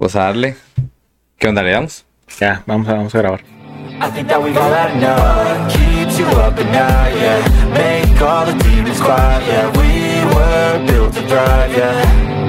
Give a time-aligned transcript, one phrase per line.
[0.00, 0.56] Pues a darle.
[1.36, 2.06] ¿Qué onda le damos?
[2.40, 3.40] Ya, vamos a, vamos a grabar.
[4.00, 8.46] I think that we've all had enough Keeps you up at night, yeah Make all
[8.46, 12.39] the demons quiet, yeah We were built to thrive, yeah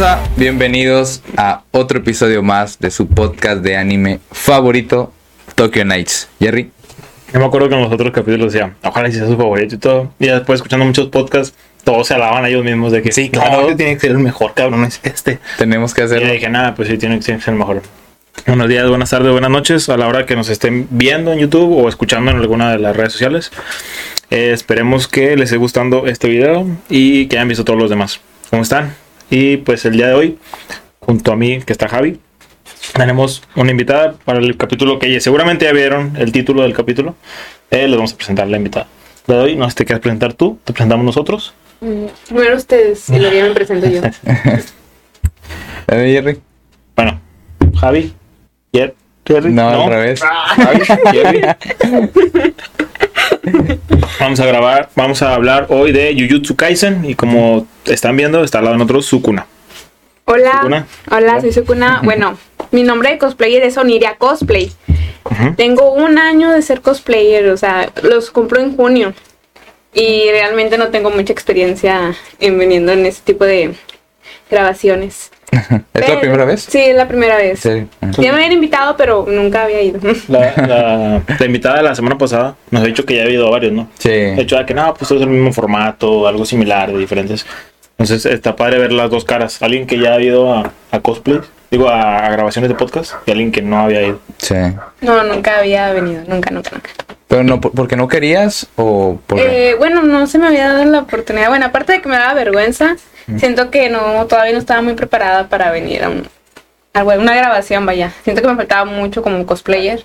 [0.00, 0.20] raza.
[0.36, 5.12] Bienvenidos a otro episodio más de su podcast de anime favorito,
[5.54, 6.28] Tokyo Nights.
[6.40, 6.70] Jerry.
[7.32, 9.78] Yo me acuerdo que en los otros capítulos decía, ojalá y sea su favorito y
[9.78, 10.10] todo.
[10.18, 13.40] Y después escuchando muchos podcasts, todos se alaban a ellos mismos de que Sí, "No,
[13.40, 13.60] claro.
[13.62, 15.38] este tiene que ser el mejor, cabrón, es este.
[15.58, 16.26] Tenemos que Y hacerlo.
[16.28, 17.82] yo dije, nada, pues sí, tiene que ser el mejor.
[18.46, 21.76] Buenos días, buenas tardes, buenas noches a la hora que nos estén viendo en YouTube
[21.76, 23.50] o escuchando en alguna de las redes sociales.
[24.30, 28.20] Eh, esperemos que les esté gustando este video y que hayan visto todos los demás.
[28.48, 28.94] ¿Cómo están?
[29.30, 30.38] Y pues el día de hoy,
[31.00, 32.18] junto a mí, que está Javi,
[32.94, 37.14] tenemos una invitada para el capítulo que seguramente ya vieron el título del capítulo.
[37.70, 38.88] Eh, les vamos a presentar la invitada.
[39.26, 41.54] Le doy, no sé si te quieres presentar tú, te presentamos nosotros.
[41.80, 44.00] Mm, Primero ustedes y luego ya me presento yo.
[45.88, 46.38] ¿Eh, Jerry?
[46.96, 47.20] Bueno,
[47.78, 48.12] Javi,
[48.72, 48.94] Jer-
[49.26, 50.20] Jerry, No, al revés.
[50.56, 50.80] Javi,
[51.12, 51.40] Jerry.
[54.18, 58.58] Vamos a grabar, vamos a hablar hoy de Jujutsu Kaisen y como están viendo está
[58.58, 59.46] al lado de nosotros Sukuna.
[60.24, 60.86] Hola, Sukuna.
[61.10, 62.00] hola, soy Sukuna.
[62.04, 62.38] Bueno,
[62.70, 64.72] mi nombre de cosplayer es Oniria Cosplay.
[65.56, 69.12] Tengo un año de ser cosplayer, o sea, los compro en junio.
[69.92, 73.74] Y realmente no tengo mucha experiencia en viniendo en ese tipo de
[74.50, 75.30] grabaciones.
[75.94, 76.62] ¿Es la primera vez?
[76.62, 77.66] Sí, es la primera vez.
[77.66, 78.10] Ah.
[78.18, 79.98] Ya me habían invitado, pero nunca había ido.
[80.28, 83.50] La, la- la invitada de la semana pasada nos ha dicho que ya ha habido
[83.50, 83.88] varios, ¿no?
[83.98, 84.10] Sí.
[84.10, 87.44] De hecho, de que no, pues es el mismo formato, algo similar, de diferentes.
[88.00, 89.60] Entonces está padre ver las dos caras.
[89.60, 91.40] Alguien que ya ha ido a, a cosplay,
[91.70, 94.18] digo, a, a grabaciones de podcast, y alguien que no había ido.
[94.38, 94.54] Sí.
[95.02, 96.90] No, nunca había venido, nunca, nunca, nunca.
[97.28, 100.82] ¿Pero no, por- porque no querías o porque Eh, bueno, no se me había dado
[100.86, 101.50] la oportunidad.
[101.50, 102.96] Bueno, aparte de que me daba vergüenza,
[103.36, 106.26] siento que no todavía no estaba muy preparada para venir a, un,
[106.94, 108.12] a una grabación, vaya.
[108.24, 110.02] Siento que me faltaba mucho como cosplayer.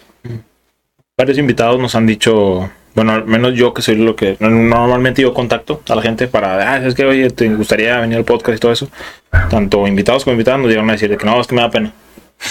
[1.17, 5.33] Varios invitados nos han dicho, bueno, al menos yo que soy lo que normalmente yo
[5.33, 8.59] contacto a la gente para, ah, es que oye, te gustaría venir al podcast y
[8.59, 8.87] todo eso.
[9.49, 11.69] Tanto invitados como invitadas nos llegaron a decir de que no, es que me da
[11.69, 11.93] pena.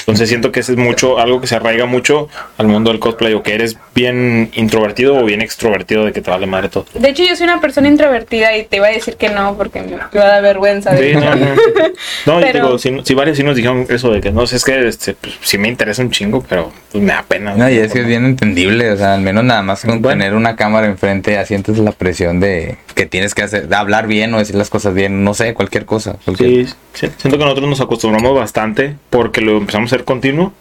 [0.01, 2.29] Entonces siento que ese es mucho, algo que se arraiga mucho
[2.59, 6.31] al mundo del cosplay, o que eres bien introvertido o bien extrovertido de que te
[6.31, 6.85] vale madre todo.
[6.95, 9.81] De hecho, yo soy una persona introvertida y te iba a decir que no porque
[9.83, 10.91] me iba a dar vergüenza.
[10.93, 11.47] de Sí, no, no.
[11.47, 11.55] No,
[12.41, 14.65] yo Pero- digo, si, si varios sí nos dijeron eso de que no sé, es
[14.65, 17.55] que este, pues, sí me interesa un chingo, pero pues me da pena.
[17.55, 20.19] No, y es que es bien entendible, o sea, al menos nada más con Bueno.
[20.21, 24.07] tener una cámara enfrente ya sientes la presión de que tienes que hacer, de hablar
[24.07, 26.17] bien o decir las cosas bien, no sé, cualquier cosa.
[26.25, 30.53] cualquier- Sí, sí, siento que nosotros nos acostumbramos bastante porque lo empezamos a hacer continuo.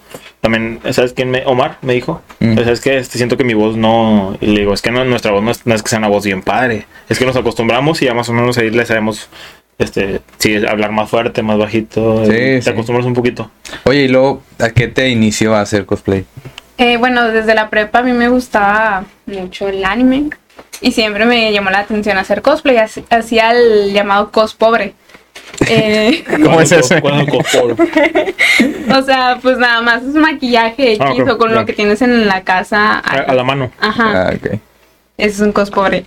[0.42, 1.46] También, ¿sabes quién me?
[1.46, 2.22] Omar me dijo.
[2.40, 2.56] Mm.
[2.58, 4.38] ¿Sabes que Este, siento que mi voz no.
[4.42, 6.10] Y le digo, es que no, nuestra voz no es, no es que sea una
[6.10, 6.86] voz bien padre.
[7.08, 9.30] Es que nos acostumbramos y ya más o menos ahí le sabemos.
[9.80, 12.26] Este, sí, hablar más fuerte, más bajito.
[12.26, 12.70] Sí, te sí.
[12.70, 13.50] acostumbras un poquito.
[13.86, 16.26] Oye, y luego, ¿a qué te inició a hacer cosplay?
[16.78, 20.30] Eh, bueno, desde la prepa a mí me gustaba mucho el anime
[20.82, 22.78] y siempre me llamó la atención hacer cosplay.
[22.78, 24.94] Hac- Hacía el llamado cos pobre.
[25.68, 26.70] Eh, ¿Cómo es
[27.02, 27.76] ¿Cuál- eso?
[28.98, 31.56] o sea, pues nada más es maquillaje X Ah, o con ya.
[31.56, 33.00] lo que tienes en la casa.
[33.00, 33.72] a, a la mano.
[33.80, 34.30] Ajá.
[34.30, 34.34] Ah.
[35.18, 36.04] Es un cos pobre.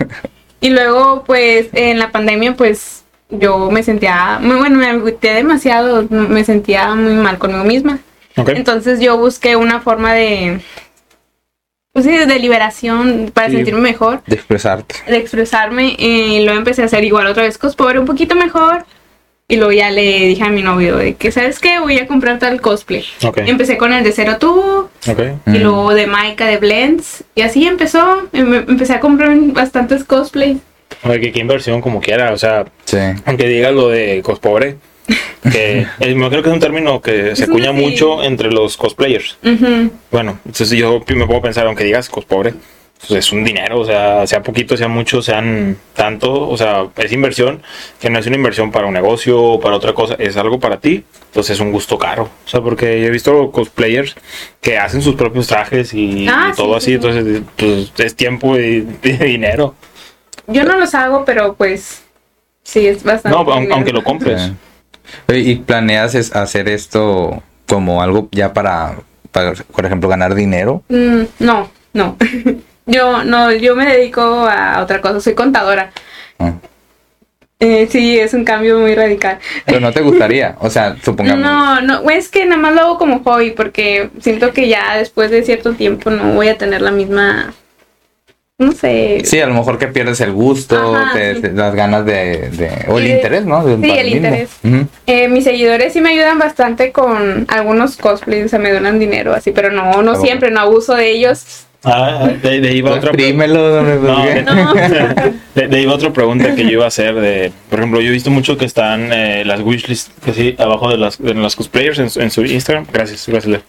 [0.60, 6.06] y luego, pues, en la pandemia, pues, yo me sentía, muy bueno, me agüité demasiado,
[6.10, 7.98] me sentía muy mal conmigo misma.
[8.36, 10.60] Entonces yo busqué una forma de,
[12.02, 13.56] sí, de liberación para Sí.
[13.56, 14.94] sentirme mejor, De expresarte.
[15.06, 15.96] de expresarme.
[15.98, 18.84] eh, Y luego empecé a hacer igual otra vez cos pobre, un poquito mejor.
[19.50, 21.78] Y luego ya le dije a mi novio de que, ¿sabes qué?
[21.78, 23.02] Voy a comprar tal cosplay.
[23.24, 23.38] Ok.
[23.46, 25.20] Empecé con el de cero tubo, Ok.
[25.46, 25.62] y Mm.
[25.62, 27.24] luego de Maika de Blends.
[27.34, 28.28] Y así empezó.
[28.34, 30.58] Em- Empecé a comprar bastantes cosplays.
[31.02, 32.32] Oye, que qué inversión como quiera.
[32.32, 32.98] O sea, Sí.
[33.24, 34.76] aunque digas lo de cospobre,
[35.52, 37.80] que eh, me creo que es un término que se acuña sí.
[37.80, 39.38] mucho entre los cosplayers.
[39.42, 39.90] Ujú.
[40.10, 42.54] Bueno, entonces yo me puedo pensar, aunque digas cospobre,
[42.98, 47.12] pues es un dinero, o sea, sea poquito, sea mucho, sean tanto, o sea, es
[47.12, 47.62] inversión,
[48.00, 50.80] que no es una inversión para un negocio o para otra cosa, es algo para
[50.80, 52.24] ti, entonces es un gusto caro.
[52.44, 54.16] O sea, porque yo he visto cosplayers
[54.60, 58.16] que hacen sus propios trajes y, Ah, y todo sí, así, sí, entonces pues, es
[58.16, 59.74] tiempo y, y dinero.
[60.48, 62.02] Yo no los hago, pero pues
[62.64, 63.30] Sí, es bastante.
[63.30, 63.74] No, aun- dinero.
[63.76, 64.52] aunque lo compres.
[65.28, 68.96] ¿Y planeas es- hacer esto como algo ya para,
[69.32, 70.82] para, por ejemplo, ganar dinero?
[70.88, 72.16] Mm, no, no.
[72.86, 75.90] yo no, yo me dedico a otra cosa, soy contadora.
[76.38, 76.52] Ah.
[77.60, 79.38] Eh, sí, es un cambio muy radical.
[79.66, 81.42] Pero no te gustaría, o sea, supongamos.
[81.44, 85.30] No, no, es que nada más lo hago como hobby porque siento que ya después
[85.32, 87.52] de cierto tiempo no voy a tener la misma,
[88.58, 89.22] no sé.
[89.24, 91.42] Sí, a lo mejor que pierdes el gusto, Ajá, te- sí.
[91.42, 93.64] te- las ganas de, de- o el Sí, interés, ¿no?
[93.64, 94.16] De- sí, el mismo.
[94.16, 94.50] interés.
[95.06, 99.32] Eh, mis seguidores sí me ayudan bastante con algunos cosplays, o sea, me donan dinero
[99.32, 101.64] así, pero no, no Ah, siempre, no abuso de ellos.
[101.84, 104.24] Ah, de, va otra Exprímelo, no.
[105.54, 108.08] De, de ahí va otra pregunta que yo iba a hacer de, por ejemplo, yo
[108.08, 111.54] he visto mucho que están eh, las wishlists, que sí, abajo de las, de las
[111.54, 113.60] cosplayers en, su- en su Instagram, gracias, gracias.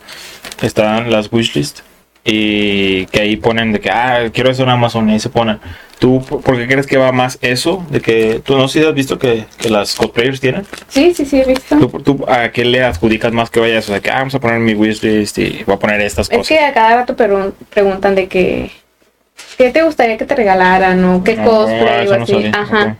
[0.63, 1.83] Están las wishlists
[2.31, 5.59] y que ahí ponen de que, ah, quiero eso en Amazon y ahí se ponen.
[5.99, 7.85] ¿Tú por qué crees que va más eso?
[7.89, 10.65] De que, tú no sé si has visto que, que las cosplayers tienen.
[10.87, 11.75] Sí, sí, sí, he visto.
[11.77, 13.83] ¿Tú, tú a qué le adjudicas más que vayas?
[13.85, 16.37] O sea, que ah, vamos a poner mi wishlist y voy a poner estas Es
[16.37, 16.47] cosas.
[16.47, 18.71] que a cada rato pregun- preguntan de que,
[19.57, 22.51] ¿qué te gustaría que te regalaran o qué No, cosplay eso o así?
[22.53, 22.95] Ajá.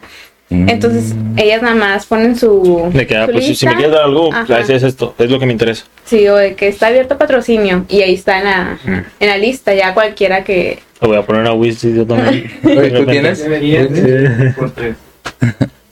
[0.49, 3.91] Entonces ellas nada más ponen su, De que, ah, su pues si- si me quieres
[3.93, 4.45] dar algo, Ajá.
[4.47, 5.85] pues, es esto, es lo que me interesa.
[6.05, 9.05] sí, o de que está abierto patrocinio y ahí está en la, Mm.
[9.19, 12.51] en la lista ya cualquiera que Lo voy a poner a wishlist yo también.
[12.65, 13.43] Oye, ¿tú tienes?
[14.75, 14.95] Tres.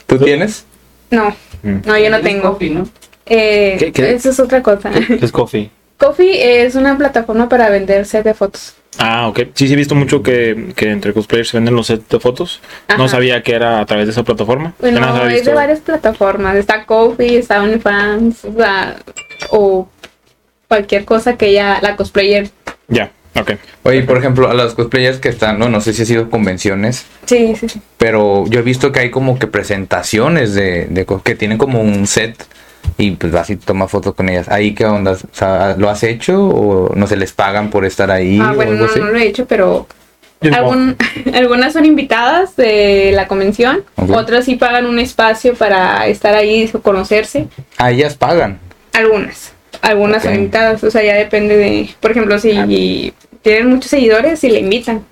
[0.08, 0.66] ¿Tú tienes?
[1.12, 1.78] no, Mm.
[1.86, 2.52] no yo no tengo.
[2.54, 2.88] coffee, ¿no?
[3.26, 4.14] Eh, ¿Qué- qué?
[4.14, 4.90] Eso es otra cosa.
[4.92, 5.70] ¿Qué es coffee?
[5.98, 8.74] Coffee es una plataforma para vender set de fotos.
[9.00, 9.40] Ah, ok.
[9.54, 12.62] Sí, sí, he visto mucho que, que entre cosplayers se venden los sets de fotos.
[12.98, 14.74] No sabía que era a través de esa plataforma.
[14.80, 16.56] Bueno, había es de varias plataformas.
[16.56, 18.96] Está Coffee, está OnlyFans, o, sea,
[19.52, 19.88] o
[20.68, 22.50] cualquier cosa que ella, la cosplayer.
[22.88, 23.52] Ya, ok.
[23.84, 27.06] Oye, por ejemplo, a las cosplayers que están, no, no sé si ha sido convenciones,
[27.26, 27.82] Sí, sí, sí.
[27.98, 32.08] pero yo he visto que hay como que presentaciones de, de que tienen como un
[32.08, 32.36] set
[32.98, 34.48] y pues vas y toma fotos con ellas.
[34.50, 35.12] ¿Ahí qué onda?
[35.14, 38.56] O sea, ¿Lo has hecho o no se les pagan por estar ahí Ah, o
[38.56, 39.00] bueno, algo no, así?
[39.00, 39.88] no lo he hecho, pero
[40.52, 40.96] algún-
[41.34, 46.80] algunas son invitadas de la convención, otras sí pagan un espacio para estar ahí o
[46.82, 47.48] conocerse.
[47.78, 48.60] Ah, ellas pagan.
[48.94, 53.14] Algunas, algunas son invitadas, o sea, ya depende de, por ejemplo, si
[53.44, 55.04] tienen muchos seguidores, si le invitan.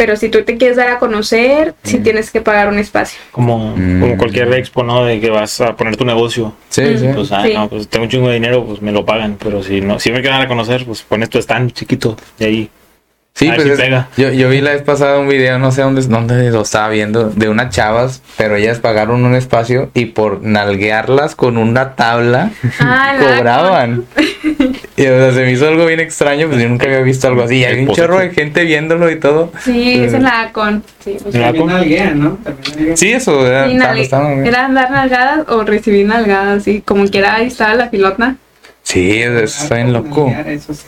[0.00, 2.02] Pero si tú te quieres dar a conocer, sí Mm.
[2.02, 3.20] tienes que pagar un espacio.
[3.32, 4.00] Como, Mm.
[4.00, 5.04] como cualquier expo, ¿no?
[5.04, 6.54] De que vas a poner tu negocio.
[6.70, 6.98] Sí, Mm.
[6.98, 7.06] sí.
[7.14, 7.52] Pues, ah, Sí.
[7.52, 9.36] no, pues tengo un chingo de dinero, pues me lo pagan.
[9.38, 12.46] Pero si no, si me quieren dar a conocer, pues pones tu stand chiquito de
[12.46, 12.70] ahí.
[13.32, 14.08] Sí, A ver pues si es- pega.
[14.18, 17.30] yo, yo vi la vez pasada un video, no sé dónde, dónde lo estaba viendo,
[17.30, 22.50] de unas chavas, pero ellas pagaron un espacio y por nalguearlas con una tabla
[22.80, 24.04] Ah, cobraban.
[24.96, 27.42] Y o sea, se me hizo algo bien extraño, pues yo nunca había visto algo
[27.44, 27.56] así.
[27.56, 29.50] Y hay un chorro de gente viéndolo y todo.
[29.64, 30.84] Sí, es en la con.
[31.02, 32.38] Sí, o sea, alguien, ¿no?
[32.96, 34.46] Sí, eso, era, sí, estaba- nalgue- estaba bien.
[34.46, 38.36] era dar nalgadas o recibir nalgadas, sí, como quiera ahí estaba la pilota.
[38.82, 40.30] Sí, eso está bien loco.
[40.46, 40.84] Eso sí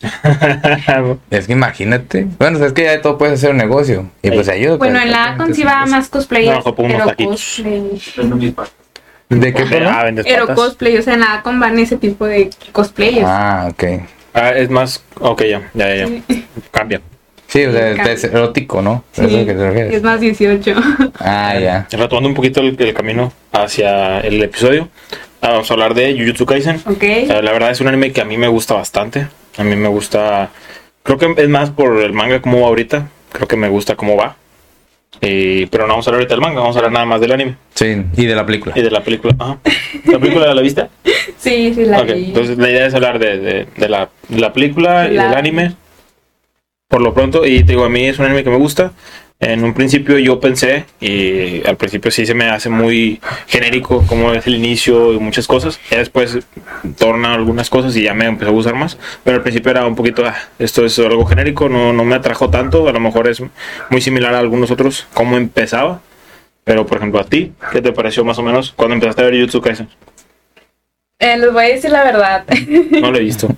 [1.30, 2.26] es que imagínate.
[2.38, 4.08] Bueno, es que ya de todo puedes hacer un negocio.
[4.22, 4.76] Y pues ayuda.
[4.76, 6.48] Bueno, en la con sí va más cosplay.
[6.48, 8.00] No, cosplay.
[8.16, 8.72] Pero parte.
[9.28, 10.56] ¿De qué Ah, vendes Pero patas.
[10.64, 13.26] cosplay, o sea, en la con van ese tipo de cosplayers.
[13.28, 13.84] Ah, ok.
[14.34, 15.02] Ah, es más.
[15.20, 16.06] Ok, ya, ya, ya.
[16.06, 16.22] ya.
[16.70, 17.00] Cambia.
[17.48, 19.04] Sí, o sea, es erótico, ¿no?
[19.12, 20.74] Sí, ¿Es que te más 18.
[21.18, 21.86] Ah, ya.
[21.90, 24.88] Retomando un poquito el, el camino hacia el episodio,
[25.40, 26.80] ah, vamos a hablar de Jujutsu Kaisen.
[26.84, 27.02] ok.
[27.42, 29.28] La verdad es un anime que a mí me gusta bastante.
[29.58, 30.50] A mí me gusta.
[31.02, 33.08] Creo que es más por el manga como va ahorita.
[33.32, 34.36] Creo que me gusta cómo va.
[35.20, 37.32] Eh, pero no vamos a hablar ahorita del manga, vamos a hablar nada más del
[37.32, 38.72] anime Sí, y de la película.
[38.78, 39.34] y de la película.
[39.38, 39.58] Ajá.
[40.04, 40.86] ¿La película la viste?
[41.38, 42.24] Sí, sí, la Ok, vi.
[42.26, 45.34] entonces la idea es hablar de, de- de la, de la película y La- del
[45.38, 45.74] anime.
[46.88, 48.92] Por lo pronto, y te digo, a mí es un anime que me gusta.
[49.40, 54.32] En un principio yo pensé, y al principio sí se me hace muy genérico como
[54.32, 55.78] es el inicio y muchas cosas.
[55.90, 56.38] Ya después
[56.98, 58.98] torna algunas cosas y ya me empezó a gustar más.
[59.22, 62.50] Pero al principio era un poquito, ah, esto es algo genérico, no, no me atrajo
[62.50, 62.88] tanto.
[62.88, 63.40] A lo mejor es
[63.90, 66.00] muy similar a algunos otros, cómo empezaba.
[66.64, 69.48] Pero por ejemplo, a ti, ¿qué te pareció más o menos cuando empezaste a ver
[69.62, 69.88] Kaisen?
[71.20, 72.44] Eh, les voy a decir la verdad.
[73.00, 73.48] No lo he visto.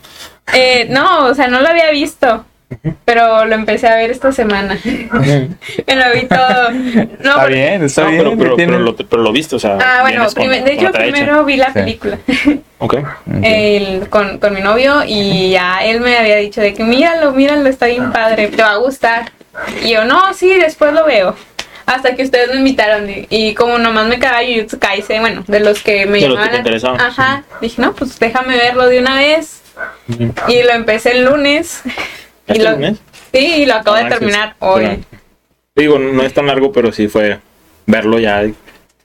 [0.52, 2.44] Eh, no, o sea, no lo había visto.
[3.04, 4.78] Pero lo empecé a ver esta semana.
[4.84, 6.70] Me lo vi todo.
[6.70, 8.22] No, Está porque- bien, está No, bien.
[8.22, 9.76] pero, pero, tiene- pero lo, pero lo viste, o sea.
[9.80, 12.18] Ah, bueno, con- de hecho, primero vi la película.
[12.78, 12.96] Ok.
[13.42, 17.68] el- con, con mi novio y ya él me había dicho de que míralo, míralo,
[17.68, 19.30] está bien padre, te va a gustar.
[19.82, 21.34] Y yo, no, sí, después lo veo.
[21.86, 25.58] Hasta que ustedes me invitaron y, y como nomás me quedaba Jujutsu Kaisen, bueno, de
[25.60, 26.50] los que me De los que llamaban.
[26.52, 27.00] te interesaban.
[27.00, 29.60] Ajá, dije, no, pues déjame verlo de una vez.
[30.48, 31.82] Y lo empecé el lunes.
[32.50, 32.98] Y ¿Este lo, lunes?
[33.32, 34.54] Sí, y lo acabo Ah, de sí, terminar sí.
[34.60, 34.84] hoy.
[34.84, 35.04] Bueno.
[35.76, 37.38] Digo, no es tan largo, pero sí fue
[37.86, 38.42] verlo ya.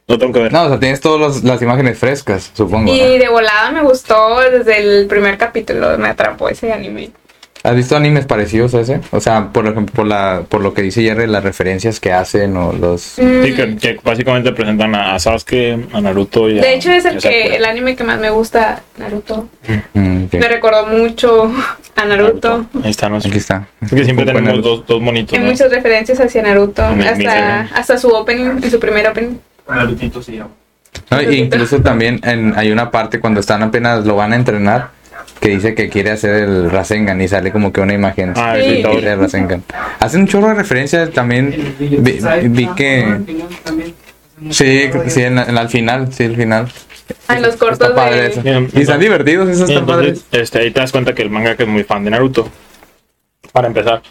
[0.07, 0.53] Lo tengo que ver.
[0.53, 2.93] No, o sea, tienes todas las imágenes frescas, supongo.
[2.93, 3.05] Y ¿no?
[3.05, 7.11] de volada me gustó desde el primer capítulo, me atrapó ese anime.
[7.65, 9.01] ¿Has visto animes parecidos a ese?
[9.11, 12.55] O sea, por ejemplo, por, la, por lo que dice Jerry, las referencias que hacen
[12.57, 13.15] o los...
[13.17, 16.61] Mm, Sí, que, que básicamente presentan a, a Sasuke, a Naruto y a.
[16.61, 19.49] De hecho es el y que el anime que más me gusta, Naruto.
[19.93, 20.33] Mm, ok.
[20.33, 21.51] Me recordó mucho
[21.95, 22.67] a Naruto.
[22.83, 23.29] Ahí está, no sé.
[23.29, 23.67] Aquí está.
[23.81, 24.69] Es que siempre tenemos Naruto.
[24.77, 25.33] dos, dos monitos.
[25.37, 25.49] Hay ¿no?
[25.51, 29.37] muchas referencias hacia Naruto, Mi- hasta, su opening, en su primer opening.
[29.67, 30.51] Narutito se llama.
[31.11, 34.89] No, e incluso también en- hay una parte cuando están apenas lo van a entrenar
[35.45, 38.81] que dice que quiere hacer el Rasengan y sale como que una imagen Ah, Sí.
[38.81, 39.15] de.
[39.15, 39.63] Rasengan.
[39.99, 41.75] Hacen un chorro de referencias también.
[41.79, 43.19] Vi, vi que...
[44.49, 46.67] Sí, sí, en, en- al final, sí, al final.
[47.27, 48.27] Ah, en los cortos Está padre de...
[48.27, 48.41] eso.
[48.77, 50.09] Y están divertidos, esos están padres.
[50.23, 52.49] entonces, este, ahí te das cuenta que el manga que es muy fan de Naruto.
[53.53, 54.01] Para empezar.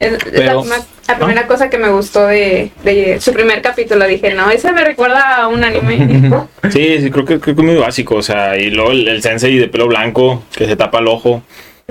[0.00, 4.04] Es, Pero- la, primera cosa que me gustó de, de su primer capítulo.
[4.06, 6.40] Dije, no, ese me recuerda a un anime.
[6.72, 8.16] Sí, sí, creo que, creo que es muy básico.
[8.16, 11.42] O sea, y luego el, el sensei de pelo blanco que se tapa el ojo.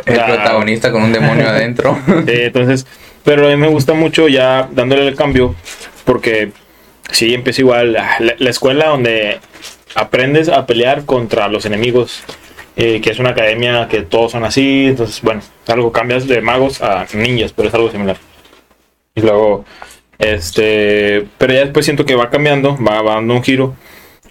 [0.06, 1.98] El protagonista con un demonio adentro.
[2.28, 2.86] Entonces,
[3.24, 5.56] pero a mí me gusta mucho ya dándole el cambio,
[6.04, 6.52] porque
[7.12, 9.40] sí, empieza igual la, la escuela donde
[9.96, 12.24] aprendes a pelear contra los enemigos,
[12.76, 16.82] eh, que es una academia que todos son así, entonces, bueno, algo cambias de magos
[16.82, 18.18] a ninjas, pero es algo similar.
[19.16, 19.66] Y luego,
[20.18, 23.76] este, pero ya después siento que va cambiando, va, va dando un giro,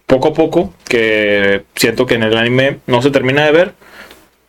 [0.07, 3.75] poco a poco, que siento que en el anime no se termina de ver,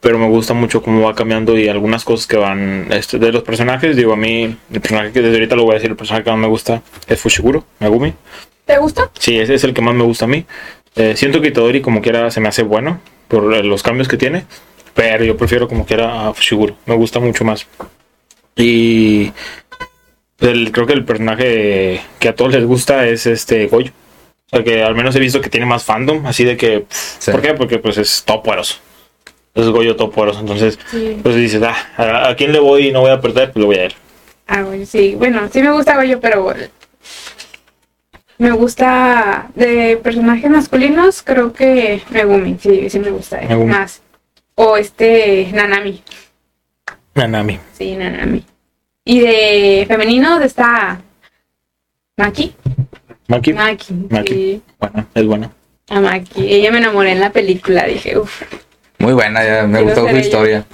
[0.02, 3.44] pero me gusta mucho cómo va cambiando y algunas cosas que van este, de los
[3.44, 3.96] personajes.
[3.96, 6.32] Digo, a mí, el personaje que desde ahorita lo voy a decir, el personaje que
[6.32, 8.14] más me gusta es Fushiguro, Megumi.
[8.66, 9.10] ¿Te gusta?
[9.18, 10.46] Sí, ese es el que más me gusta a mí.
[10.96, 13.00] Eh, siento que Itadori como quiera se me hace bueno
[13.34, 14.46] por eh, los cambios que tiene,
[14.94, 17.66] pero yo prefiero como quiera a Fushiguro, me gusta mucho más.
[18.56, 19.32] Y
[20.40, 23.92] el- creo que el personaje que a todos les gusta es este Goyo.
[24.52, 26.82] O sea, que al menos he visto que tiene más fandom, así de que...
[26.82, 27.32] pff, Sí.
[27.32, 27.54] ¿Por qué?
[27.56, 28.76] Porque pues es todo poderoso.
[29.56, 31.18] Es Goyo todo poderoso, entonces Sí.
[31.24, 33.52] pues dices, ah, ¿a, a quién le voy y no voy a perder?
[33.52, 33.94] Pues lo voy a él.
[34.48, 35.16] Ah, bueno, sí.
[35.18, 36.44] Bueno, sí me gusta Goyo, pero
[38.38, 43.72] me gusta de personajes masculinos, creo que Megumi, sí, sí me gusta eh, Megumi.
[43.72, 44.02] más.
[44.56, 46.02] O este Nanami,
[47.16, 47.60] Nanami.
[47.78, 48.44] sí, Nanami.
[49.06, 51.02] Y de femeninos está
[52.18, 52.56] Maki.
[53.28, 53.54] Maki.
[53.54, 54.34] Maki, Maki.
[54.34, 54.62] sí.
[54.80, 55.52] Bueno, es bueno.
[55.90, 56.54] A Maki.
[56.54, 58.44] Ella me enamoré en la película, dije, uff.
[59.00, 60.20] Muy buena, ya me Quiero gustó su ella.
[60.20, 60.66] historia.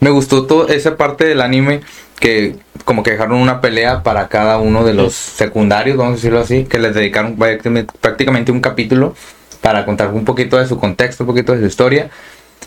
[0.00, 1.80] Me gustó toda esa parte del anime
[2.18, 6.40] que como que dejaron una pelea para cada uno de los secundarios, vamos a decirlo
[6.40, 9.14] así, que les dedicaron prácticamente- un capítulo
[9.60, 12.10] para contar un poquito de su contexto, un poquito de su historia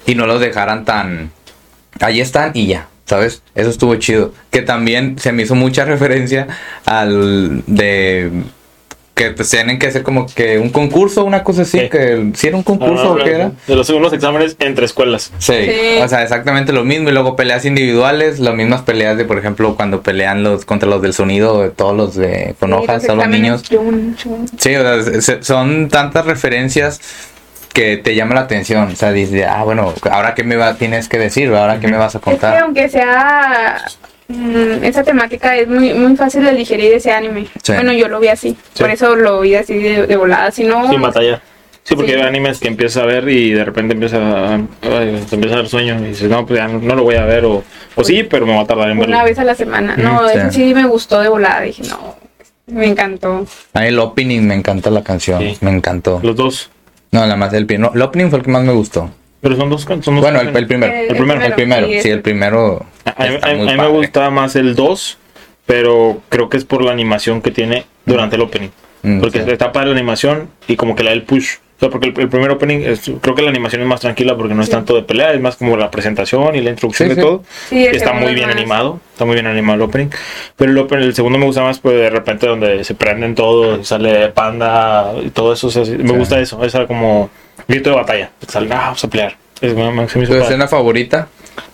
[0.06, 1.32] y no los dejaran tan
[2.01, 3.41] ahí están y ya, ¿sabes?
[3.56, 4.34] Eso estuvo chido.
[4.51, 6.48] Que también se me hizo mucha referencia
[6.86, 8.32] al de
[9.20, 11.90] que pues, tienen que hacer como que un concurso, una cosa así, Sí.
[11.90, 13.52] que si era un concurso o qué era.
[13.68, 15.34] De los segundos exámenes entre escuelas.
[15.40, 16.02] Sí, Sí.
[16.02, 17.10] o sea, exactamente lo mismo.
[17.10, 21.02] Y luego peleas individuales, las mismas peleas de, por ejemplo, cuando pelean los contra los
[21.02, 23.62] del sonido, de todos los de con hojas, son los niños.
[24.58, 27.02] Sí, o sea, se- son tantas referencias
[27.74, 28.88] que te llama la atención.
[28.92, 31.98] O sea, dices, ah, bueno, ahora qué me va, tienes que decir, ahora qué me
[31.98, 32.58] vas a Es que contar.
[32.64, 33.78] aunque sea
[34.83, 37.48] esa temática es muy muy fácil de digerir ese anime.
[37.63, 37.74] Sí.
[37.74, 38.81] Bueno, yo lo vi así, Sí.
[38.83, 40.51] por eso lo vi así de, de volada.
[40.51, 41.41] Si no, Sin batalla.
[41.83, 42.17] Sí, porque Sí.
[42.17, 45.59] hay animes que empiezas a ver y de repente empieza a, ay, te empieza a
[45.59, 47.63] dar sueño y dices, no, pues ya no, no lo voy a ver o,
[47.95, 49.15] o sí, pero me va a tardar en verlo.
[49.15, 49.95] una vez a la semana.
[49.98, 50.38] No, sí.
[50.38, 51.62] ese sí me gustó de volada.
[51.62, 52.15] Dije, no,
[52.67, 53.45] me encantó.
[53.74, 55.57] A el opening me encanta la canción, Sí.
[55.62, 56.19] me encantó.
[56.21, 56.69] Los dos.
[57.12, 57.91] No, nada más el primero.
[57.95, 59.09] El opening fue el que más me gustó.
[59.41, 60.93] Pero son dos, son dos Bueno, el, el primero.
[60.93, 61.88] Eh, El primero, el primero.
[61.88, 62.86] sí, Sí, el primero.
[63.20, 65.18] A, mí- a me gusta más el 2,
[65.66, 68.70] pero creo que es por la animación que tiene durante el opening.
[69.04, 69.50] Mm, Porque sí.
[69.52, 71.56] está para la animación y como que la del push.
[71.78, 74.36] O sea, porque el, el primer opening, es- creo que la animación es más tranquila
[74.36, 74.74] porque no es Sí.
[74.74, 77.26] tanto de pelea, es más como la presentación y la introducción Sí, de sí.
[77.26, 77.44] todo.
[77.70, 80.08] Sí, el está muy bien más- animado, está muy bien animado el opening.
[80.58, 83.80] Pero el, opening- el segundo me gusta más, pues de repente donde se prenden todo,
[83.80, 85.68] y sale panda y todo eso.
[85.68, 87.30] o sea, sí, me gusta eso, esa como
[87.68, 88.32] grito de batalla.
[88.46, 89.38] Sale, ah, vamos a pelear.
[89.62, 90.40] Es, me- me- ¿Tu padre.
[90.42, 91.30] escena favorita?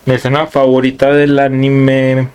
[0.05, 2.27] Mi escena favorita del anime.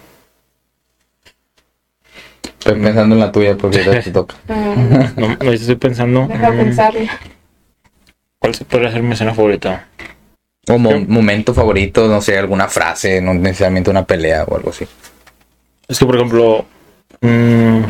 [2.44, 4.36] Estoy pensando en la tuya porque ahorita te toca.
[4.48, 6.26] Mm, No, no estoy pensando.
[6.28, 7.00] deja pensarlo.
[8.38, 9.86] ¿Cuál se podría ser mi escena favorita?
[10.68, 14.86] O mo- momento favorito, no sé, alguna frase, no necesariamente una pelea o algo así.
[15.88, 16.64] Es que, por ejemplo,
[17.20, 17.80] mm,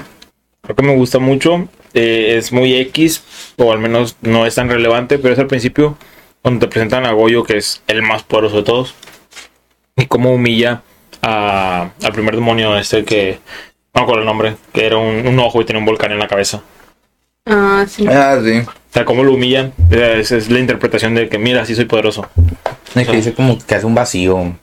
[0.63, 1.69] creo que me gusta mucho.
[1.93, 3.25] eh, es muy X,
[3.59, 5.97] o al menos no es tan relevante, pero es al principio
[6.41, 8.95] cuando te presentan a Goyo, que es el más poderoso de todos.
[9.97, 10.83] Y cómo humilla
[11.23, 13.39] a- al primer demonio este que...
[13.95, 16.19] No me acuerdo el nombre, que era un, un ojo y tenía un volcán en
[16.21, 16.63] la cabeza.
[17.45, 18.07] Ah, sí.
[18.07, 18.59] Ah, sí.
[18.61, 19.73] O sea, cómo lo humillan.
[19.91, 22.27] Esa es la interpretación de que, mira, sí soy poderoso.
[22.95, 24.55] Es que dice como que hace un vacío.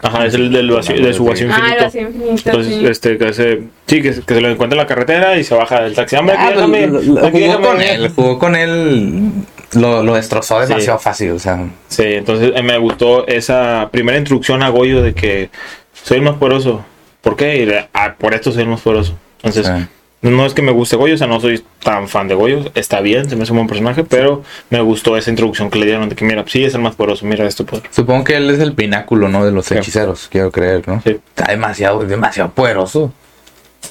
[0.00, 1.78] Ajá, es el del vacío, de su vacío Ah, infinito.
[1.78, 2.86] el vacío infinito, Entonces, sí.
[2.86, 5.82] este, que hace, sí, que, que se lo encuentra en la carretera y se baja
[5.82, 6.16] del taxi.
[6.16, 7.66] Hombre, Ah, aquí lo- déjame, lo- lo- aquí jugó déjame.
[7.66, 9.30] con él, jugó con él,
[9.74, 11.68] lo, lo destrozó demasiado fácil, o sea.
[11.88, 15.50] Sí, entonces eh, me gustó esa primera introducción a Goyo de que
[15.92, 16.84] soy el más poderoso.
[17.20, 17.86] ¿Por qué?
[17.94, 19.14] Ah, por esto soy el más poderoso.
[19.42, 20.28] Entonces, Sí.
[20.28, 22.70] no es que me guste Goyo, o sea, no soy tan fan de Goyo.
[22.74, 25.86] Está bien, se me hace un buen personaje, pero me gustó esa introducción que le
[25.86, 27.84] dieron de que, mira, sí es el más poderoso, mira esto poder.
[27.90, 29.44] Supongo que él es el pináculo, ¿no?
[29.44, 29.74] De los Sí.
[29.74, 31.00] hechiceros, quiero creer, ¿no?
[31.04, 31.18] Sí.
[31.34, 33.12] Está demasiado, demasiado poderoso.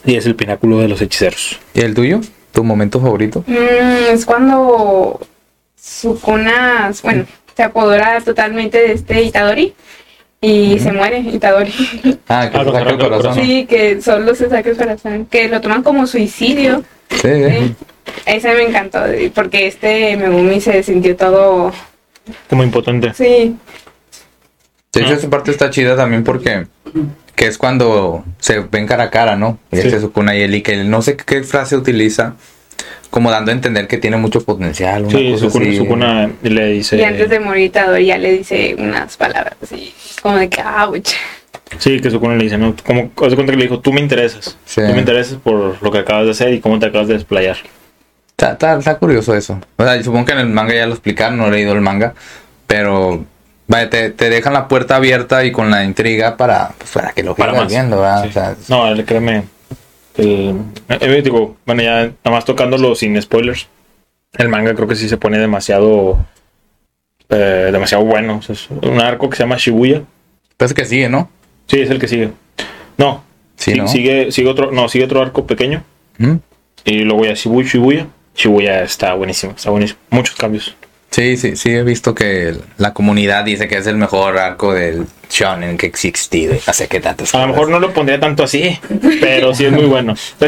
[0.05, 1.59] Y es el pináculo de los hechiceros.
[1.73, 2.21] ¿Y el tuyo?
[2.53, 3.43] ¿Tu momento favorito?
[3.47, 3.53] Mm,
[4.13, 5.19] es cuando
[5.81, 7.25] Sukuna, bueno,
[7.57, 9.73] se apodera totalmente de este Itadori
[10.39, 11.73] y se muere Itadori.
[12.27, 13.33] Ah, que Ah, saca el corazón.
[13.35, 16.83] sí, que solo se saca el corazón, que lo toman como suicidio.
[17.09, 17.17] Sí.
[17.21, 17.75] ¿sí?
[18.25, 18.99] Ese me encantó,
[19.33, 21.71] porque este Megumi se sintió todo,
[22.49, 23.13] Como impotente.
[23.15, 23.55] sí,
[24.93, 25.17] De hecho, Ah.
[25.17, 26.67] esa parte está chida también porque
[27.35, 29.57] que es cuando se ven cara a cara, ¿no?
[29.71, 29.87] Y Sí.
[29.87, 32.35] este Sukuna y él, y que no sé qué frase utiliza,
[33.11, 35.03] como dando a entender que tiene mucho potencial.
[35.03, 35.77] Una Sí, cosa Sukuna, así.
[35.77, 36.97] Sukuna le dice...
[36.97, 41.09] y antes de morir Itadori ya le dice unas palabras así, como de que, ouch.
[41.77, 44.01] Sí, que Sukuna le dice, no, como, haz de cuenta que le dijo, tú me
[44.01, 44.57] interesas.
[44.65, 44.81] Sí.
[44.87, 47.57] Tú me interesas por lo que acabas de hacer y cómo te acabas de desplayar.
[48.31, 49.59] Está, está- está curioso eso.
[49.77, 52.13] O sea, supongo que en el manga ya lo explicaron, no he leído el manga,
[52.65, 53.23] pero
[53.67, 57.23] vaya, te, te dejan la puerta abierta y con la intriga para, pues, para que
[57.23, 57.71] lo Para sigas más.
[57.71, 58.23] viendo, ¿verdad?
[58.23, 58.29] Sí.
[58.29, 59.43] O sea, No, él, créeme.
[60.17, 60.55] El,
[60.89, 63.67] eh, digo, bueno, ya nada más tocándolo sin spoilers.
[64.37, 66.25] El manga creo que sí se pone demasiado.
[67.29, 68.37] eh, demasiado bueno.
[68.37, 70.03] O sea, es un arco que se llama Shibuya.
[70.57, 71.29] parece que sigue, ¿no?
[71.67, 72.31] Sí, es el que sigue.
[72.97, 73.23] No,
[73.55, 73.87] Sí, ¿no?
[73.87, 75.83] sigue, sigue otro, no, sigue otro arco pequeño.
[76.17, 76.35] ¿Mm?
[76.83, 78.07] Y luego ya Shibuya, Shibuya.
[78.35, 79.99] Shibuya está buenísimo, está buenísimo.
[80.09, 80.75] Muchos cambios.
[81.11, 85.05] Sí, sí, sí, he visto que la comunidad dice que es el mejor arco del
[85.29, 86.55] shonen que existido.
[86.89, 88.79] qué tantas A lo mejor no lo pondría tanto así,
[89.19, 90.15] pero sí es muy bueno.
[90.39, 90.47] Yo-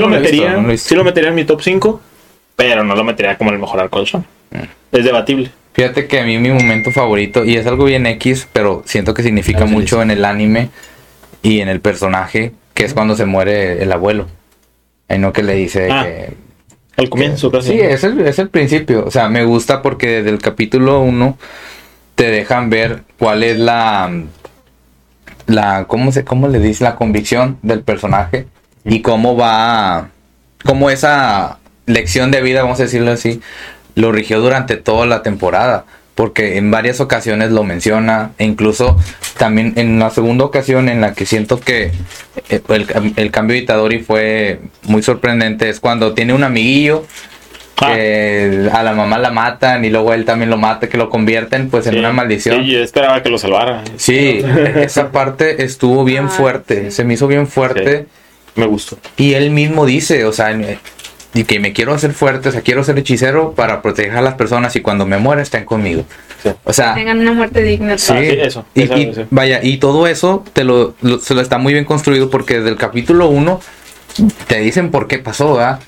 [0.00, 0.88] lo metería, no lo he visto.
[0.88, 2.00] sí lo metería en mi top 5,
[2.56, 4.26] pero no lo metería como el mejor arco del shonen.
[4.52, 4.96] Mm.
[4.96, 5.50] Es debatible.
[5.74, 9.22] Fíjate que a mí mi momento favorito, y es algo bien X, pero siento que
[9.22, 10.70] significa mucho en el anime
[11.42, 14.26] y en el personaje, que es cuando se muere el abuelo.
[15.08, 16.47] Ahí no que le dice Ah, que...
[16.98, 17.70] Al comienzo casi.
[17.70, 19.04] Sí, es el, es el principio.
[19.06, 21.38] O sea, me gusta porque desde el capítulo 1
[22.16, 24.10] te dejan ver cuál es la...
[25.46, 26.82] la ¿cómo, se, ¿Cómo le dice?
[26.82, 28.46] La convicción del personaje
[28.84, 30.08] y cómo va...
[30.64, 33.40] cómo esa lección de vida, vamos a decirlo así,
[33.94, 35.84] lo rigió durante toda la temporada.
[36.18, 38.96] Porque en varias ocasiones lo menciona, e incluso
[39.36, 41.92] también en la segunda ocasión en la que siento que
[42.50, 47.04] eh, el, el cambio de Itadori fue muy sorprendente, es cuando tiene un amiguillo
[47.80, 47.94] Ah.
[47.94, 51.70] que a la mamá la matan y luego él también lo mata, que lo convierten
[51.70, 51.98] pues en Sí.
[52.00, 52.64] una maldición.
[52.64, 53.84] Sí, yo esperaba que lo salvara.
[53.94, 54.42] Sí,
[54.74, 56.90] esa parte estuvo bien Ah, fuerte, sí.
[56.96, 58.06] se me hizo bien fuerte.
[58.56, 58.98] Me gustó.
[59.16, 60.80] Y él mismo dice, o sea, eh,
[61.34, 64.34] y que me quiero hacer fuerte, o sea, quiero ser hechicero para proteger a las
[64.34, 66.04] personas y cuando me muera estén conmigo.
[66.42, 66.50] Sí.
[66.64, 67.98] O sea, Tengan una muerte digna.
[67.98, 69.20] sí, Ah, sí, eso, y, esa- y sí.
[69.30, 72.70] vaya, y todo eso te lo, lo- se lo está muy bien construido porque desde
[72.70, 73.60] el capítulo 1
[74.46, 75.80] te dicen por qué pasó, ¿verdad?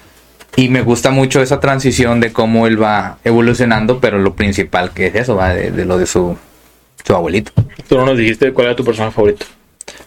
[0.56, 5.06] Y me gusta mucho esa transición de cómo él va evolucionando, pero lo principal que
[5.06, 6.36] es eso, va de, de lo de su,
[7.04, 7.52] su abuelito.
[7.88, 9.46] Tú no nos dijiste cuál era tu personaje favorito.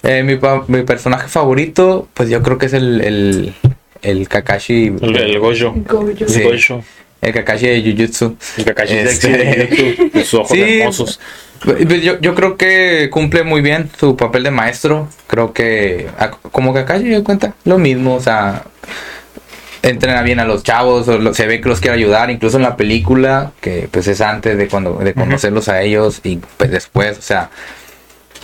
[0.04, 3.54] Eh, mi, pa- mi personaje favorito, pues yo creo que es el, el,
[4.04, 4.94] el Kakashi.
[5.02, 5.74] El, el Gojo.
[5.88, 6.08] Gojo.
[6.28, 6.42] Sí.
[6.42, 6.84] El Gojo.
[7.22, 8.36] El Kakashi de Jujutsu.
[8.58, 10.12] El Kakashi Este- de YouTube.
[10.24, 10.62] Sus ojos Sí.
[10.80, 11.20] hermosos.
[11.64, 15.08] Pues Yo, yo creo que cumple muy bien su papel de maestro.
[15.28, 18.16] Creo que, a- como Kakashi, me cuenta, lo mismo.
[18.16, 18.64] O sea,
[19.82, 21.08] entrena bien a los chavos.
[21.08, 22.30] o lo- se ve que los quiere ayudar.
[22.30, 26.40] Incluso en la película, que pues es antes de, cuando, de conocerlos a ellos y
[26.58, 27.50] pues después, o sea,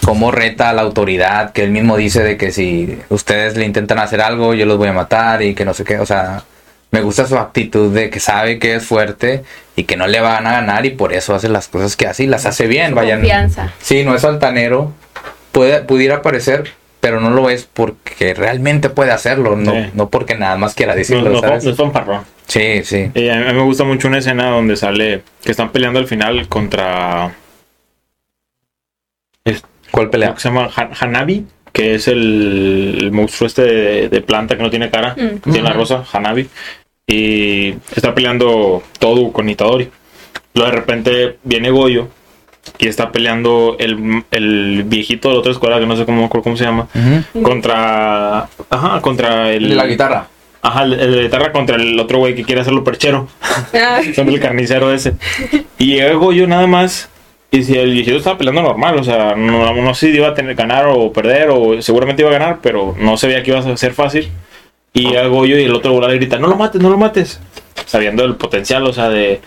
[0.06, 1.52] cómo reta a la autoridad.
[1.52, 4.90] Que él mismo dice de que si ustedes le intentan hacer algo, yo los voy
[4.90, 6.00] a matar y que no sé qué.
[6.00, 6.44] O sea,
[6.92, 9.44] me gusta su actitud de que sabe que es fuerte
[9.76, 12.24] y que no le van a ganar y por eso hace las cosas que hace
[12.24, 12.96] y las hace bien.
[12.96, 13.20] Vayan.
[13.20, 13.74] Confianza.
[13.82, 14.92] Sí, no es altanero.
[15.52, 19.90] Puede, pudiera parecer, pero no lo es porque realmente puede hacerlo, no, Sí.
[19.94, 21.64] no porque nada más quiera No, decirlo, no, ¿sabes?
[21.66, 22.24] no.
[22.48, 23.12] Sí, sí.
[23.14, 26.48] Y a mí me gusta mucho una escena donde sale que están peleando al final
[26.48, 27.32] contra
[30.00, 30.34] ¿Cuál pelea?
[30.34, 34.64] que se llama Han- Hanabi, que es el, el monstruo este de, de planta que
[34.64, 35.40] no tiene cara, Mm.
[35.40, 36.48] que tiene la rosa, Hanabi.
[37.08, 39.90] Y está peleando todo con Itadori.
[40.54, 42.08] Luego de repente viene Goyo
[42.78, 46.56] y está peleando el, el viejito de la otra escuela, que no sé cómo, cómo
[46.56, 46.88] se llama,
[47.44, 48.48] contra.
[48.70, 49.76] Ajá, contra el.
[49.76, 50.28] La guitarra.
[50.62, 53.28] Ajá, el, el de guitarra contra el otro güey que quiere hacerlo perchero.
[53.74, 55.14] Ah, Son el carnicero ese.
[55.78, 57.10] Y llega Goyo nada más.
[57.52, 60.34] Y si el viejito estaba peleando normal, o sea, no, no sé si iba a
[60.36, 63.60] tener ganar o perder, o seguramente iba a ganar, pero no se veía que iba
[63.60, 64.30] a ser fácil.
[64.94, 67.40] Y llega Goyo y el otro volar grita, no lo mates, no lo mates.
[67.86, 69.42] Sabiendo el potencial, o sea, de...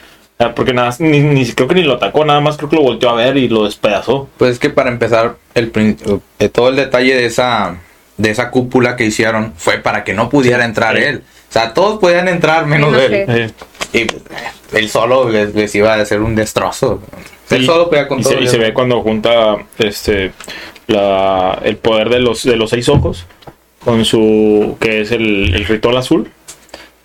[0.56, 3.10] Porque nada, ni, ni creo que ni lo atacó, nada más creo que lo volteó
[3.10, 4.28] a ver y lo despedazó.
[4.38, 5.70] Pues es que para empezar, el,
[6.40, 7.76] eh, todo el detalle de esa,
[8.16, 11.02] de esa cúpula que hicieron fue para que no pudiera entrar Sí.
[11.04, 11.22] él.
[11.48, 13.12] O sea, todos podían entrar menos él.
[13.14, 13.24] él.
[13.28, 13.50] Eh,
[13.92, 14.22] Y pues,
[14.72, 17.00] él solo les, les iba a hacer un destrozo.
[17.52, 18.32] Él Sí, solo podía con y todo.
[18.34, 20.32] se, y se ve cuando junta este
[20.86, 23.26] la, el poder de los de los seis ojos
[23.84, 26.30] con su que es el, el ritual azul.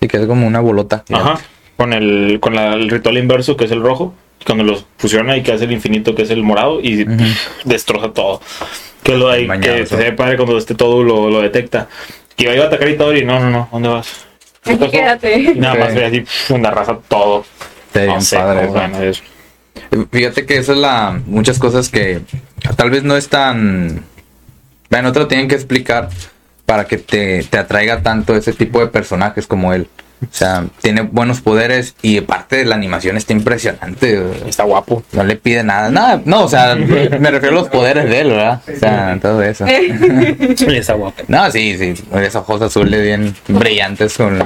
[0.00, 1.04] Y que es como una bolota.
[1.12, 1.38] ajá.
[1.76, 4.14] Con el con la- el ritual inverso que es el rojo.
[4.46, 7.04] Cuando los fusiona y que hace el infinito que es el morado y
[7.64, 8.40] destroza todo.
[9.02, 11.88] Que lo hay Mañana, que se ve padre cuando esté todo lo, lo detecta.
[12.36, 14.26] Que iba a atacar Itadori no no no ¿dónde vas?
[14.64, 15.54] aquí Y quédate.
[15.56, 17.44] nada más ve así una raza todo.
[17.94, 19.22] Bien No sé padre cómo eso.
[20.10, 21.20] Fíjate que esa es la.
[21.26, 22.20] Muchas cosas que
[22.76, 24.02] tal vez no es tan.
[24.90, 26.08] Bueno, te lo tienen que explicar
[26.66, 29.88] para que te, te atraiga tanto ese tipo de personajes como él.
[30.20, 34.20] O sea, tiene buenos poderes y aparte de la animación está impresionante.
[34.48, 35.90] está guapo No le pide nada.
[35.90, 38.60] Nada, no, o sea, me refiero a los poderes de él, ¿verdad?
[38.66, 39.64] O sea, todo eso.
[39.66, 41.94] está guapo No, sí, sí.
[42.14, 44.38] Esos ojos azules bien brillantes con.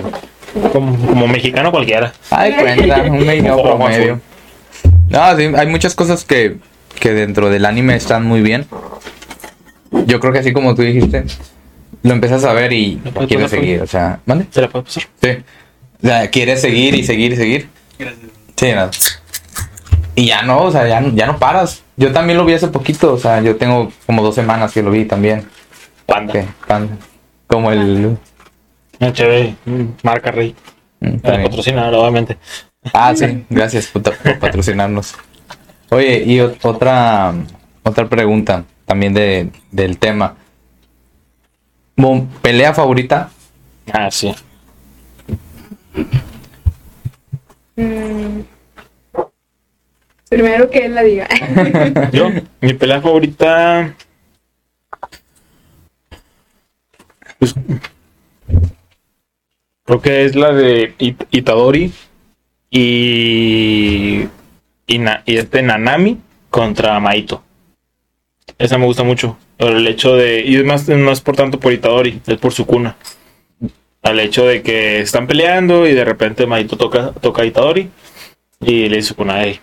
[0.73, 4.21] como, como mexicano cualquiera Ay, cuenta, un medio Ojo promedio.
[5.13, 6.57] No, sí, hay muchas cosas que,
[6.99, 8.67] que dentro del anime están muy bien.
[10.07, 11.25] Yo creo que así como tú dijiste,
[12.03, 14.47] lo empiezas a ver y ¿Me puedes quieres seguir, o sea, ¿vale?
[14.51, 15.05] ¿Se la puede pasar?
[15.21, 15.29] Sí.
[16.03, 17.69] O sea, quieres seguir y seguir y seguir.
[17.99, 18.27] Gracias.
[18.57, 18.91] Sí, nada.
[20.15, 21.83] Y ya no, o sea, ya, no- ya no paras.
[21.97, 24.91] Yo también lo vi hace poquito, o sea, yo tengo como dos semanas que lo
[24.91, 25.45] vi también.
[26.07, 26.45] Panda.
[26.67, 26.99] Pan-
[27.47, 28.17] como el...
[29.01, 29.55] HB,
[30.03, 30.55] marca Rey.
[31.01, 31.43] Mm, Eh, está bien.
[31.45, 32.39] patrocina, obviamente.
[32.93, 35.15] Ah, sí, gracias por, por patrocinarnos.
[35.91, 37.33] Oye, y ot- otra
[37.83, 40.37] otra pregunta también de, del tema.
[41.97, 43.31] Mo- ¿Pelea favorita?
[43.93, 44.35] Ah, sí.
[47.77, 48.41] Mm.
[50.29, 51.29] Primero que él la diga.
[52.13, 53.95] Yo, mi pelea favorita.
[57.39, 57.55] Pues,
[59.85, 61.93] creo que es la de It- Itadori
[62.73, 64.27] y,
[64.87, 66.19] y, Na- y este Nanami
[66.51, 67.43] contra Maito.
[68.59, 69.37] Esa me gusta mucho.
[69.59, 70.41] El hecho de.
[70.45, 72.97] Y es más, no es por tanto por Itadori, es por su cuna.
[74.03, 77.89] Al hecho de que están peleando y de repente Maito toca, toca a Itadori
[78.61, 79.61] y le dice su cuna, "Ey".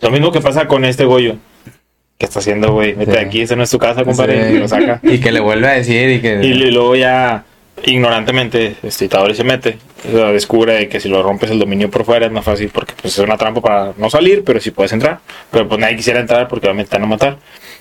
[0.00, 1.36] Lo mismo que pasa con este Goyo.
[2.18, 2.94] ¿Qué está haciendo, güey?
[2.94, 3.18] Vete Sí.
[3.18, 4.48] aquí, esa no es tu casa, compadre.
[4.50, 4.54] Sí.
[4.54, 5.00] Y lo saca.
[5.02, 6.40] Y que le vuelve a decir y que...
[6.44, 7.44] Y luego ya,
[7.84, 9.78] ignorantemente, este Itadori se mete.
[10.04, 13.14] Descubre de que si lo rompes el dominio por fuera es más fácil porque pues,
[13.18, 15.20] es una trampa para no salir, pero sí puedes entrar.
[15.50, 17.38] Pero pues nadie quisiera entrar porque obviamente te van a matar.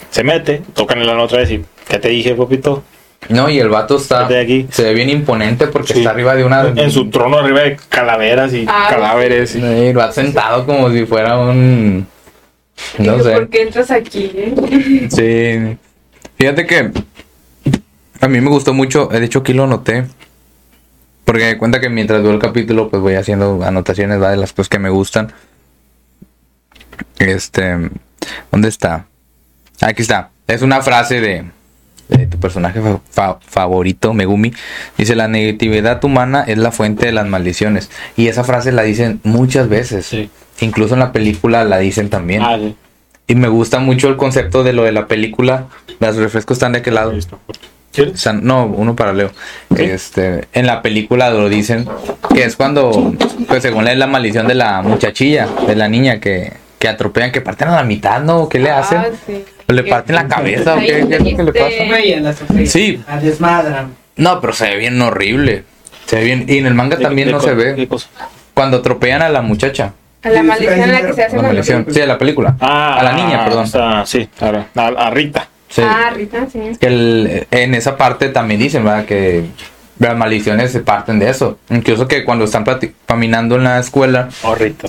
[0.09, 2.83] Se mete, tocan el ano otra vez y ¿qué te dije, papito?
[3.29, 4.27] No, y el vato está...
[4.27, 4.67] Aquí.
[4.71, 5.99] Se ve bien imponente porque Sí.
[5.99, 6.67] está arriba de una...
[6.75, 9.55] En su trono arriba de calaveras y Ah, cadáveres.
[9.55, 12.05] y- Y va sentado como si fuera un...
[12.97, 13.31] No sé.
[13.31, 14.29] ¿Por qué entras aquí?
[14.35, 15.07] eh?
[15.09, 15.77] Sí.
[16.37, 16.91] Fíjate que
[18.19, 20.05] a mí me gustó mucho, de hecho aquí lo noté.
[21.25, 24.29] Porque me cuenta que mientras veo el capítulo, pues voy haciendo anotaciones ¿va?
[24.31, 25.31] de las cosas que me gustan.
[27.19, 27.89] Este,
[28.51, 29.05] ¿dónde está?
[29.81, 30.29] Aquí está.
[30.47, 31.45] Es una frase de,
[32.09, 34.53] de tu personaje fa- fa- favorito, Megumi.
[34.97, 37.89] Dice, la negatividad humana es la fuente de las maldiciones.
[38.17, 40.05] Y esa frase la dicen muchas veces.
[40.05, 40.29] Sí.
[40.59, 42.41] Incluso en la película la dicen también.
[42.43, 42.75] Ah, sí.
[43.27, 45.67] Y me gusta mucho el concepto de lo de la película.
[45.99, 47.13] Los refrescos están de aquel lado.
[48.41, 49.31] No, uno para Leo.
[49.75, 49.83] Sí.
[49.83, 51.87] Este, en la película lo dicen
[52.33, 53.13] que es cuando,
[53.47, 57.41] pues según es la maldición de la muchachilla, de la niña que, que atropellan, que
[57.41, 58.49] parten a la mitad, ¿no?
[58.49, 58.97] ¿Qué le hacen?
[58.99, 59.43] Ah, sí.
[59.67, 62.65] ¿Le parten la cabeza o qué, qué es lo que le pasa?
[62.65, 63.01] Sí.
[63.07, 63.93] La desmadran.
[64.15, 65.63] No, pero se ve bien horrible.
[66.05, 66.45] Se ve bien.
[66.47, 67.87] Y en el manga también ¿De- no se ve.
[68.53, 69.93] Cuando atropellan a la muchacha.
[70.23, 71.85] A la maldición en la que se hace La maldición.
[71.89, 72.55] Sí, a la película.
[72.59, 73.63] Ah, a la niña, perdón.
[73.63, 75.47] o sea, sí, a, a- a Rita.
[75.73, 75.81] Sí.
[75.83, 76.59] Ah, Rita, sí.
[76.79, 79.05] que el- en esa parte también dicen, ¿verdad?
[79.05, 79.43] Que
[79.99, 81.57] las maldiciones se parten de eso.
[81.69, 82.63] Incluso que cuando están
[83.07, 84.87] caminando en la escuela, O Rita.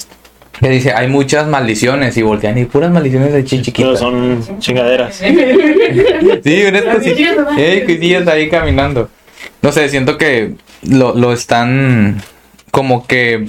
[0.61, 3.99] que dice, hay muchas maldiciones y voltean y puras maldiciones de chiquitas.
[3.99, 5.23] son chingaderas.
[6.45, 9.09] Sí, unas cosillas, eh, cosillas ahí caminando.
[9.63, 12.21] No sé, siento que lo, lo están
[12.71, 13.49] como que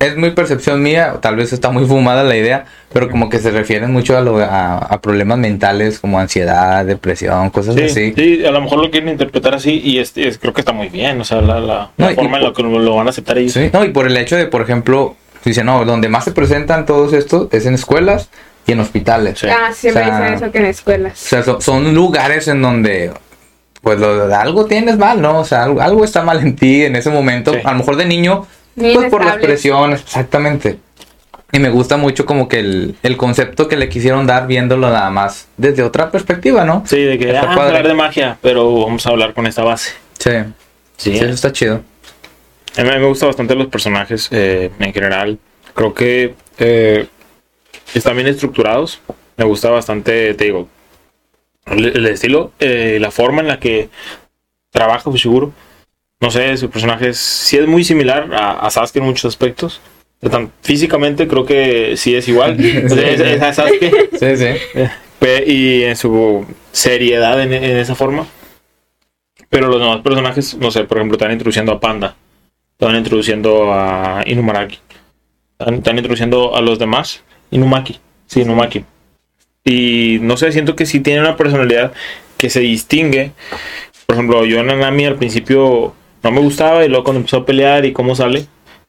[0.00, 3.50] es muy percepción mía, tal vez está muy fumada la idea, pero como que se
[3.50, 8.12] refieren mucho a, lo, a, a problemas mentales como ansiedad, depresión, cosas Sí, así.
[8.16, 10.88] sí, a lo mejor lo quieren interpretar así y este, es- creo que está muy
[10.88, 13.10] bien, o sea, la, la, No, la forma en la que lo, lo van a
[13.10, 13.52] aceptar ellos.
[13.52, 16.86] Sí, no, y por el hecho de, por ejemplo, dice, no, donde más se presentan
[16.86, 18.28] todos estos es en escuelas
[18.68, 19.38] y en hospitales.
[19.40, 19.48] Sí.
[19.50, 21.18] Ah, siempre O sea, dicen eso que en O escuelas.
[21.18, 23.12] sea, son, son lugares en donde,
[23.82, 25.40] pues, lo- algo tienes mal, ¿no?
[25.40, 27.52] O sea, algo, algo está mal en ti en ese momento.
[27.52, 27.60] Sí.
[27.64, 28.46] A lo mejor de niño,
[28.78, 30.78] Muy pues por las presiones, exactamente.
[31.50, 35.08] Y me gusta mucho como que el, el concepto que le quisieron dar viéndolo nada
[35.10, 36.84] más desde otra perspectiva, ¿no?
[36.86, 39.64] Sí, de que ah, vamos a hablar de magia, pero vamos a hablar con esta
[39.64, 39.92] base.
[40.18, 40.30] Sí.
[40.98, 41.82] Sí, Sí, eso está chido.
[42.76, 45.38] A mí me gusta bastante los personajes eh, en general.
[45.74, 47.06] Creo que eh,
[47.94, 49.00] están bien estructurados.
[49.36, 50.68] Me gusta bastante, te digo,
[51.66, 53.88] el, el estilo, eh, la forma en la que
[54.70, 55.52] trabaja Fushiguro.
[56.20, 59.80] No sé, su personaje es, sí es muy similar a, a Sasuke en muchos aspectos.
[60.62, 62.56] Físicamente creo que sí es igual.
[62.86, 64.10] O sea, es, es a Sasuke.
[64.18, 64.80] Sí, sí.
[65.46, 68.26] Y en su seriedad en, en esa forma.
[69.50, 72.16] Pero los demás personajes, no sé, por ejemplo, están introduciendo a Panda,
[72.72, 74.78] están introduciendo a Inumaraki,
[75.58, 78.84] están, están introduciendo a los demás, Inumaki, sí, Inumaki.
[79.64, 81.92] Y no sé, siento que sí tiene una personalidad
[82.36, 83.32] que se distingue.
[84.06, 87.84] Por ejemplo, yo Nanami al principio no me gustaba y luego cuando empezó a pelear
[87.84, 88.46] y cómo sale,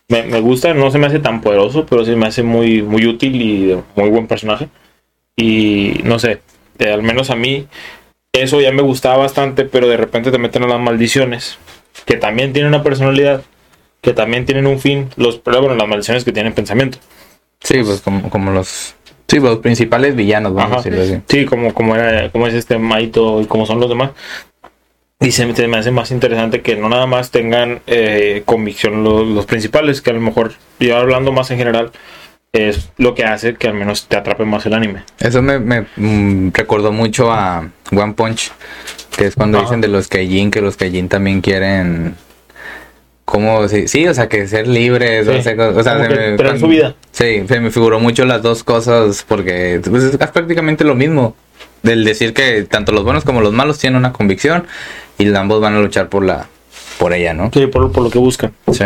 [0.07, 3.05] me, me gusta, no se me hace tan poderoso, pero sí me hace muy, muy
[3.05, 4.67] útil y muy buen personaje.
[5.35, 6.41] Y no sé,
[6.79, 7.67] eh, al menos a mí
[8.33, 11.57] eso ya me gustaba bastante, pero de repente te meten a las maldiciones,
[12.05, 13.43] que también tienen una personalidad,
[14.01, 16.97] que también tienen un fin, los, pero bueno, las maldiciones que tienen pensamiento.
[17.61, 18.95] Sí, pues como, como los,
[19.27, 20.79] sí, los principales villanos, vamos Ajá.
[20.79, 21.21] a decirlo así.
[21.27, 24.11] Sí, como, como, era, como es este Maito y como son los demás.
[25.21, 29.45] Y se, me hace más interesante que no nada más tengan eh, convicción los, los
[29.45, 31.91] principales, que a lo mejor, yo hablando más en general,
[32.53, 35.03] es lo que hace que al menos te atrape más el anime.
[35.19, 38.53] Eso me, me mm, recordó mucho a One Punch,
[39.17, 39.65] que es cuando Ajá.
[39.65, 42.15] dicen de los Kaijin, que los Kaijin también quieren...
[43.25, 46.59] como sí, sí, o sea, que ser libres, Sí, o sea, o sea, se me-
[46.59, 46.95] su vida.
[47.11, 51.35] Sí, se me figuró mucho las dos cosas porque pues, es prácticamente lo mismo.
[51.83, 54.65] Del decir que tanto los buenos como los malos tienen una convicción
[55.19, 56.47] y ambos van a luchar por la
[56.97, 57.49] por ella, ¿no?
[57.53, 58.53] Sí, por, por lo que buscan.
[58.71, 58.83] Sí.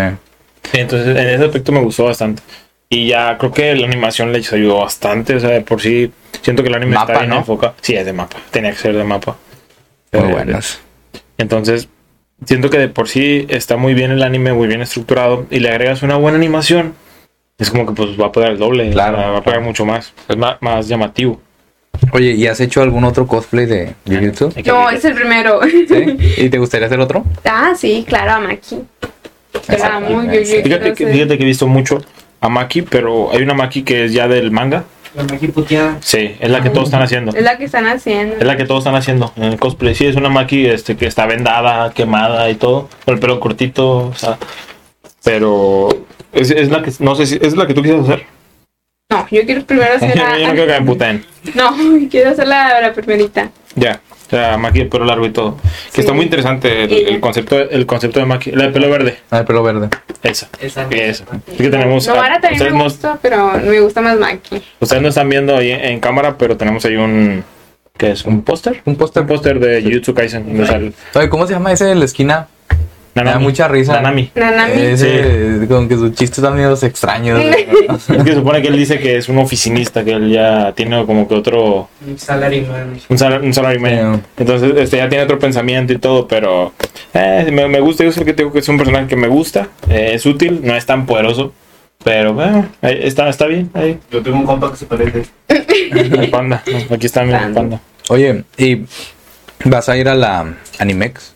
[0.73, 2.41] Entonces, en ese aspecto me gustó bastante.
[2.89, 5.35] Y ya creo que la animación les ayudó bastante.
[5.35, 7.37] O sea, de por sí, siento que el anime Mapa, está bien ¿no?
[7.37, 7.73] enfocado.
[7.81, 8.37] Sí, es de mapa.
[8.51, 9.35] Tenía que ser de mapa.
[10.11, 10.79] Muy Eh, buenos.
[11.39, 11.89] Entonces,
[12.45, 15.47] siento que de por sí está muy bien el anime, muy bien estructurado.
[15.49, 16.93] Y le agregas una buena animación.
[17.57, 18.91] Es como que pues va a pegar el doble.
[18.91, 19.17] Claro.
[19.17, 20.13] o sea, va a pegar mucho más.
[20.27, 21.41] Es más, más llamativo.
[22.11, 24.53] Oye, ¿y has hecho algún otro cosplay de Jujutsu?
[24.65, 25.61] No, es el primero.
[25.63, 26.17] ¿Sí?
[26.37, 27.23] ¿Y te gustaría hacer otro?
[27.45, 28.79] ah, sí, claro, a Maki.
[29.67, 30.27] Era muy.
[30.45, 32.01] Fíjate que, fíjate que he visto mucho
[32.41, 34.83] a Maki, pero hay una Maki que es ya del manga.
[35.15, 35.97] La Maki puteada.
[36.01, 37.31] Sí, es la que todos están haciendo.
[37.35, 38.35] Es la que están haciendo.
[38.37, 39.93] Es la que todos están haciendo en el cosplay.
[39.93, 44.07] Sí, es una Maki este, que está vendada, quemada y todo, con el pelo cortito,
[44.07, 44.37] o sea.
[45.23, 45.89] Pero
[46.33, 48.25] es, es la que, no sé si es la que tú quieres hacer.
[49.13, 50.29] No, yo quiero primero hacer Yo la...
[50.47, 51.25] no quiero que me puten.
[51.55, 51.75] No,
[52.09, 53.49] quiero hacer la, la primerita.
[53.75, 55.57] Ya, o sea, Maki de pelo largo y todo.
[55.57, 56.01] Que Sí.
[56.01, 58.51] está muy interesante el, concepto, el concepto de Maki.
[58.51, 59.89] La de pelo verde, Ah, el pelo verde.
[60.23, 60.47] esa.
[60.59, 60.87] Esa.
[60.89, 61.25] Esa.
[61.47, 62.07] Es que tenemos.
[62.07, 64.61] No, ahora también me no, gusta, pero me gusta más Maki.
[64.79, 67.43] ustedes no están viendo ahí en, en cámara, pero tenemos ahí un.
[67.97, 68.25] ¿Qué es?
[68.25, 68.81] ¿Un póster?
[68.85, 69.21] Un póster.
[69.21, 70.45] Un póster de Jujutsu Kaisen.
[71.29, 72.47] ¿cómo se llama ese de la esquina?
[73.15, 73.93] Me da mucha risa.
[73.93, 74.31] Nanami.
[74.33, 74.73] Nanami.
[74.81, 77.39] Ese, con que sus chistes están medio extraños.
[77.39, 81.05] Es que se supone que él dice que es un oficinista, que él ya tiene
[81.05, 81.89] como que otro.
[82.07, 82.93] Un salario man.
[83.09, 83.41] Un, sal,
[83.77, 84.23] un.
[84.37, 86.73] Entonces, este ya tiene otro pensamiento y todo, pero.
[87.13, 89.67] eh, me, me gusta, yo sé que tengo que es un personaje que me gusta,
[89.89, 91.53] eh, es útil, no es tan poderoso,
[92.03, 93.69] pero bueno, ahí está, está bien.
[93.75, 95.23] Ahí, Yo tengo un compa que se parece.
[95.47, 96.63] el panda.
[96.89, 97.53] Aquí está mi Panda.
[97.61, 97.79] panda.
[98.09, 98.85] Oye, ¿y
[99.65, 101.32] vas a ir a la Animex?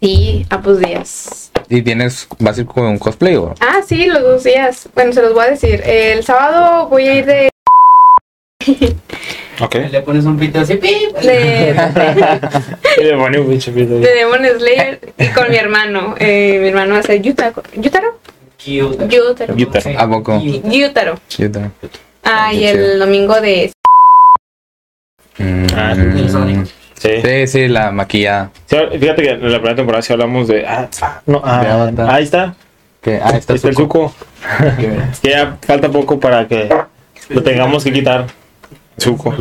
[0.00, 1.50] Sí, a pues días.
[1.68, 3.54] ¿Y tienes, vas a ir con un cosplay o?
[3.60, 4.88] Ah, sí, los dos días.
[4.94, 5.82] Bueno, se los voy a decir.
[5.84, 7.50] El sábado voy a ir de...
[9.62, 9.74] Ok.
[9.90, 10.76] Le pones un pito así.
[10.76, 11.14] ¡pip!
[11.18, 11.74] de,
[12.98, 14.00] Y le pone un pinche pito ahí.
[14.00, 16.14] de Demon Slayer y con mi hermano.
[16.18, 17.62] Eh, mi hermano va a ser Yutaro.
[17.74, 18.18] ¿Yutaro?
[18.64, 19.54] Yutaro.
[19.54, 19.98] Yutaro.
[20.00, 20.40] ¿A poco?
[20.40, 21.18] Yutaro.
[21.36, 21.72] También.
[22.24, 23.70] Ah, y el domingo de...
[25.36, 26.66] Mm, Ah, el Sonic.
[27.00, 27.22] Sí.
[27.24, 28.50] Sí, sí, la maquillada.
[28.66, 30.66] Sí, Fíjate que en la primera temporada sí hablamos de.
[30.66, 32.54] Ah, ah, no, ah, De ahí está.
[33.00, 34.12] Que, ah, está Ahí está el suco.
[35.22, 36.68] Que ya falta poco para que
[37.30, 38.26] lo tengamos que quitar.
[38.98, 39.34] Suco.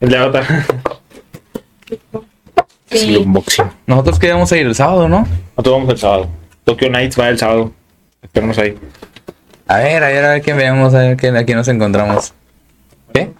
[0.00, 0.44] El de Avatar.
[2.90, 3.16] Sí, Sí.
[3.18, 3.66] unboxing.
[3.86, 5.26] Nosotros queríamos ir el sábado, ¿no?
[5.56, 6.28] Nosotros vamos el sábado.
[6.64, 7.72] Tokyo Nights va el sábado.
[8.20, 8.76] Esperamos ahí.
[9.68, 12.34] A ver, a ver, a ver qué vemos, a ver qué, aquí nos encontramos.
[13.12, 13.30] ¿Qué?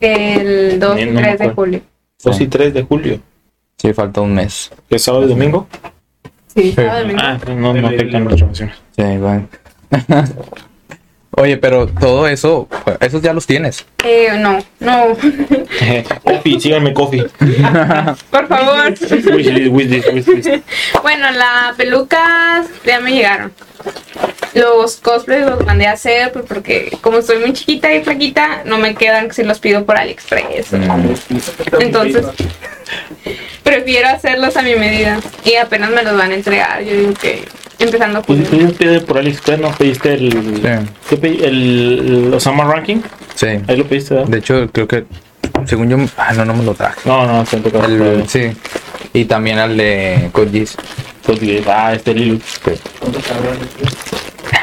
[0.00, 1.80] El 2 y Ni- no me 3 de julio.
[2.22, 3.20] 2 y 3 de julio.
[3.76, 4.70] Sí, falta un mes.
[4.88, 5.66] ¿Es sábado y domingo?
[6.54, 7.20] Sí, sábado y domingo.
[7.22, 8.76] Ah, no, no las vacaciones.
[8.96, 9.48] Sí, bueno.
[11.34, 12.68] Oye, pero todo eso,
[13.00, 13.86] esos ya los tienes.
[14.04, 15.16] Eh, no, no.
[16.24, 17.24] Coffee, síganme Coffee.
[18.30, 18.90] Por favor.
[18.90, 20.48] Wishlist, wishlist, wishlist.
[21.00, 23.52] Bueno, las pelucas ya me llegaron.
[24.54, 28.76] Los cosplays los mandé a hacer pues, porque como estoy muy chiquita y flaquita, no
[28.76, 30.74] me quedan si los pido por AliExpress.
[31.80, 32.26] Entonces,
[33.62, 35.18] prefiero hacerlos a mi medida.
[35.44, 36.82] Y apenas me los van a entregar.
[36.84, 37.44] Yo digo que
[37.78, 39.70] empezando Pues tú pediste por AliExpress, ¿no?
[39.72, 40.60] Pediste el...
[41.08, 41.42] ¿Qué pedí?
[41.42, 42.98] El, el Osama Ranking.
[43.34, 43.46] Sí.
[43.66, 44.28] Ahí lo pediste, ¿verdad?
[44.28, 45.04] De hecho, creo que,
[45.66, 47.00] según yo, ah, no, no me lo traje.
[47.04, 47.84] No, no, tocó.
[47.84, 48.52] El, sí.
[49.12, 50.76] Y también al de Code Geass.
[51.66, 52.40] Ah, este Lilu.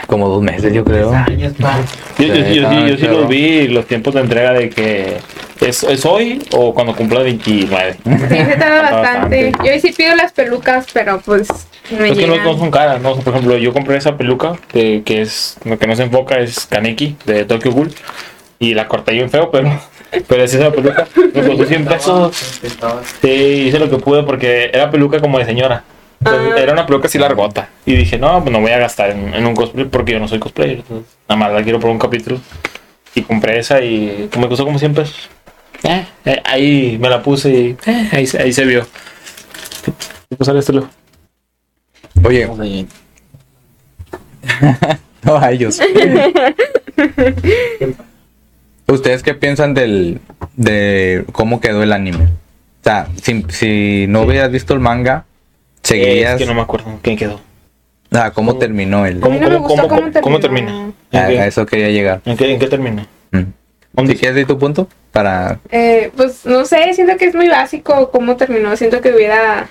[0.08, 1.14] Como dos meses, yo creo.
[1.14, 1.78] Años, pa.
[2.18, 3.20] Yo, yo, Sí, yo, sí- yo sí claro.
[3.22, 5.18] los vi, los tiempos de entrega de que
[5.62, 7.94] es, es hoy o cuando cumpla 29.
[7.94, 9.52] Sí, se tarda bastante.
[9.52, 9.74] bastante.
[9.76, 11.48] Yo sí pido las pelucas, pero pues
[11.98, 13.16] me Es que no, no son caras, ¿no?
[13.16, 16.66] Por ejemplo, yo compré esa peluca que, que es lo que no se enfoca es
[16.68, 17.94] Kaneki de Tokyo Ghoul
[18.60, 19.72] y la corté bien feo, pero,
[20.28, 21.08] pero es esa peluca.
[21.34, 22.60] Me costó 100 pesos.
[23.22, 23.30] Sí,
[23.68, 25.84] hice lo que pude porque era peluca como de señora.
[26.20, 26.60] Entonces, Ah.
[26.60, 27.70] Era una peluca así largota.
[27.86, 30.28] Y dije, no, pues no voy a gastar en, en un cosplay porque yo no
[30.28, 30.80] soy cosplayer.
[30.80, 32.40] Entonces, nada más la quiero por un capítulo.
[33.16, 35.30] Y compré esa y me costó como 100 pesos.
[36.26, 38.86] Eh, ahí me la puse y eh, ahí, se- ahí se vio.
[40.30, 40.88] ¿Qué cosa esto?
[42.24, 42.48] Oye,
[45.24, 45.80] no a ellos.
[48.88, 50.20] ¿Ustedes qué piensan del
[50.56, 52.26] de cómo quedó el anime?
[52.26, 55.26] O sea, si, si no hubieras visto el manga,
[55.84, 56.34] seguirías.
[56.34, 57.40] Es que no me acuerdo quién quedó.
[58.12, 59.20] Ah, cómo terminó el.
[59.20, 60.92] ¿Cómo- cómo- cómo, cómo termina?
[61.12, 62.22] A, ¿En qué, a eso quería llegar.
[62.26, 63.06] en qué- en qué termina?
[63.32, 63.44] Mm.
[63.94, 65.60] ¿Dónde- Si quieres decir tu punto para.
[65.72, 68.76] Eh, pues no sé, siento que es muy básico cómo terminó.
[68.78, 69.68] Siento que hubiera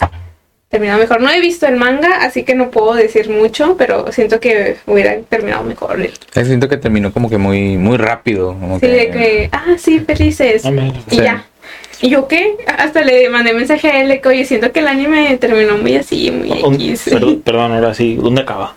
[0.69, 1.21] terminado mejor.
[1.23, 5.17] No he visto el manga, así que no puedo decir mucho, pero siento que hubiera
[5.23, 6.01] terminado mejor.
[6.03, 6.11] eh,
[6.45, 8.49] Siento que terminó como que muy muy rápido.
[8.59, 10.65] como Sí, de que, ah, sí, felices.
[10.67, 10.87] Ah, mira.
[11.11, 11.17] Y Sí.
[11.23, 11.45] ya.
[12.01, 12.57] ¿Y yo qué?
[12.67, 15.97] Hasta le mandé mensaje a él de que, oye, siento que el anime terminó muy
[15.97, 17.09] así, muy X.
[17.11, 18.17] perdón, perdón, ahora sí.
[18.17, 18.75] ¿Dónde acaba?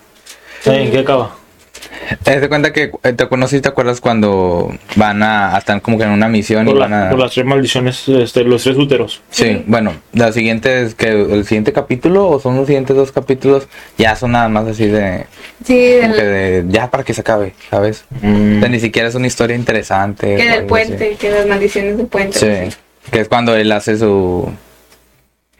[0.66, 1.36] ¿En qué acaba?
[2.24, 5.82] Te das cuenta que eh, te no sé si te acuerdas cuando van a, estar
[5.82, 7.10] como que en una misión y Por, van la- a.
[7.12, 9.22] por las tres maldiciones, este, los tres úteros.
[9.30, 13.68] Sí, bueno, la siguiente es que el siguiente capítulo o son los siguientes dos capítulos
[13.98, 15.26] ya son nada más así de,
[15.66, 18.06] Sí, como que del, de ya para que se acabe, ¿sabes?
[18.22, 18.58] Mm.
[18.58, 20.36] O sea, ni siquiera es una historia interesante.
[20.36, 22.38] que del puente, que las maldiciones del puente.
[22.38, 22.72] así.
[22.72, 22.78] Sí,
[23.12, 24.52] que es cuando él hace su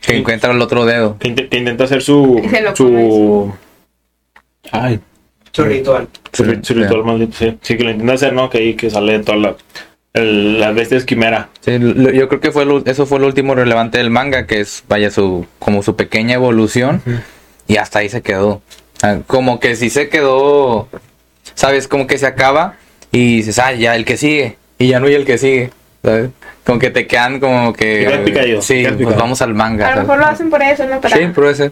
[0.02, 0.18] que Sí.
[0.20, 1.18] encuentra el otro dedo.
[1.20, 2.42] Que, que intenta hacer su.
[2.44, 3.54] Y se lo su...
[4.72, 5.00] Ay,
[5.52, 6.08] Su ritual.
[6.32, 7.36] su, su ritual maldito.
[7.38, 7.58] Sí.
[7.62, 8.50] sí, que lo intenta hacer, ¿no?
[8.50, 9.56] Que ahí que sale toda la.
[10.14, 11.50] El, las bestias quimera.
[11.62, 14.60] Sí, lo- yo creo que fue lo- eso fue lo último relevante del manga, que
[14.60, 17.02] es vaya su como su pequeña evolución
[17.68, 18.62] y hasta ahí se quedó.
[19.28, 20.88] Como que si se quedó,
[21.56, 22.76] sabes, como que se acaba
[23.12, 25.70] y dices, ah, ya el que sigue y ya no hay el que sigue,
[26.04, 26.30] ¿sabes?
[26.66, 29.88] Como que te quedan como que sí, pues vamos al manga.
[29.88, 30.08] A lo ¿sabes?
[30.10, 31.00] mejor lo hacen por eso, ¿no?
[31.02, 31.16] Para...
[31.18, 31.72] Sí, puede ser.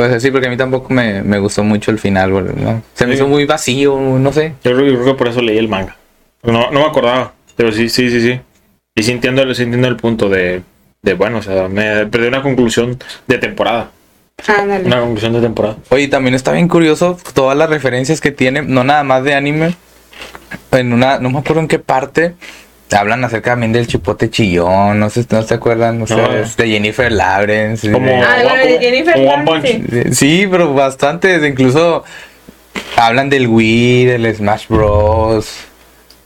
[0.00, 2.82] Puede ser, sí, porque a mí tampoco me, me gustó mucho el final, güey, ¿no?
[2.94, 3.18] Se me Sí.
[3.18, 4.54] hizo muy vacío, no sé.
[4.64, 5.94] Yo creo, yo creo que por eso leí el manga.
[6.42, 8.40] No, no me acordaba, pero sí, sí, sí, sí.
[8.94, 10.62] Y sí entiendo, sí entiendo el punto de,
[11.02, 13.90] de, bueno, o sea, me perdí una conclusión de temporada.
[14.48, 14.86] Ándale.
[14.86, 15.76] Una conclusión de temporada.
[15.90, 19.74] Oye, también está bien curioso todas las referencias que tiene, no nada más de anime.
[20.72, 22.36] En una, no me acuerdo en qué parte,
[22.96, 27.86] hablan acerca también del chipote chillón, no sé, no se acuerdan, ustedes, de Jennifer Lawrence.
[27.86, 30.06] de- Como, Ah, bueno, de Jennifer como One Lawrence, Punch.
[30.08, 30.14] sí.
[30.14, 32.04] Sí, pero bastantes, incluso
[32.96, 35.54] hablan del Wii, del Smash Bros.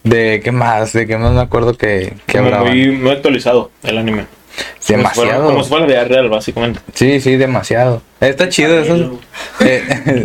[0.02, 2.68] De qué más, de qué más me acuerdo que, que Como hablaban.
[2.68, 4.26] muy, muy actualizado el anime.
[4.56, 5.46] Como si fuera- Demasiado.
[5.46, 6.80] Como si fuera la vida real, básicamente.
[6.94, 8.02] Sí, sí, demasiado.
[8.20, 9.00] Está chido esos.
[9.60, 9.82] eh,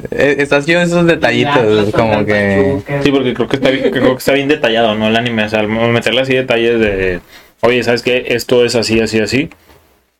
[0.11, 2.79] eh, está chido esos detallitos, como que.
[3.03, 5.07] Sí, porque creo que está bien, creo que está bien detallado, ¿no?
[5.07, 7.19] El anime, o sea, al meterle así detalles de,
[7.61, 8.25] oye, ¿sabes qué?
[8.29, 9.49] Esto es así, así, así.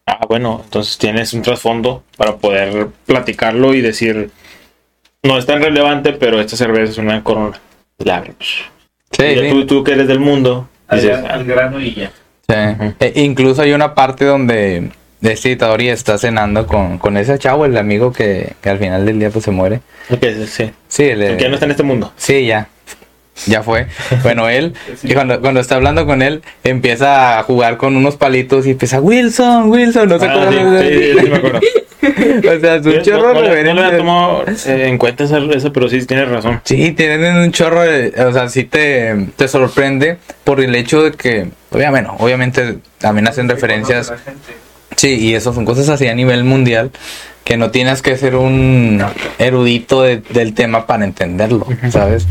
[0.08, 4.32] Ah, bueno, entonces tienes un trasfondo para poder platicarlo y decir,
[5.22, 7.60] no es tan relevante, pero esta cerveza es una corona.
[8.00, 8.24] La.
[9.12, 9.50] Sí, Y ya sí.
[9.52, 12.12] tú, tú que eres del mundo, al grano y ya.
[12.50, 12.56] Sí.
[13.00, 14.90] E- incluso hay una parte donde
[15.22, 19.20] este Itadori está cenando con, con ese chavo, el amigo que, que al final del
[19.20, 19.82] día pues se muere.
[20.10, 21.04] "Ah, ok, sí, sí.
[21.04, 22.12] El, El que ya no está en este mundo.
[22.18, 22.68] sí, ya.
[23.46, 23.88] Ya fue.
[24.24, 24.74] Bueno, él,
[25.04, 29.00] y cuando, cuando está hablando con él, empieza a jugar con unos palitos y empieza,
[29.00, 30.52] Wilson, Wilson, no sé Ah, cómo.
[30.52, 30.58] sí,
[30.90, 31.60] sí, sí, me acuerdo.
[32.02, 34.98] O sea, es un Yo- chorro no, de no le- no le tomado eh, en
[34.98, 36.62] cuenta esa, esa, pero sí tienes razón.
[36.64, 41.12] Sí, tienen un chorro de, o sea, sí te, te sorprende por el hecho de
[41.12, 44.14] que, obvia- bueno, obviamente también hacen referencias,
[44.96, 46.92] sí, y eso son cosas así a nivel mundial,
[47.44, 49.04] que no tienes que ser un
[49.38, 52.26] erudito de- del tema para entenderlo, ¿sabes?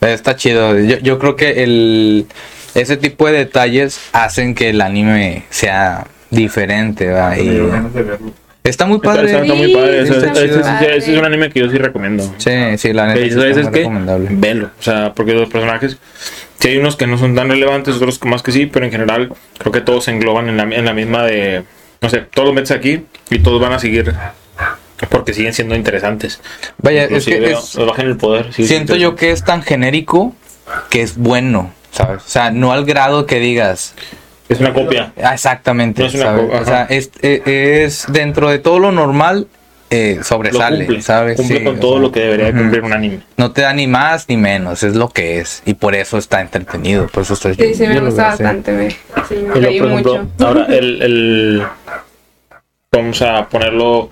[0.00, 2.26] Está chido, yo, yo creo que el,
[2.74, 7.38] ese tipo de detalles hacen que el anime sea diferente, ¿va?
[7.38, 7.60] Y
[8.68, 9.26] está muy padre.
[9.26, 10.02] está- está muy Sí, padre.
[10.02, 10.32] Ese, está
[10.78, 10.96] padre.
[10.96, 12.22] es un anime que yo sí recomiendo.
[12.38, 14.28] Sí, sí, la neta sí es, es que recomendable.
[14.30, 15.96] velo, o sea, porque los personajes,
[16.58, 19.32] si hay unos que no son tan relevantes, otros más que sí, pero en general
[19.58, 21.62] creo que todos se engloban en la, en la misma de,
[22.00, 24.12] no sé, todos los metes aquí y todos van a seguir
[25.10, 26.40] porque siguen siendo interesantes.
[26.78, 28.52] Vaya, es Inclusive, que es, bajen el poder.
[28.52, 30.34] sí, Siento sí, yo que es tan genérico
[30.90, 32.22] que es bueno, ¿sabes?
[32.24, 33.94] O sea, no al grado que digas.
[34.48, 35.12] Es una copia.
[35.22, 36.50] ah, exactamente, No es una ¿sabes?
[36.50, 39.46] co- O sea, es, eh, es dentro de todo lo normal,
[39.90, 41.36] eh, Lo sobresale, cumple, ¿sabes?
[41.36, 43.20] cumple Sí, con todo sea, lo que debería cumplir un anime.
[43.36, 45.62] No te da ni más ni menos, es lo que es.
[45.64, 48.72] Y por eso está entretenido, por eso está Sí, sí, me yo gusta bastante.
[48.72, 48.96] Me, sí,
[49.30, 50.44] me Y luego, reí por ejemplo, mucho.
[50.44, 51.62] ahora el, el-
[52.92, 54.10] vamos a ponerlo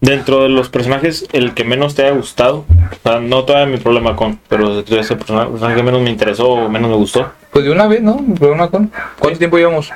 [0.00, 3.78] dentro de los personajes el que menos te haya gustado o sea, no todavía mi
[3.82, 7.64] problema con pero ese personaje, personaje que menos me interesó o menos me gustó Pues
[7.64, 8.16] de una vez, ¿no?
[8.18, 8.90] Mi problema con.
[9.18, 9.90] ¿Cuánto tiempo llevamos?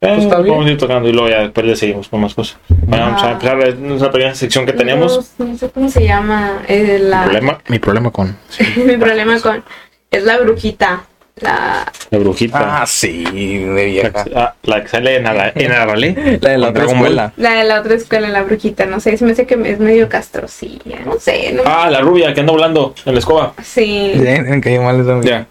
[0.00, 0.54] eh, está bien.
[0.54, 3.22] vamos a ir tocando y luego ya después le seguimos con más cosas Bueno, vamos
[3.22, 3.32] a Ah.
[3.32, 6.62] empezar es una pequeña sección que teníamos No, no sé cómo se llama.
[6.68, 8.36] eh, la, problema mi problema con
[8.76, 9.64] mi problema con.
[10.10, 11.04] Es la brujita.
[11.40, 11.90] La.
[12.10, 14.24] la brujita Ah, sí, de la, vieja.
[14.24, 17.32] que, ah, la que sale en, Ara- en Arale La de la otra escuela.
[17.36, 18.86] La de la otra escuela, la brujita.
[18.86, 21.00] No sé, se me hace que es medio castrosilla.
[21.04, 21.52] No sé.
[21.54, 24.12] No, ah la rubia que anda volando en la escoba sí.
[24.14, 25.46] Sí, me cayó mal esa mujer.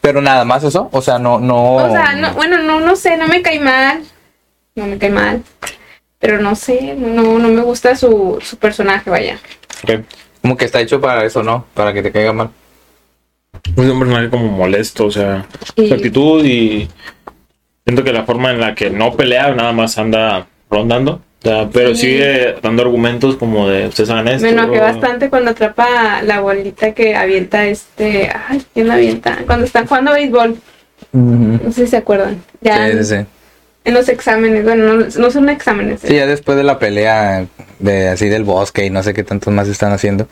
[0.00, 1.74] Pero nada más eso, o sea, no, no.
[1.74, 4.02] O sea, no, bueno, no, no sé, no me cae mal.
[4.74, 5.42] No me cae mal.
[6.18, 9.38] Pero no sé, no, no me gusta su, su personaje, vaya.
[10.42, 11.66] Como que está hecho para eso, ¿no?
[11.74, 12.50] Para que te caiga mal.
[13.76, 15.46] Es un personaje como molesto, o sea,
[15.76, 16.88] su actitud y
[17.84, 21.68] siento que la forma en la que no pelea, nada más anda rondando, o sea,
[21.72, 22.02] pero Sí.
[22.02, 24.42] sigue dando argumentos como de ustedes hagan esto.
[24.42, 28.30] Me enojé bastante cuando atrapa la bolita que avienta este.
[28.48, 29.38] Ay, ¿quién la avienta?
[29.46, 30.56] Cuando están jugando béisbol.
[31.12, 32.42] No sé si se acuerdan.
[32.60, 33.26] Ya Sí, sí, sí.
[33.84, 34.64] en los exámenes.
[34.64, 36.00] Bueno, no, no son exámenes.
[36.02, 37.46] Sí, ya después de la pelea
[37.78, 40.26] de así del bosque y no sé qué tantos más están haciendo.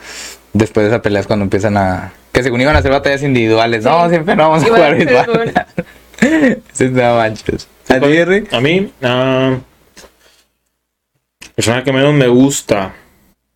[0.52, 2.12] Después de esa pelea es cuando empiezan a.
[2.32, 3.84] Que según iban a hacer batallas individuales.
[3.84, 3.88] Sí.
[3.88, 5.52] No, siempre no vamos a jugar béisbol.
[6.72, 7.68] Sí, está manches.
[7.88, 8.48] ¿A ti, Jerry?
[8.50, 9.60] A mí, ah, el
[11.56, 12.94] personaje que menos me gusta,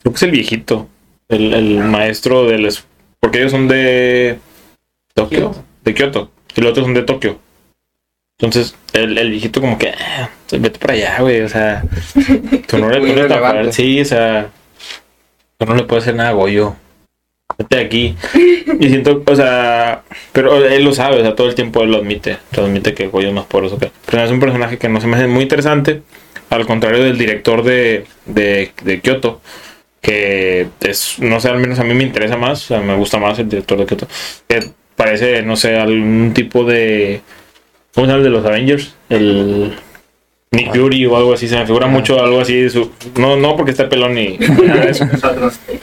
[0.01, 0.88] creo que es el viejito,
[1.28, 2.68] el, el maestro del...
[3.20, 4.38] Porque ellos son de
[5.14, 7.38] Tokio, de Kioto, y los otros son de Tokio.
[8.38, 11.84] Entonces, el, el viejito como que, "Ah, vete para allá, güey, o sea,
[12.66, 13.34] tú no, le- relevante.
[13.34, 14.48] tapas- sí, o sea,
[15.59, 16.74] tú no le puedes hacer nada a Goyo.
[17.59, 18.16] Vete de aquí.
[18.80, 21.98] Y siento, o sea, pero él lo sabe, o sea, todo el tiempo él lo
[21.98, 22.38] admite.
[22.57, 23.90] Lo admite que Goyo es más poderoso que.
[24.07, 26.03] Pero es un personaje que no se me hace muy interesante.
[26.51, 29.40] Al contrario del director de, de, de Kyoto.
[30.01, 32.64] Que es, no sé, al menos a mí me interesa más.
[32.64, 34.09] O sea, me gusta más el director de Kyoto.
[34.48, 37.20] Que parece, no sé, algún tipo de.
[37.94, 38.94] ¿Cómo se llama el de los Avengers?
[39.09, 39.72] El.
[40.53, 41.46] Nick Fury o algo así.
[41.48, 42.62] Se me figura mucho algo así.
[42.62, 45.05] de su- no, no porque esté pelón ni nada de eso.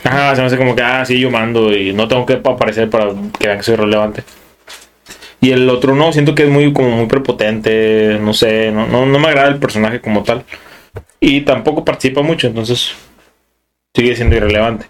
[0.03, 2.89] Ajá, se me hace como que, ah, sí, yo mando y no tengo que aparecer
[2.89, 4.24] para que vean que soy relevante.
[5.40, 9.06] Y el otro no, siento que es muy, como muy prepotente, no sé, no, no,
[9.06, 10.44] no me agrada el personaje como tal.
[11.20, 12.94] Y tampoco participa mucho, entonces
[13.94, 14.88] sigue siendo irrelevante.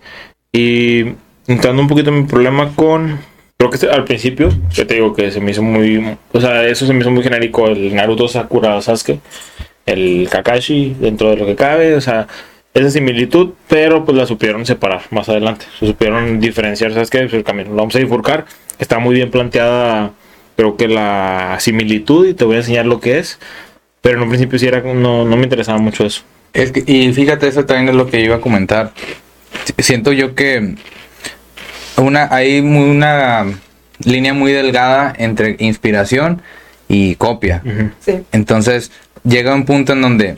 [0.52, 1.06] Y
[1.48, 3.20] entrando un poquito en mi problema con,
[3.58, 6.86] creo que al principio, yo te digo que se me hizo muy, o sea, eso
[6.86, 9.20] se me hizo muy genérico, el Naruto Sakura Sasuke,
[9.86, 12.28] el Kakashi dentro de lo que cabe, o sea,
[12.74, 15.66] esa similitud, pero pues la supieron separar más adelante.
[15.80, 17.20] Se supieron diferenciar, ¿sabes qué?
[17.22, 17.70] Pues el camino.
[17.72, 18.46] Lo vamos a bifurcar.
[18.78, 20.12] Está muy bien planteada,
[20.58, 23.40] creo que la similitud y te voy a enseñar lo que es.
[24.02, 26.24] Pero en un principio sí era, no, no me interesaba mucho eso.
[26.54, 28.92] Es que, y fíjate, eso también es lo que iba a comentar.
[29.66, 30.76] Si- Siento yo que
[31.98, 33.46] una, hay muy- una
[34.04, 36.42] línea muy delgada entre inspiración
[36.88, 37.62] y copia.
[38.00, 38.20] Sí.
[38.32, 38.92] Entonces
[39.24, 40.38] llega un punto en donde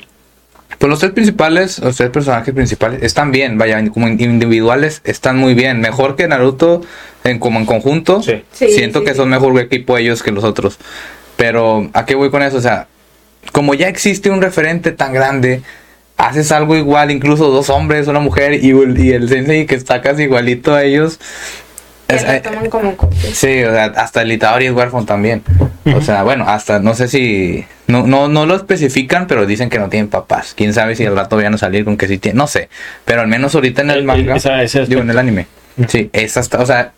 [0.80, 5.54] pues los tres principales, los tres personajes principales están bien, vaya, como individuales están muy
[5.54, 6.82] bien, mejor que Naruto
[7.26, 8.24] en como en conjunto.
[8.24, 8.44] Sí.
[8.54, 9.18] Sí, Siento sí, que sí.
[9.18, 10.80] son mejor equipo ellos que los otros.
[11.36, 12.58] Pero ¿a qué voy con eso?
[12.58, 12.88] O sea,
[13.52, 15.62] como ya existe un referente tan grande,
[16.16, 20.74] haces algo igual, incluso dos hombres, una mujer y el sensei que está casi igualito
[20.74, 21.20] a ellos,
[22.10, 23.20] Que Es- lo eh, toman como copia.
[23.34, 25.44] Sí, o sea, hasta el Itadori es huérfano también.
[25.96, 27.66] O sea, bueno, hasta no sé si.
[27.88, 30.54] No, no, no lo especifican, pero dicen que no tienen papás.
[30.58, 32.38] Quién sabe si al rato vayan a salir con que sí tienen.
[32.38, 32.70] No sé.
[33.06, 34.36] Pero al menos ahorita en el El- manga.
[34.36, 35.48] esa- ese digo, en el anime.
[35.88, 36.60] Sí, es hasta.
[36.62, 36.92] O sea,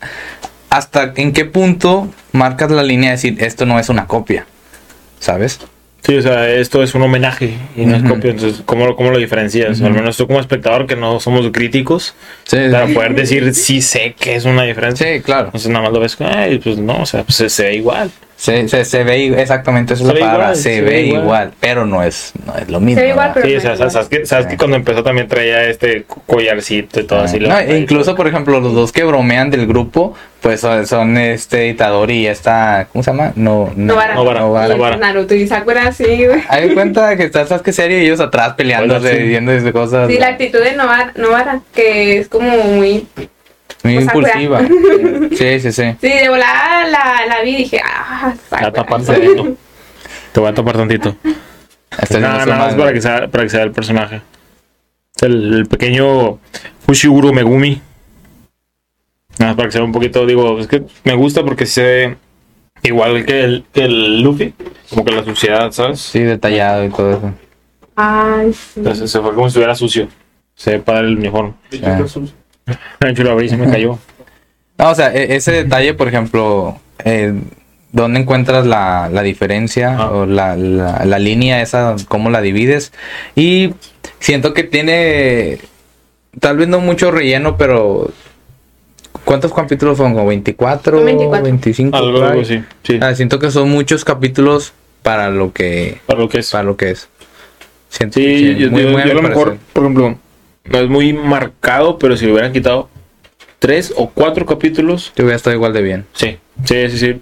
[0.70, 4.46] hasta en qué punto marcas la línea de decir esto no es una copia.
[5.20, 5.60] ¿Sabes?
[6.04, 8.32] Sí, o sea, esto es un homenaje y no es copia.
[8.32, 9.82] Entonces, ¿cómo, lo- cómo lo diferencias?
[9.82, 14.16] Al menos tú como espectador, que no somos críticos, Sí, para poder decir sí sé
[14.20, 15.06] que es una diferencia.
[15.14, 15.46] sí claro.
[15.46, 18.10] Entonces nada más lo ves, ay, pues no, o sea, pues se, se ve igual.
[18.42, 20.44] Se, se, se ve exactamente, esa es la palabra.
[20.46, 21.52] igual, se, ve igual.
[21.60, 23.00] pero no es, no es lo mismo.
[23.00, 25.28] Se ve igual, pero- Sí, o sea, sabes, sabes que, sabes que cuando empezó también
[25.28, 27.40] traía este collarcito y todo así.
[27.40, 31.18] No, lo- e incluso, por ejemplo, los dos que bromean del grupo, pues son, son
[31.20, 33.32] este Itadori y esta, ¿cómo se llama?
[33.36, 34.16] No, Novara.
[34.16, 34.40] Novara.
[34.40, 34.74] Novara.
[34.74, 34.98] Y Novara.
[34.98, 36.42] Naruto y Sakura, sí, güey.
[36.50, 38.02] Hay cuenta que estás, ¿sabes qué serie?
[38.02, 39.22] Ellos atrás peleándose, sí.
[39.22, 40.08] diciendo esas cosas.
[40.10, 43.06] Sí, la actitud de Novara, Novara que es como muy...
[43.84, 44.62] Muy o impulsiva.
[45.32, 45.84] Sí, sí, sí.
[46.00, 48.72] Sí, de volada la, la vi y dije, ah, Sakura.
[48.72, 49.56] tapar tantito.
[50.34, 51.16] Te voy a tapar tantito.
[52.20, 54.22] Nada, nada más para que, sea, para que sea el personaje.
[55.22, 56.40] El, el pequeño
[56.86, 57.82] Fushiguro Megumi.
[59.40, 62.18] Nada más para que sea un poquito, digo, es que me gusta porque se ve
[62.84, 64.54] igual que el, que el Luffy,
[64.90, 66.00] como que la suciedad, ¿sabes?
[66.00, 67.34] Sí, detallado y todo eso.
[67.96, 68.74] Ay, sí.
[68.78, 70.08] Entonces se fue como si estuviera sucio.
[70.56, 71.54] Se ve padre el uniforme.
[71.84, 72.00] Ah.
[73.02, 73.98] Hecho, lo abrí y se me cayó.
[74.78, 77.34] No, o sea, e- ese detalle, por ejemplo, eh,
[77.92, 80.12] ¿dónde encuentras la, la diferencia Ah.
[80.12, 82.92] o la, la, la línea esa, cómo la divides?
[83.36, 83.74] Y
[84.20, 85.60] siento que tiene,
[86.40, 88.12] tal vez no mucho relleno, pero
[89.26, 90.14] ¿cuántos capítulos son?
[90.14, 90.98] ¿Como 24?
[90.98, 91.44] Son 24.
[91.44, 91.98] 25?
[91.98, 92.64] Algo, algo así.
[92.84, 96.52] Sí, Ah, siento que son muchos capítulos para lo que, para lo que es.
[96.52, 97.10] para lo que es.
[97.90, 100.18] Siento Sí, que yo, muy yo- muy a yo a lo mejor, por ejemplo,
[100.66, 102.90] no es muy marcado, pero si le hubieran quitado
[103.60, 106.06] tres o cuatro capítulos, Yo hubiera estado igual de bien.
[106.14, 107.22] sí, sí, sí, sí.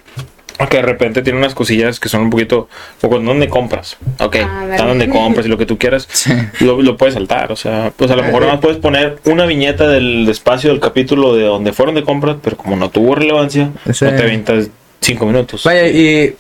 [0.70, 2.68] Que de repente tiene unas cosillas que son un poquito,
[3.02, 6.08] o con donde compras, ok, Ah, está donde compras y lo que tú quieras,
[6.60, 9.46] lo, lo puedes saltar, o sea, pues a lo mejor nada más puedes poner una
[9.46, 13.70] viñeta del espacio del capítulo de donde fueron de compras, pero como no tuvo relevancia,
[13.94, 14.04] Sí.
[14.04, 14.70] no te aventas
[15.00, 15.64] cinco minutos.
[15.64, 16.36] Vaya, y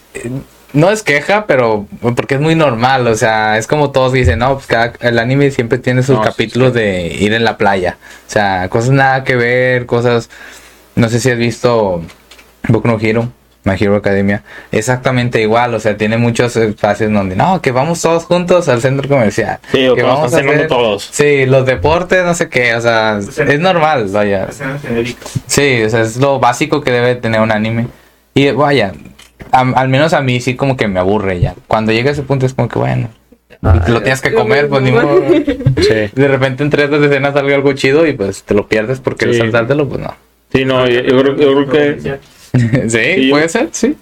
[0.73, 4.55] no es queja, pero porque es muy normal, o sea, es como todos dicen, no,
[4.55, 7.97] pues cada, el anime siempre tiene sus No, sí, capítulos de ir en la playa,
[8.27, 10.29] o sea, cosas nada que ver, cosas,
[10.95, 12.01] no sé si has visto
[12.67, 13.29] Boku no Hero,
[13.63, 18.25] My Hero Academia, exactamente igual, o sea, tiene muchos espacios donde, no, que vamos todos
[18.25, 21.09] juntos al centro comercial, Sí, o que cuando están cenando todos.
[21.11, 24.47] sí, los deportes, no sé qué, o sea, es normal, vaya.
[25.47, 27.87] Sí, o sea, es lo básico que debe tener un anime.
[28.33, 28.93] Y vaya,
[29.51, 31.55] al menos a mí sí como que me aburre ya.
[31.67, 33.09] Cuando llega ese punto es como que bueno,
[33.61, 35.07] lo tienes que comer, pues ni mismo.
[35.07, 35.21] modo.
[35.81, 36.11] Sí.
[36.15, 39.39] De repente entre estas escenas salga algo chido y pues te lo pierdes porque Sí.
[39.39, 40.13] saltártelo, pues no.
[40.53, 42.19] Sí, no, yo, yo creo, yo creo que
[42.89, 43.95] sí, puede ser, sí.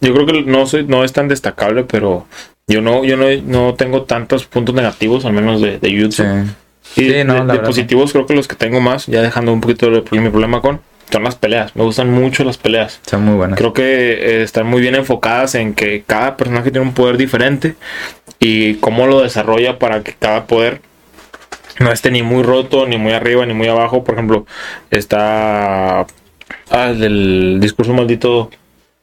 [0.00, 2.26] Yo creo que no soy, no es tan destacable, pero
[2.68, 5.96] yo no, yo no, no tengo tantos puntos negativos, al menos de, de Sí.
[5.96, 6.26] YouTube.
[6.96, 9.20] Y Sí, de, no, de- la de positivos creo que los que tengo más, ya
[9.20, 11.74] dejando un poquito de mi problema con, son las peleas.
[11.76, 13.00] Me gustan mucho las peleas.
[13.06, 13.58] Son muy buenas.
[13.58, 17.74] Creo que eh, están muy bien enfocadas en que cada personaje tiene un poder diferente
[18.38, 20.80] y cómo lo desarrolla para que cada poder
[21.80, 24.04] no esté ni muy roto, ni muy arriba, ni muy abajo.
[24.04, 24.46] Por ejemplo,
[24.90, 28.50] está ah, el del discurso maldito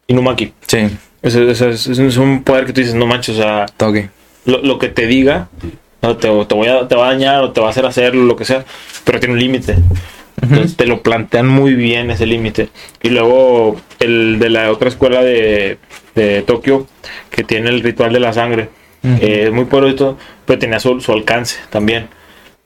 [0.07, 0.53] Inumaki.
[0.67, 0.89] Sí,
[1.21, 4.09] ese es, ese es un poder que tú dices, no manches, o sea, toque.
[4.45, 5.47] lo, lo que te diga
[6.13, 8.35] te, te voy a, te va a dañar o te va a hacer hacerlo, lo
[8.35, 8.63] que sea,
[9.03, 9.75] pero tiene un límite.
[10.41, 12.69] Entonces te lo plantean muy bien ese límite.
[13.01, 15.77] Y luego el de la otra escuela de,
[16.13, 16.87] de Tokio,
[17.29, 18.69] que tiene el ritual de la sangre,
[19.03, 22.07] eh, es muy poderoso, pero tenía su, su alcance también.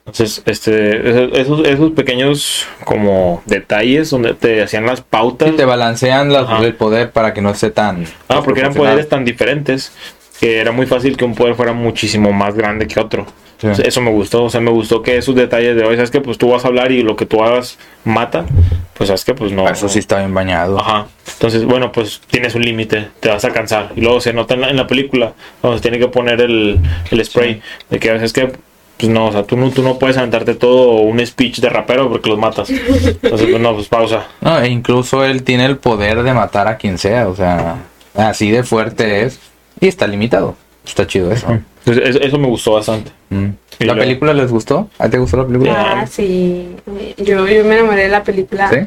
[0.05, 5.49] Entonces, este, esos, esos pequeños como detalles donde te hacían las pautas.
[5.49, 6.31] Sí, te balancean
[6.63, 8.05] el poder para que no esté tan...
[8.27, 9.91] Ah, porque eran poderes tan diferentes
[10.39, 13.27] que era muy fácil que un poder fuera muchísimo más grande que otro.
[13.61, 13.67] Sí.
[13.83, 16.37] Eso me gustó, o sea, me gustó que esos detalles de hoy, sabes que pues
[16.37, 18.45] tú vas a hablar y lo que tú hagas mata,
[18.93, 19.67] pues sabes que pues no.
[19.67, 20.79] Eso sí está bien bañado.
[20.79, 21.07] Ajá.
[21.33, 23.91] Entonces, bueno, pues tienes un límite, te vas a cansar.
[23.97, 26.79] Y luego se nota en la, en la película, cuando se tiene que poner el,
[27.11, 28.53] el spray, de que a veces que,
[28.97, 32.09] pues no, o sea, tú no, tú no puedes aventarte todo un speech de rapero
[32.09, 32.69] porque los matas.
[32.69, 34.27] Entonces, pues no, pues pausa.
[34.39, 37.75] No, e incluso él tiene el poder de matar a quien sea, o sea,
[38.15, 39.39] así de fuerte es.
[39.81, 40.55] Y está limitado.
[40.85, 41.47] Está chido eso.
[41.89, 43.11] Entonces, eso, eso me gustó bastante.
[43.29, 43.45] Mm.
[43.79, 44.89] ¿La luego- película les gustó?
[44.99, 45.73] ¿A ti te gustó la película?
[46.01, 46.75] Ah, sí.
[47.17, 48.69] Yo, yo me enamoré de la película.
[48.69, 48.77] ¿Sí?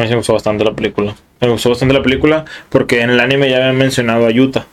[0.00, 1.14] A mí me gustó bastante la película.
[1.40, 4.66] Me gustó bastante la película porque en el anime ya habían mencionado a Yuta.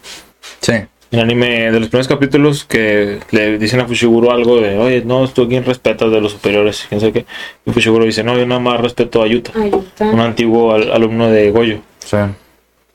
[0.62, 0.74] Sí.
[1.12, 5.26] el anime de los primeros capítulos que le dicen a Fushiguro algo de, oye, no,
[5.30, 7.26] tú quién respetas de los superiores, quién sabe qué.
[7.66, 10.06] Y Fushiguro dice, no, yo nada más respeto a Yuta, está.
[10.10, 11.80] un antiguo al- alumno de Goyo.
[12.00, 12.18] Sí.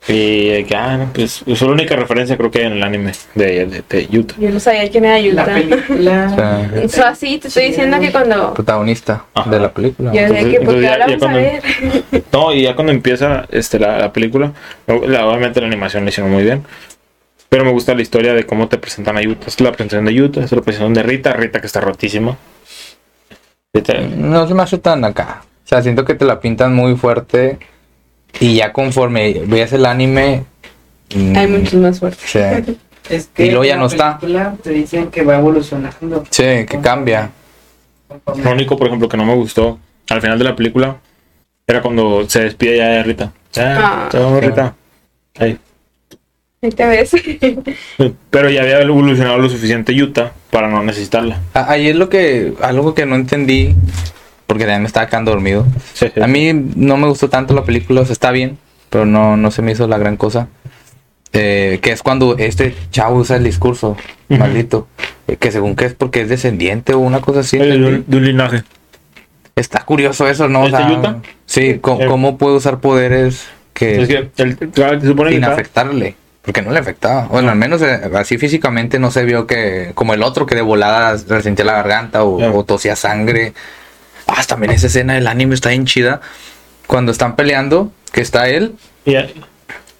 [0.07, 3.11] Y que, ah, no, pues es la única referencia creo que hay en el anime
[3.35, 4.33] de, de, de Yuta.
[4.39, 5.45] Yo no sabía quién era La Yuta.
[5.45, 6.69] película.
[6.81, 8.53] Eso así, te estoy diciendo que cuando.
[8.55, 9.49] Protagonista Ajá.
[9.49, 10.11] de la película.
[10.11, 11.63] Yo Entonces- que, ¿por qué entonces ya- ya a ver?
[12.33, 14.51] No, y ya cuando empieza este, la, la película,
[14.87, 16.63] la- obviamente la animación la hicieron muy bien.
[17.49, 19.47] Pero me gusta la historia de cómo te presentan a Yuta.
[19.47, 22.37] Es la presentación de Yuta, es la presentación de Rita, Rita que está rotísima.
[23.73, 25.43] Rita- No se me hace tan acá.
[25.63, 27.59] O sea, siento que te la pintan muy fuerte.
[28.39, 30.43] Y ya conforme veas el anime.
[31.15, 32.23] mm, Hay muchos más fuertes.
[32.25, 32.39] Sí,
[33.09, 34.19] Es que Y luego ya no está.
[34.63, 36.23] Te dicen que va evolucionando.
[36.29, 37.29] sí, que cambia.
[38.43, 39.79] Lo único, por ejemplo, que no me gustó
[40.09, 40.97] al final de la película
[41.67, 43.31] era cuando se despide ya de Rita.
[43.57, 44.07] Ah.
[44.11, 44.75] te vamos, Rita.
[45.39, 45.57] Ahí.
[46.61, 47.11] Ahí te ves.
[48.29, 51.39] Pero ya había evolucionado lo suficiente Yuta para no necesitarla.
[51.53, 52.53] Ahí es lo que.
[52.61, 53.73] Algo que no entendí.
[54.51, 55.65] Porque también me estaba quedando dormido.
[56.21, 58.57] A mí no me gustó tanto la película, o sea, está bien,
[58.89, 60.49] pero no, no se me hizo la gran cosa.
[61.33, 63.95] Eh, que es cuando este chavo usa el discurso,
[64.27, 64.89] maldito.
[65.29, 67.57] eh, que según que es porque es descendiente o una cosa así.
[67.57, 68.63] de, un, de un linaje.
[69.55, 70.63] Está curioso eso, ¿no?
[70.63, 71.15] O ¿Este sea, Utah?
[71.45, 72.05] Sí, co- Eh.
[72.07, 76.15] ¿cómo puede usar poderes que, Es que el, claro, se supone que sin cada- afectarle?
[76.41, 77.27] Porque no le afectaba.
[77.27, 81.15] Bueno, al menos así físicamente no se vio que, como el otro que de volada
[81.29, 83.53] resentía la garganta o tosía sangre.
[84.27, 86.21] Ah, también esa escena del anime está bien chida.
[86.87, 89.15] Cuando están peleando, que está él, y-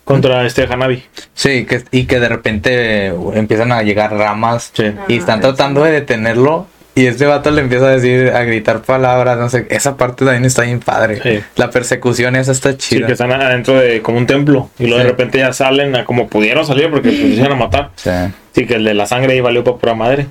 [0.04, 1.04] contra este Hanabi.
[1.34, 4.92] sí, que, y que de repente eh, empiezan a llegar ramas Sí.
[5.08, 6.68] y están tratando de detenerlo.
[6.94, 10.44] Y este vato le empieza a decir, a gritar palabras, no sé, esa parte también
[10.44, 11.22] está bien padre.
[11.24, 11.42] Sí.
[11.56, 13.08] La persecución esa está Sí, chida.
[13.08, 14.70] que están adentro de como un templo.
[14.78, 15.10] Y luego de Sí.
[15.12, 17.92] repente ya salen a como pudieron salir porque los iban a matar.
[17.96, 18.10] Sí.
[18.54, 20.28] Sí, que el de la sangre ahí valió para pura madre.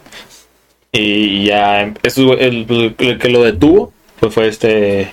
[0.93, 5.13] Y ya, em- eso, el, el- el que lo detuvo pues fue este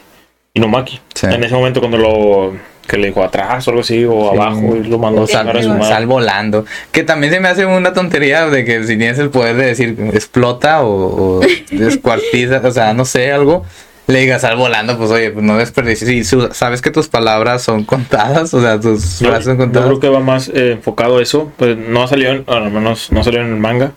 [0.53, 0.99] Inumaki.
[1.13, 1.27] Sí.
[1.27, 2.53] En ese momento cuando lo,
[2.87, 4.37] que le dijo atrás o algo así, o Sí.
[4.37, 5.85] abajo, y lo mandó a sal, sacar a su madre.
[5.85, 6.65] sal volando.
[6.91, 9.95] Que también se me hace una tontería de que si tienes el poder de decir
[10.13, 13.65] explota o, o descuartiza, o sea, no sé, algo,
[14.07, 16.09] le digas sal volando, pues oye, pues no desperdicies.
[16.09, 19.63] Si su- sabes que tus palabras son contadas, o sea, tus Yo, frases son yo
[19.65, 19.87] contadas.
[19.89, 21.51] creo que va más eh, enfocado a eso.
[21.57, 23.91] Pues no ha salido, en- al menos no salió en el manga.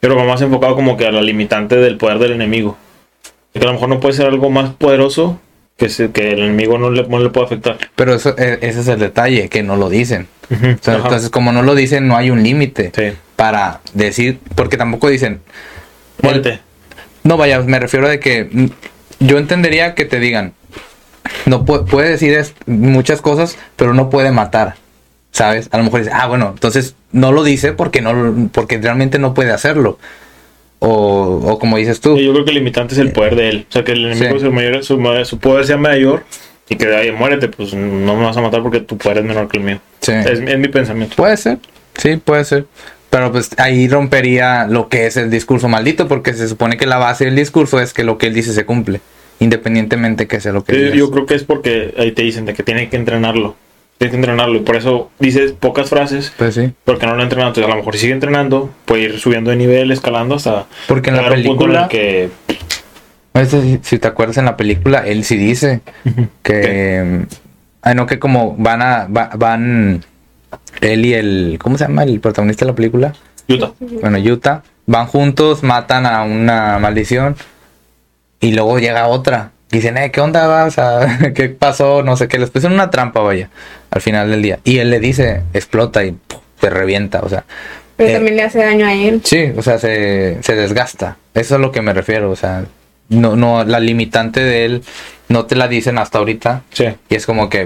[0.00, 2.76] Pero va más enfocado como que a la limitante del poder del enemigo.
[3.52, 5.40] Que a lo mejor no puede ser algo más poderoso
[5.76, 7.78] que, se- que el enemigo no le, no le puede afectar.
[7.96, 10.28] Pero eso, e- ese es el detalle, que no lo dicen.
[10.50, 13.16] O sea, entonces, como no lo dicen, no hay un límite Sí.
[13.36, 15.40] para decir, porque tampoco dicen,
[16.22, 16.60] Muerte.
[17.24, 18.66] No, vaya, me refiero de que mm,
[19.20, 20.52] yo entendería que te digan,
[21.46, 24.76] no pu- puede decir es- muchas cosas, pero no puede matar,
[25.38, 25.68] ¿sabes?
[25.70, 29.34] A lo mejor dice, ah, bueno, entonces no lo dice porque no, porque realmente no
[29.34, 29.98] puede hacerlo.
[30.80, 33.48] O, o como dices tú, Sí, yo creo que el limitante es el poder de
[33.48, 33.66] él.
[33.68, 34.44] O sea, que el enemigo Sí.
[34.44, 36.24] su, mayor, su, poder sea mayor
[36.68, 39.48] y que ahí muérete, pues no me vas a matar porque tu poder es menor
[39.48, 39.80] que el mío.
[40.00, 40.12] Sí.
[40.12, 41.14] Es, es mi pensamiento.
[41.16, 41.58] puede ser,
[41.96, 42.66] sí, puede ser.
[43.10, 46.98] Pero pues ahí rompería lo que es el discurso maldito, porque se supone que la
[46.98, 49.00] base del discurso es que lo que él dice se cumple,
[49.40, 50.94] independientemente que sea lo que Sí, digas.
[50.98, 53.56] yo creo que es porque ahí te dicen de que tiene que entrenarlo.
[53.98, 56.72] Tienes que entrenarlo y por eso dices pocas frases Pues sí.
[56.84, 57.48] porque no lo ha entrenado.
[57.50, 61.10] Entonces a lo mejor si sigue entrenando puede ir subiendo de nivel, escalando hasta Porque
[61.10, 62.30] en la llegar a un punto en película- que
[63.46, 65.80] si, si te acuerdas en la película, él sí dice
[66.42, 67.24] que.
[67.82, 69.06] Ay, no, que como van a.
[69.06, 70.04] va- van.
[70.80, 71.58] Él y el.
[71.60, 73.12] ¿Cómo se llama el protagonista de la película?
[73.48, 73.72] Utah.
[74.00, 74.62] Bueno, Utah.
[74.86, 77.36] Van juntos, matan a una maldición.
[78.40, 79.52] Y luego llega otra.
[79.70, 80.78] Dicen, eh, ¿qué onda vas?
[80.80, 82.02] a- ¿Qué pasó?
[82.02, 82.38] No sé qué.
[82.38, 83.50] Les pusieron una trampa, vaya.
[83.90, 84.58] Al final del día.
[84.64, 86.40] Y él le dice, explota y ¡pum!
[86.60, 87.20] se revienta.
[87.20, 87.44] O sea,
[87.96, 89.20] Pero Eh, también le hace daño a él.
[89.24, 91.16] Sí, o sea, se, se desgasta.
[91.34, 92.30] Eso es a lo que me refiero.
[92.30, 92.64] O sea,
[93.08, 94.82] no, no, la limitante de él
[95.28, 96.62] no te la dicen hasta ahorita.
[96.70, 96.86] Sí.
[97.08, 97.60] Y es como que,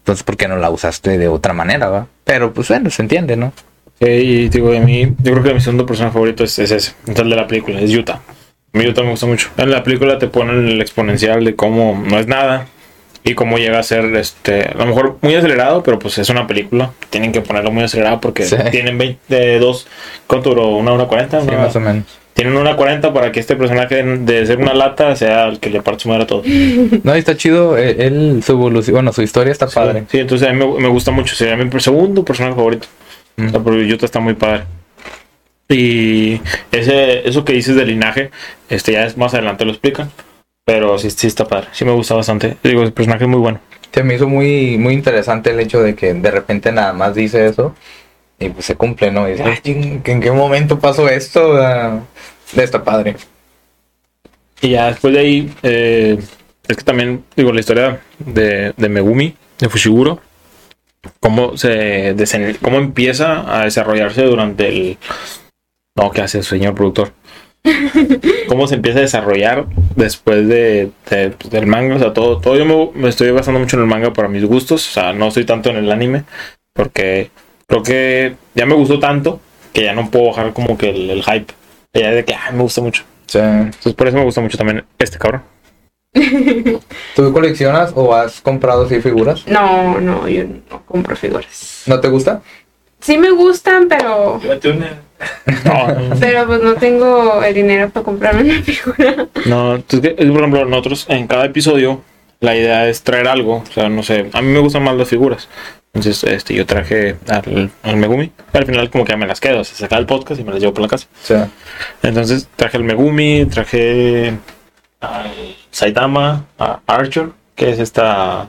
[0.00, 2.06] entonces, ¿por qué no la usaste de otra manera, va?
[2.24, 3.52] Pero, pues bueno, se entiende, ¿no?
[4.00, 6.92] Sí, y digo, a mí, yo creo que mi segundo personaje favorito es, es ese,
[7.06, 8.20] es el de la película, es Utah.
[8.72, 9.50] A mí Utah me gusta mucho.
[9.58, 12.66] En la película te ponen el exponencial de cómo no es nada
[13.22, 16.46] y cómo llega a ser, este, a lo mejor muy acelerado, pero pues es una
[16.46, 16.92] película.
[17.10, 18.56] Tienen que ponerlo muy acelerado porque Sí.
[18.70, 19.86] tienen 22,
[20.26, 20.68] ¿cuánto duró?
[20.68, 21.40] ¿Una hora 40?
[21.42, 22.04] Sí, Una- más o menos.
[22.32, 25.82] Tienen una 40 para que este personaje de ser una lata sea el que le
[25.82, 26.42] parte su madre a todo.
[27.02, 27.76] No, y está chido.
[27.76, 30.04] eh, Él, su evolución, bueno, su historia está padre.
[30.10, 31.34] Sí, entonces a mí me, me gusta mucho.
[31.36, 32.86] Sería mi segundo personaje favorito.
[33.36, 33.46] Mm.
[33.46, 34.62] O sea, porque Utah está muy padre.
[35.68, 36.40] Y
[36.72, 38.30] ese, eso que dices del linaje,
[38.68, 40.10] este ya es más adelante lo explican.
[40.72, 41.68] Pero sí, sí está padre.
[41.72, 42.56] Sí me gusta bastante.
[42.62, 43.60] Digo, el personaje es muy bueno.
[43.92, 47.46] Se me hizo muy, muy interesante el hecho de que de repente nada más dice
[47.46, 47.74] eso.
[48.38, 49.28] y pues se cumple, ¿no?
[49.28, 51.56] Y dices, "Ay, ¿en qué momento pasó esto?
[51.56, 52.00] Ah,
[52.56, 53.16] Está padre.
[54.62, 56.18] Y ya después de ahí, eh,
[56.68, 60.20] es que también, digo, la historia de, de Megumi, de Fushiguro,
[61.20, 64.98] cómo se desen- cómo empieza a desarrollarse durante el.
[65.96, 67.12] No, ¿qué hace el señor productor?
[68.48, 71.96] Cómo se empieza a desarrollar después de, de- pues, del manga.
[71.96, 74.44] O sea, todo, todo yo me, me estoy basando mucho en el manga para mis
[74.44, 74.88] gustos.
[74.88, 76.24] O sea, no estoy tanto en el anime.
[76.72, 77.30] Porque
[77.66, 79.40] creo que ya me gustó tanto
[79.72, 81.52] que ya no puedo bajar como que el, el hype.
[81.92, 83.02] Ya de que ay, me gusta mucho.
[83.26, 85.42] O sea, Entonces por eso me gusta mucho también este cabrón.
[87.14, 89.46] ¿Tú coleccionas o has comprado así figuras?
[89.46, 91.84] No, no, yo no compro figuras.
[91.86, 92.42] ¿No te gusta?
[93.00, 94.40] Sí me gustan, pero
[95.64, 95.86] No,
[96.18, 99.26] pero pues no tengo el dinero para comprarme una figura.
[99.46, 102.00] no, entonces, por ejemplo, nosotros en cada episodio
[102.40, 103.56] la idea es traer algo.
[103.68, 105.48] O sea, no sé, a mí me gustan más las figuras.
[105.92, 108.30] Entonces, este, yo traje al, al Megumi.
[108.52, 109.64] Al final como que ya me las quedo.
[109.64, 111.06] Se saca el podcast y me las llevo por la casa.
[111.22, 111.48] O sea,
[112.02, 114.34] Entonces traje al Megumi, traje
[115.00, 115.30] al
[115.70, 118.48] Saitama, a Archer, que es esta...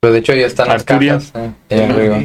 [0.00, 1.32] pues de hecho ya están las cajas.
[1.34, 2.18] eh, ahí arriba.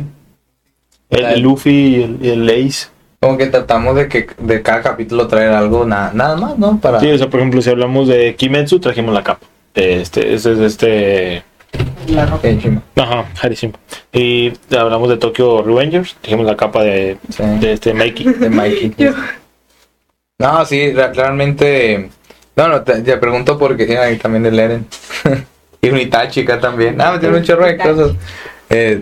[1.09, 2.87] El, el Luffy y el, y el Ace.
[3.23, 6.77] Como que tratamos de que de cada capítulo traer algo, na- nada más, ¿no?
[6.79, 6.99] Para...
[6.99, 9.45] Sí, o sea, por ejemplo, si hablamos de Kimetsu, trajimos la capa.
[9.73, 11.43] Este, este es este...
[12.07, 12.27] La
[12.59, 12.81] chima.
[12.97, 13.79] Ajá, Harisimba.
[14.11, 17.43] Y hablamos de Tokyo Revengers, dijimos la capa de, Sí.
[17.61, 18.25] de este Mikey.
[18.33, 18.93] de Mikey.
[18.97, 19.13] Yo-
[20.39, 22.09] No, sí, re- realmente.
[22.57, 24.85] No, no, te, te pregunto porque sí, ahí también el Eren.
[25.81, 26.99] y un Itachi acá también.
[27.01, 28.11] Ah, me tiene un chorro de cosas.
[28.69, 29.01] Eh,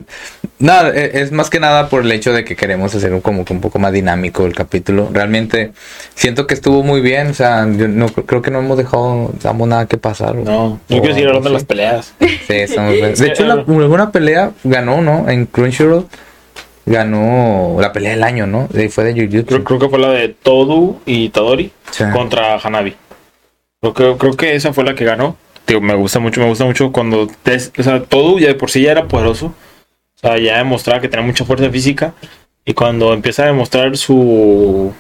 [0.62, 3.44] no, eh, es más que nada por el hecho de que queremos hacer un, como
[3.44, 5.10] que un poco más dinámico el capítulo.
[5.12, 5.74] Realmente
[6.16, 7.28] siento que estuvo muy bien.
[7.28, 10.36] O sea, yo no creo que no hemos dejado damos nada que pasar.
[10.36, 12.14] No, yo quiero seguir hablando de las peleas.
[12.20, 13.14] Sí, estamos bien.
[13.14, 15.28] De hecho, la, alguna pelea ganó, ¿no?
[15.30, 16.06] En Crunchyroll
[16.86, 18.68] ganó la pelea del año, ¿no?
[18.90, 19.46] Fue de Jujutsu.
[19.46, 22.04] Creo, creo que fue la de Todu y Tadori Sí.
[22.14, 22.96] contra Hanabi.
[23.82, 25.36] Creo que, creo que esa fue la que ganó.
[25.68, 28.70] Digo, me gusta mucho, me gusta mucho cuando te- o sea, Todu ya de por
[28.72, 29.54] sí ya era poderoso.
[30.24, 32.14] O sea, ya demostraba que tenía mucha fuerza física.
[32.64, 34.94] Y cuando empieza a demostrar su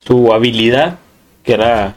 [0.00, 0.98] su habilidad,
[1.42, 1.94] que era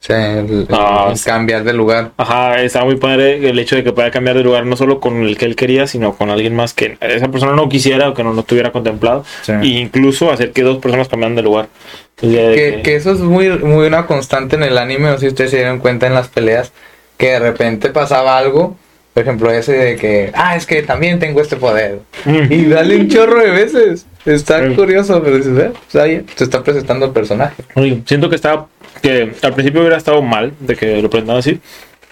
[0.00, 2.10] Sí, el- el- Ah, el cambiar de lugar.
[2.16, 5.22] Ajá, estaba muy padre el hecho de que pueda cambiar de lugar no solo con
[5.22, 8.24] el que él quería, sino con alguien más que esa persona no quisiera o que
[8.24, 9.24] no lo tuviera contemplado.
[9.42, 9.52] Sí.
[9.52, 11.68] E incluso hacer que dos personas cambiaran de lugar.
[12.16, 15.20] Entonces, Que, que- que eso es muy, muy una constante en el anime, no sé
[15.20, 16.72] si ustedes se dieron cuenta en las peleas,
[17.16, 18.76] que de repente pasaba algo,
[19.12, 22.00] por ejemplo ese de que, ah, es que también tengo este poder.
[22.24, 22.52] Mm.
[22.52, 24.06] Y dale un chorro de veces.
[24.24, 27.62] Está curioso, pero dices, "Eh, pues ahí se está presentando el personaje.
[27.74, 28.68] Oye, Siento que estaba,
[29.02, 31.60] que al principio hubiera estado mal de que lo presentaran así,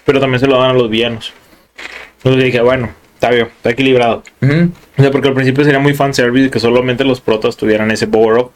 [0.04, 1.32] pero también se lo dan a los villanos.
[2.18, 4.22] Entonces dije, bueno, está bien, está equilibrado.
[4.42, 8.38] O sea, porque al principio sería muy fanservice que solamente los protas tuvieran ese power
[8.38, 8.50] up.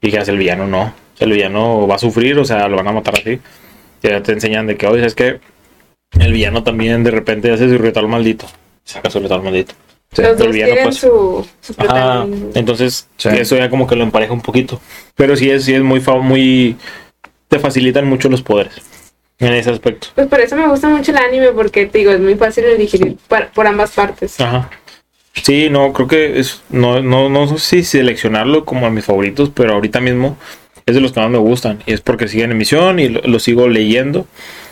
[0.00, 0.82] Y dije, el villano no.
[0.82, 3.38] O sea, el villano va a sufrir, o sea, lo van a matar así.
[4.02, 5.38] Ya te enseñan de que, oye, es que
[6.18, 8.46] el villano también de repente hace su ritual maldito.
[8.84, 9.74] Saca su ritual maldito.
[10.12, 10.22] Sí.
[10.22, 10.96] Los el villano, pues.
[10.96, 12.50] su, su Ajá, protagonismo.
[12.54, 13.28] entonces Sí.
[13.30, 14.80] eso ya como que lo empareja un poquito.
[15.14, 16.76] Pero sí es, sí es muy, fa- muy...
[17.48, 18.74] Te facilitan mucho los poderes
[19.38, 20.08] en ese aspecto.
[20.14, 22.76] Pues por eso me gusta mucho el anime, porque te digo, es muy fácil de
[22.76, 24.38] digerir por, por ambas partes.
[24.40, 24.70] Ajá.
[25.34, 26.60] Sí, no, creo que es...
[26.68, 30.36] No, no, no sé si seleccionarlo como a mis favoritos, pero ahorita mismo
[30.86, 31.78] es de los que más me gustan.
[31.86, 34.26] Y es porque siguen en emisión y lo, lo sigo leyendo.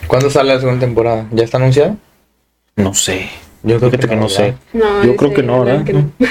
[0.07, 1.25] ¿Cuándo sale la segunda temporada?
[1.31, 1.95] ¿Ya está anunciada?
[2.75, 3.29] No sé.
[3.63, 4.55] Yo Fíjate que no sé.
[4.73, 5.83] No, Yo creo que no, ¿verdad?
[5.85, 6.11] que no.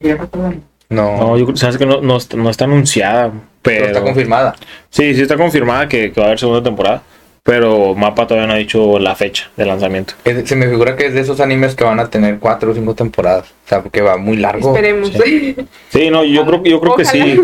[0.88, 3.30] No, No, yo creo sabes que no, no, está, no está anunciada.
[3.62, 3.86] pero Pero...
[3.86, 4.54] está confirmada.
[4.90, 7.02] Sí, sí está confirmada que, que va a haber segunda temporada.
[7.44, 10.14] Pero Mapa todavía no ha dicho la fecha de lanzamiento.
[10.24, 12.74] Es- se me figura que es de esos animes que van a tener cuatro o
[12.74, 13.46] cinco temporadas.
[13.64, 14.68] O sea, porque va muy largo.
[14.68, 15.10] Esperemos.
[15.90, 17.40] Sí, no, yo creo, yo creo que sí.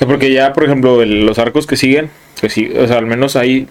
[0.00, 3.04] Sea, porque ya, por ejemplo, el- los arcos que siguen, que sí, o sea, al
[3.06, 3.68] menos hay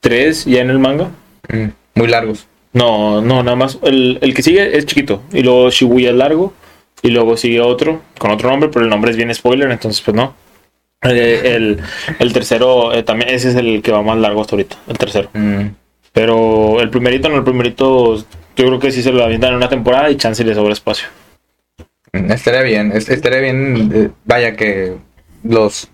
[0.00, 1.08] tres ya en el manga.
[1.48, 2.46] Mm, muy largos.
[2.74, 3.78] No, no, nada más.
[3.82, 5.22] El, el que sigue es chiquito.
[5.32, 6.52] Y luego Shibuya es largo.
[7.02, 10.14] Y luego sigue otro con otro nombre, pero el nombre es bien spoiler, entonces pues
[10.14, 10.34] no.
[11.02, 11.78] Eh, el,
[12.18, 15.30] el tercero, eh, también ese es el que va más largo hasta ahorita, el tercero.
[15.32, 15.68] Mm.
[16.12, 18.24] Pero el primerito, no, el primerito, yo
[18.66, 21.08] creo que sí se lo avientan en una temporada y chance le sobra espacio.
[22.12, 24.96] Mm, Estaría bien, es- estaría bien, eh, vaya que
[25.42, 25.88] los...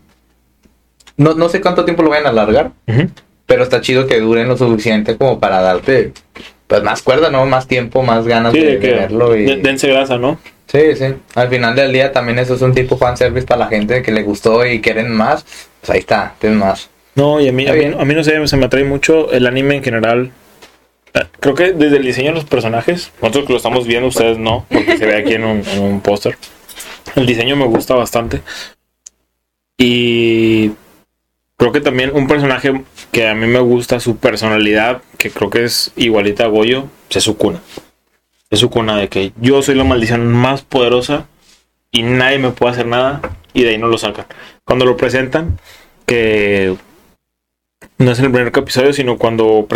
[1.17, 2.73] No, no sé cuánto tiempo lo vayan a alargar,
[3.47, 6.13] pero está chido que duren lo suficiente como para darte
[6.67, 7.47] pues más cuerda, ¿no?
[7.47, 9.37] Más tiempo, más ganas Sí, de, de que verlo.
[9.37, 9.45] Y...
[9.45, 10.39] de- dense grasa, ¿no?
[10.67, 11.05] Sí, sí.
[11.37, 14.25] Al final del día también eso es un tipo fanservice para la gente que le
[14.25, 15.45] gustó y quieren más.
[15.81, 16.91] Pues ahí está, tienen más.
[17.15, 19.47] No, y a mí, a mí, a mí no sé, se me atrae mucho el
[19.47, 20.33] anime en general.
[21.15, 24.37] Eh, Creo que desde el diseño de los personajes, nosotros que lo estamos viendo, ustedes
[24.39, 26.37] no, porque se ve aquí en un, en un póster.
[27.15, 28.43] El diseño me gusta bastante.
[29.79, 30.73] Y
[31.57, 35.65] creo que también un personaje que a mí me gusta su personalidad, que creo que
[35.65, 37.61] es igualita a Goyo, es su cuna.
[38.51, 41.27] Es su cuna de que yo soy la maldición más poderosa
[41.91, 43.21] y nadie me puede hacer nada
[43.53, 44.27] y de ahí no lo sacan.
[44.65, 45.59] Cuando lo presentan,
[46.07, 46.77] que
[47.99, 49.67] no es en el primer episodio, sino cuando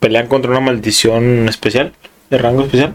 [0.00, 1.92] pelean contra una maldición especial,
[2.30, 2.94] de rango especial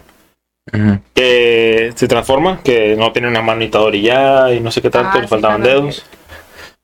[1.14, 5.18] que se transforma, que no tiene una mano Itadori ya y no sé qué tanto,
[5.18, 6.06] Ah, le faltaban dedos.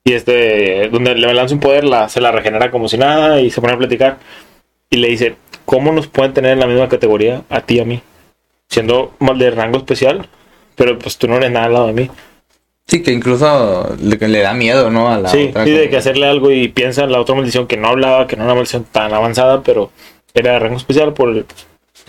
[0.04, 3.50] Y este, donde le lanza un poder, la, se la regenera como si nada y
[3.50, 4.18] se pone a platicar.
[4.88, 7.84] Y le dice, ¿cómo nos pueden tener en la misma categoría a ti y a
[7.84, 8.02] mí?
[8.68, 10.28] Siendo mal de rango especial,
[10.74, 12.10] pero pues tú no eres nada al lado de mí.
[12.86, 15.08] Sí, que incluso le, le da miedo, ¿no?
[15.08, 17.68] A la sí, otra sí, de que hacerle algo y piensa en la otra maldición
[17.68, 19.92] que no hablaba, que no era una maldición tan avanzada, pero
[20.34, 21.46] era de rango especial por el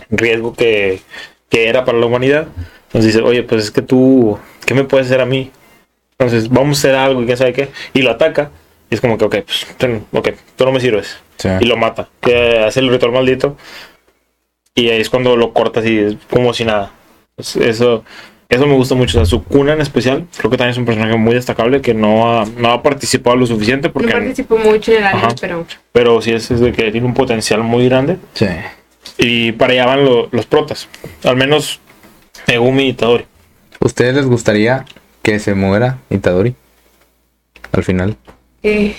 [0.10, 1.02] riesgo que,
[1.50, 2.48] que era para la humanidad.
[2.88, 5.52] Entonces dice, oye, pues es que tú, ¿qué me puedes hacer a mí?
[6.22, 7.70] Entonces vamos a hacer algo y quién sabe qué.
[7.94, 8.52] Y lo ataca.
[8.90, 11.18] Y es como que, ok, pues, ten- ok, tú no me sirves.
[11.38, 11.50] Sí.
[11.60, 12.10] Y lo mata.
[12.22, 13.58] Que hace el ritual maldito.
[14.76, 16.92] Y ahí es cuando lo cortas y es como si nada.
[17.36, 18.04] Pues eso,
[18.50, 19.18] eso me gusta mucho.
[19.18, 21.94] O sea, su cuna en especial, creo que también es un personaje muy destacable que
[21.94, 25.66] no ha, no ha participado lo suficiente No porque participo mucho en el anime, pero
[25.92, 28.48] pero sí es, es de que tiene un potencial muy grande Sí.
[29.18, 30.88] y para allá van lo- los protas
[31.24, 31.80] al menos
[32.48, 33.26] Megumi y Itadori
[33.80, 34.86] ¿Ustedes les gustaría
[35.22, 36.56] que se muera Itadori?
[37.72, 38.18] Al final.
[38.64, 38.96] eh,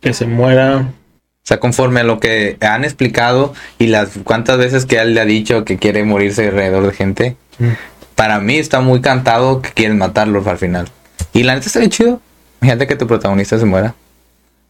[0.00, 4.86] que se muera O sea, conforme a lo que han explicado y las cuantas veces
[4.86, 7.70] que él le ha dicho que quiere morirse alrededor de gente, Mm.
[8.14, 10.88] para mí está muy cantado que quieren matarlos al final.
[11.32, 12.20] Y la neta está bien chido.
[12.60, 13.94] Imagínate que tu protagonista se muera.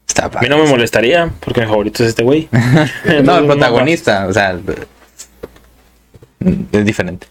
[0.06, 2.48] Está a mí no me molestaría porque mi favorito es este güey
[3.24, 4.58] No, el protagonista, o sea,
[6.72, 7.26] es diferente.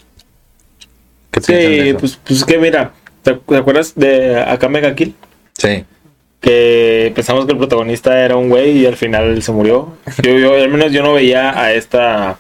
[1.45, 2.91] ¿Qué piensan de sí pues, pues que mira
[3.23, 5.15] ¿te, acuerdas de Akame ga Kill?
[5.57, 5.83] Sí.
[6.39, 10.53] que pensamos que el protagonista era un güey y al final se murió yo, yo
[10.55, 12.37] al menos yo no veía a esta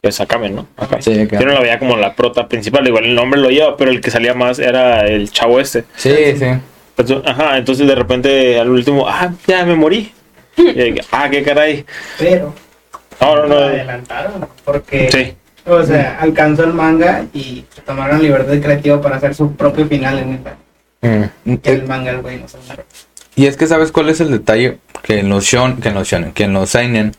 [0.00, 0.66] pues Akame ¿no?
[0.76, 1.02] Akame.
[1.02, 3.90] Sí, yo no la veía como la prota principal igual el nombre lo lleva pero
[3.90, 6.46] el que salía más era el chavo este Sí, sí.
[6.96, 10.12] Entonces, ajá, entonces de repente al último, ah, ya me morí.
[10.58, 11.86] Y que, ah, qué caray.
[12.18, 12.52] Pero
[13.22, 13.56] No, no, lo no.
[13.56, 15.34] adelantaron porque Sí,
[15.76, 20.18] o sea, alcanzó el manga y se tomaron libertad creativa para hacer su propio final
[20.18, 20.30] en
[21.02, 21.54] el, Mm.
[21.56, 22.46] que el manga el güey no.
[23.36, 26.06] Y es que sabes cuál es el detalle que en los shon, que en los
[26.08, 27.12] shonen, que en los seinen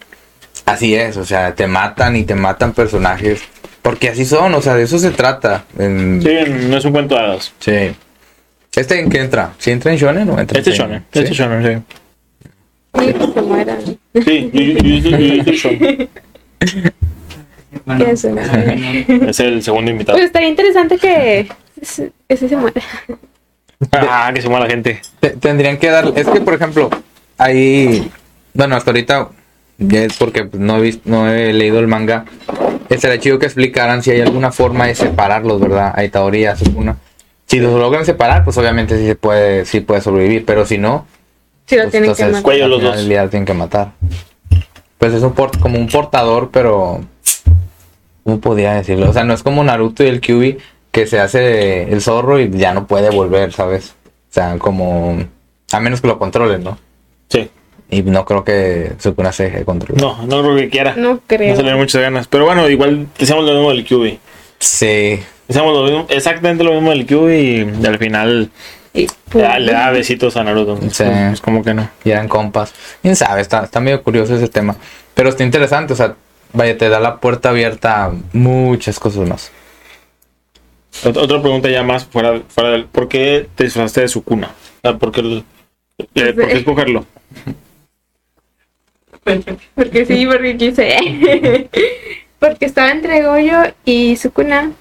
[0.66, 3.42] así es, o sea, te matan y te matan personajes
[3.82, 5.64] porque así son, o sea, de eso se trata.
[5.80, 6.30] En- Sí,
[6.70, 7.54] no es un cuento de hadas.
[7.60, 7.96] sí.
[8.76, 9.52] ¿Este en qué entra?
[9.58, 10.88] ¿Sí entra en shonen o entra en Este seinen?
[10.88, 11.34] shonen, este ¿Sí?
[11.34, 11.84] shonen,
[12.96, 13.78] sí, que se mueran.
[13.86, 13.98] sí.
[14.14, 16.10] Yo, yo, yo, yo- yo- yo- shonen.
[17.86, 18.06] Bueno.
[18.06, 20.18] Es el segundo invitado.
[20.18, 21.48] Pues estaría interesante que
[21.82, 22.82] ese se muera.
[23.92, 25.02] Ah, que se mueva la gente.
[25.20, 26.90] Te- Tendrían que dar, es que por ejemplo,
[27.38, 28.12] ahí,
[28.54, 29.30] bueno, hasta ahorita
[29.80, 32.26] ya es porque no he visto, no he leído el manga.
[32.90, 35.94] Estaría chido que explicaran si hay alguna forma de separarlos, ¿verdad?
[35.96, 36.98] A Itadori y a Sukuna.
[37.48, 41.06] Si los logran separar, pues obviamente sí se puede, sí puede sobrevivir, pero si no,
[41.66, 42.44] Si lo pues, tienen que entonces, matar.
[42.44, 43.30] Cuello al los dos.
[43.30, 43.92] tienen que matar.
[44.98, 47.02] Pues es un port, como un portador, pero
[48.24, 49.10] ¿cómo podría decirlo?
[49.10, 50.58] O sea, no es como Naruto y el Kyuubi
[50.92, 53.96] que se hace el zorro y ya no puede volver, ¿sabes?
[54.06, 55.18] O sea, como
[55.72, 56.78] a menos que lo controlen, ¿no?
[57.30, 57.50] Sí.
[57.90, 60.02] Y no creo que Sukuna se deje controlar.
[60.02, 60.96] No, no creo que quiera.
[60.96, 61.56] No No creo.
[61.56, 62.28] se le muchas ganas.
[62.28, 64.18] Pero bueno, igual decíamos lo mismo del QB.
[64.60, 65.20] Sí.
[65.48, 68.50] Decíamos lo mismo, exactamente lo mismo del QB y al final
[68.94, 70.78] Y, ya le da besitos a Naruto.
[70.90, 71.04] Sí.
[71.04, 71.90] Pues como que no.
[72.04, 72.74] Y eran compas.
[73.02, 74.76] Quién sabe, está, está medio curioso ese tema.
[75.14, 76.16] Pero está interesante, o sea,
[76.54, 79.52] vaya, te da la puerta abierta a muchas cosas más.
[81.04, 82.86] Ot- Otra pregunta ya más fuera, fuera del.
[82.86, 84.52] ¿Por qué te disfrazaste de su cuna?
[85.00, 85.44] ¿por qué,
[86.16, 87.06] eh, ¿por qué escogerlo?
[89.76, 91.70] Porque sí, porque quise.
[92.40, 94.72] porque estaba entre Goyo y Sukuna.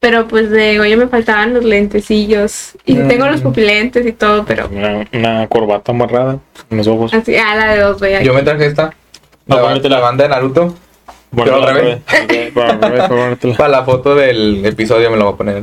[0.00, 2.72] Pero pues de Goyo me faltaban los lentecillos.
[2.84, 3.08] Y Mm.
[3.08, 7.14] tengo los pupilentes y todo, pero Una, una corbata amarrada en los ojos.
[7.14, 8.92] así, ah, la de dos, voy a Yo me traje esta.
[9.46, 10.74] La, ba- la banda de Naruto.
[11.30, 11.60] Bueno,
[13.56, 15.62] para la foto del episodio me lo voy a poner.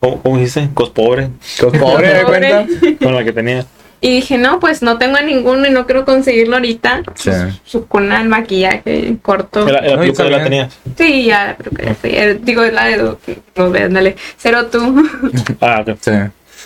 [0.00, 0.68] ¿Cómo, cómo dijiste?
[0.74, 1.28] Cos pobre.
[1.60, 2.48] Cos pobre, ¿me Pobre.
[2.50, 2.66] cuenta?
[3.04, 3.66] Con la que tenía.
[4.00, 7.02] Y dije, no, pues no tengo ninguno y no creo conseguirlo ahorita.
[7.14, 7.30] Sí.
[7.64, 9.66] Sukuna, el maquillaje corto.
[9.66, 10.78] La, la peluca ya la tenías.
[10.98, 12.10] Sí, ya, pero que ya fui.
[12.10, 13.16] Eh, Digo, es la de.
[13.56, 14.16] No vean, dale.
[14.36, 15.08] Cero tú.
[15.60, 15.96] Ah, ok.
[16.00, 16.10] Sí.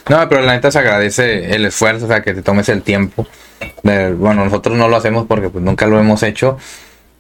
[0.09, 3.27] No, pero la neta se agradece el esfuerzo, o sea, que te tomes el tiempo.
[3.83, 6.57] de- bueno, nosotros no lo hacemos porque pues nunca lo hemos hecho.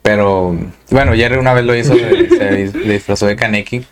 [0.03, 0.57] Pero
[0.91, 3.85] bueno, Jerry una vez lo hizo, se, se dis- disfrazó de Kaneki.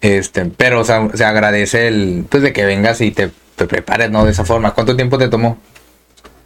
[0.00, 4.10] Este, pero o sea, se agradece el, pues de que vengas y te, te prepares,
[4.10, 4.24] ¿no?
[4.24, 4.72] De esa forma.
[4.72, 5.58] ¿Cuánto tiempo te tomó?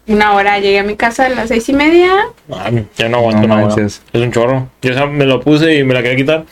[0.06, 2.10] Una hora, llegué a mi casa a las seis y media.
[2.52, 3.66] Ay, ya no aguanto No una hora.
[3.76, 4.02] manches.
[4.12, 4.68] Es un chorro.
[4.82, 6.44] Yo o sea, me lo puse y me la quería quitar.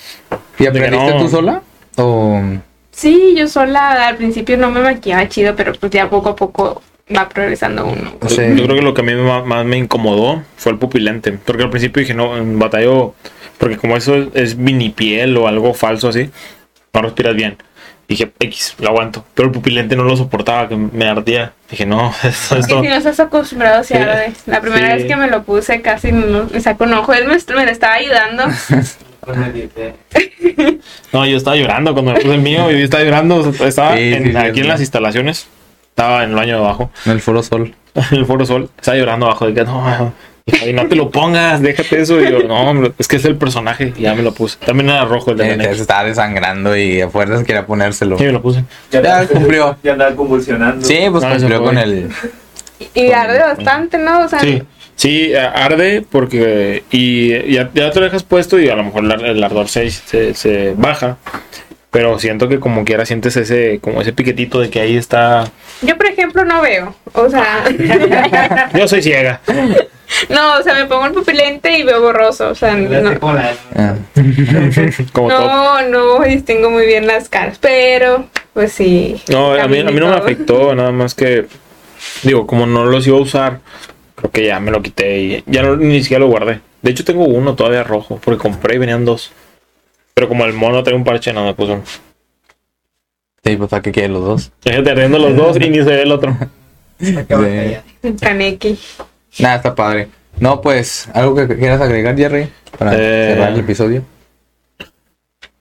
[0.58, 1.18] ¿Y aprendiste no.
[1.22, 1.62] tú sola?
[1.96, 2.40] O
[2.92, 6.82] Sí, yo sola al principio no me maquillaba chido, pero pues ya poco a poco
[7.14, 8.12] va progresando uno.
[8.28, 11.32] Yo- creo que lo que a mí más me incomodó fue el pupilente.
[11.32, 13.14] Porque al principio dije, no, en batallo,
[13.58, 16.30] porque como eso es, es vinipiel o algo falso así,
[16.92, 17.56] no respiras bien.
[18.08, 19.24] Dije, X, lo aguanto.
[19.34, 21.54] Pero el pupilente no lo soportaba, que me ardía.
[21.70, 22.76] Dije, no, esto, Es esto.
[22.82, 24.02] que si no estás acostumbrado, se Sí.
[24.02, 24.32] arde.
[24.46, 24.92] La primera Sí.
[24.98, 27.14] vez que me lo puse casi no- me sacó un ojo.
[27.14, 28.44] Él me, me lo estaba ayudando.
[31.12, 32.70] No, yo estaba llorando cuando me puse el mío.
[32.70, 33.50] Yo estaba llorando.
[33.64, 34.60] Estaba Sí, en- sí, sí, aquí sí.
[34.60, 35.46] en las instalaciones.
[35.90, 36.90] Estaba en el baño de abajo.
[37.06, 37.74] en el Foro Sol.
[37.94, 38.70] en el Foro Sol.
[38.78, 39.46] Estaba llorando abajo.
[39.46, 40.12] De que no,
[40.66, 42.20] y no te lo pongas, déjate eso.
[42.20, 43.92] Y yo, no, hombre, es que es el personaje.
[43.96, 44.58] Y ya me lo puse.
[44.64, 48.18] También era rojo el de Eh, se estaba desangrando y a fuerzas quería ponérselo.
[48.18, 48.64] Sí, me lo puse.
[48.90, 49.76] Ya cumplió.
[49.84, 50.84] Ya andaba convulsionando.
[50.84, 52.08] Sí, pues No, cumplió con el.
[52.94, 54.24] Y arde bastante, ¿no?
[54.24, 54.60] O sea, Sí,
[54.96, 56.82] sí, a- arde porque.
[56.90, 60.34] Y ya, ya te lo dejas puesto y a lo mejor el ardor se, se,
[60.34, 61.16] se baja.
[61.90, 65.50] Pero siento que como quiera sientes ese, como ese piquetito de que ahí está.
[65.82, 66.94] yo por ejemplo no veo.
[67.12, 67.64] O sea,
[68.74, 69.42] Yo soy ciega.
[70.30, 72.48] no, o sea, me pongo el pupilente y veo borroso.
[72.48, 73.36] O sea, no, como
[73.76, 73.94] Ah,
[75.14, 77.58] no, no distingo muy bien las caras.
[77.60, 79.20] Pero, pues sí.
[79.28, 81.46] No, a mí, a mí no me afectó, nada más que.
[82.22, 83.60] Digo, como no los iba a usar,
[84.22, 86.60] creo que ya me lo quité y ya no, ni siquiera lo guardé.
[86.80, 89.32] De hecho, tengo uno todavía rojo, porque compré y venían dos.
[90.14, 91.82] Pero como el mono trae un parche, no me puso uno.
[93.44, 94.52] sí, pues para que quede los dos.
[94.64, 96.36] Déjate ardiendo los dos y ni se ve el otro.
[98.20, 98.78] Kaneki.
[99.38, 100.08] Nada, está padre.
[100.38, 102.48] No, pues, ¿algo que quieras agregar, Jerry?
[102.78, 103.32] Para Eh.
[103.34, 104.02] cerrar el episodio.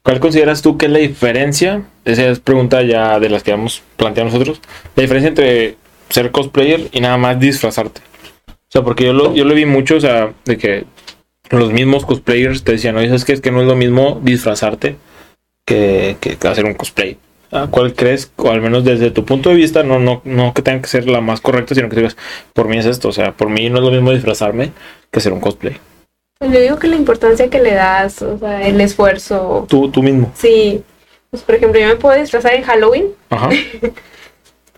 [0.03, 1.83] ¿Cuál consideras tú que es la diferencia?
[2.05, 4.59] Esa es pregunta ya de las que hemos planteado nosotros.
[4.95, 5.75] La diferencia entre
[6.09, 8.01] ser cosplayer y nada más disfrazarte.
[8.71, 10.85] O sea, porque yo lo, yo lo vi mucho, o sea, de que
[11.49, 13.33] los mismos cosplayers te decían, oye, ¿sabes qué?
[13.33, 14.95] Es que no es lo mismo disfrazarte
[15.65, 17.17] que, que hacer un cosplay.
[17.69, 20.81] ¿Cuál crees, o al menos desde tu punto de vista, no, no, no que tenga
[20.81, 22.15] que ser la más correcta, sino que digas,
[22.53, 24.71] por mí es esto, o sea, por mí no es lo mismo disfrazarme
[25.11, 25.75] que hacer un cosplay.
[26.39, 29.65] Pues yo digo que la importancia que le das, o sea, el esfuerzo.
[29.67, 30.31] Tú, tú mismo.
[30.33, 30.81] Sí.
[31.29, 33.49] Pues por ejemplo, yo me puedo disfrazar en Halloween, Ajá.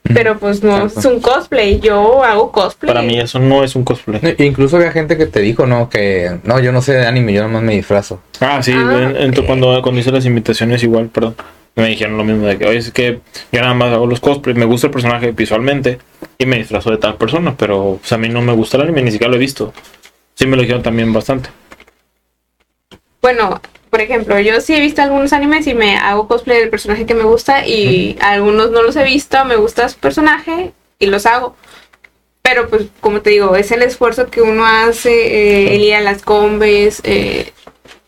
[0.04, 1.00] pero pues no Exacto.
[1.00, 1.80] es un cosplay.
[1.80, 2.88] Yo hago cosplay.
[2.94, 4.20] Para mí eso no es un cosplay.
[4.22, 5.90] No, Incluso había gente que te dijo, ¿no?
[5.90, 8.22] Que no, yo no sé de anime, yo nomás me disfrazo.
[8.40, 9.46] Ah, sí, Ah, en- en- ok.
[9.46, 11.36] cuando, cuando hice las invitaciones igual, perdón,
[11.76, 14.58] me dijeron lo mismo de que, oye, es que yo nada más hago los cosplays,
[14.58, 16.00] me gusta el personaje visualmente
[16.38, 19.02] y me disfrazo de tal persona, pero pues, a mí no me gusta el anime,
[19.04, 19.74] ni siquiera lo he visto.
[20.36, 21.50] Sí me lo dijeron también bastante.
[23.22, 23.62] Bueno,
[23.94, 27.14] por ejemplo, yo sí he visto algunos animes y me hago cosplay del personaje que
[27.14, 31.56] me gusta y algunos no los he visto, me gusta su personaje y los hago.
[32.42, 36.02] Pero pues como te digo, es el esfuerzo que uno hace, eh, el ir a
[36.02, 37.52] las combes, eh,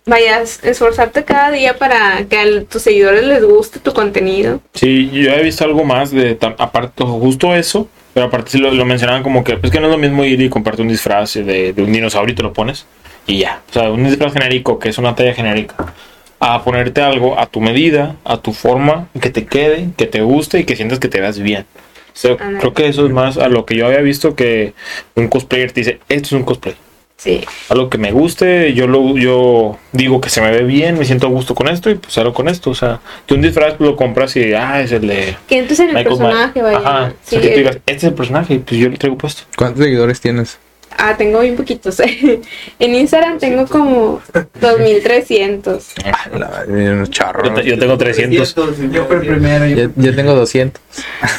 [0.07, 4.61] vayas a esforzarte cada día para que a tus seguidores les guste tu contenido.
[4.73, 8.85] Sí, yo he visto algo más de, aparte, justo eso, pero aparte sí lo, lo
[8.85, 11.73] mencionaban como que, es que no es lo mismo ir y comprarte un disfraz de,
[11.73, 12.87] de un dinosaurio y te lo pones
[13.27, 13.61] y ya.
[13.69, 15.93] O sea, un disfraz genérico, que es una talla genérica,
[16.39, 20.59] a ponerte algo a tu medida, a tu forma, que te quede, que te guste
[20.59, 21.65] y que sientas que te veas bien.
[22.07, 24.73] O sea, creo que eso es más a lo que yo había visto que
[25.15, 26.75] un cosplayer te dice, esto es un cosplay.
[27.17, 27.41] Sí.
[27.69, 31.27] Algo que me guste, yo lo yo digo que se me ve bien, me siento
[31.27, 32.69] a gusto con esto y pues hago con esto.
[32.69, 35.89] O sea, que un disfraz lo compras y, ah, es el de Que entonces en
[35.89, 36.77] el Michael personaje vaya.
[36.77, 37.13] Ajá.
[37.23, 39.17] Sí, o sea, que tú digas, este es el personaje, y pues yo lo traigo
[39.17, 39.43] puesto.
[39.57, 40.59] ¿Cuántos seguidores tienes?
[40.97, 41.99] Ah, tengo bien poquitos.
[41.99, 44.21] en Instagram tengo como
[44.61, 45.93] 2300.
[46.05, 46.63] Ah,
[47.09, 47.49] charros.
[47.49, 48.55] Yo, te- yo tengo 300.
[48.91, 49.65] Yo fui el primero.
[49.67, 50.81] Yo Yo, yo tengo 200.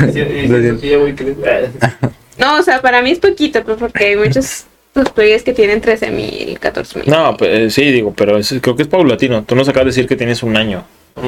[2.38, 6.10] No, o sea, para mí es poquito, pues porque hay muchos cosplayers que tienen 13
[6.10, 7.08] mil, 14 mil.
[7.10, 9.42] No, pues eh, sí, digo, pero es- creo que es paulatino.
[9.44, 10.84] Tú nos acabas de decir que tienes un año.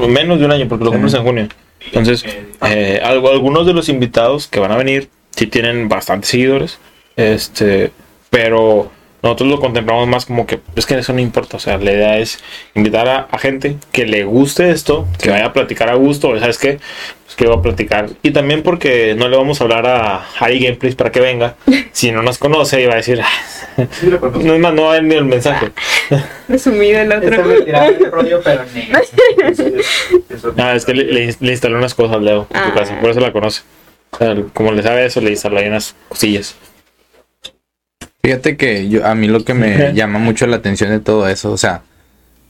[0.07, 1.49] Menos de un año, porque lo compras en junio.
[1.87, 2.22] Entonces,
[2.68, 6.79] eh, algo, algunos de los invitados que van a venir sí tienen bastantes seguidores.
[7.16, 7.91] Este,
[8.31, 8.91] pero
[9.22, 11.57] nosotros lo contemplamos más como que es que eso no importa.
[11.57, 12.39] O sea, la idea es
[12.74, 16.39] invitar a, a gente que le guste esto, que vaya a platicar a gusto.
[16.39, 16.79] ¿Sabes qué?
[17.24, 18.09] Pues que va a platicar.
[18.22, 21.57] Y también porque no le vamos a hablar a Harry Gameplays para que venga.
[21.91, 23.83] Si no nos conoce, y va a decir, "Ah,
[24.41, 25.72] no es más, no va a ver ni el mensaje.
[26.49, 27.45] Resumido el otro.
[27.45, 28.62] me tiraba el rollo, pero.
[30.57, 32.74] Ah, es que le, le, le instalé unas cosas al Leo en tu Ah.
[32.74, 33.62] casa, por eso la conoce.
[34.12, 36.55] O sea, como le sabe eso, le instalé unas cosillas.
[38.29, 41.51] Fíjate que yo, a mí lo que me llama mucho la atención de todo eso,
[41.51, 41.81] o sea,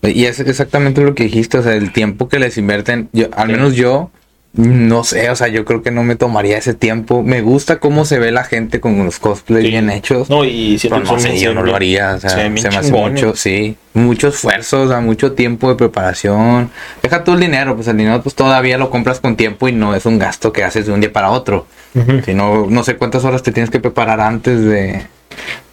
[0.03, 3.49] Y es exactamente lo que dijiste, o sea, el tiempo que les invierten, yo, al
[3.49, 4.11] menos yo,
[4.55, 7.23] no sé, o sea, yo creo que no me tomaría ese tiempo.
[7.23, 9.71] Me gusta cómo se ve la gente con los cosplays Sí.
[9.71, 10.29] bien hechos.
[10.31, 12.91] No, y Pero no son sé, yo no lo haría, o sea, se me hace
[12.93, 16.71] mucho, sí, mucho esfuerzo, o sea, mucho tiempo de preparación.
[17.03, 19.95] Deja tú el dinero, pues el dinero pues todavía lo compras con tiempo y no
[19.95, 21.67] es un gasto que haces de un día para otro.
[21.95, 22.23] Ujú.
[22.25, 25.07] Si no, no sé cuántas horas te tienes que preparar antes de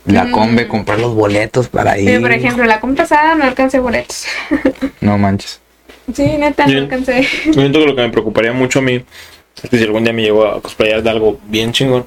[0.06, 0.32] la Mm.
[0.32, 2.06] combe, comprar los boletos para ir.
[2.06, 4.26] Pero, por ejemplo, la compra pasada no alcancé boletos.
[5.01, 5.60] No manches.
[6.14, 7.28] Sí, neta, no alcancé.
[7.45, 9.03] Yo siento que lo que me preocuparía mucho a mí
[9.64, 12.06] es que si algún día me llego a cosplayar de algo bien chingón,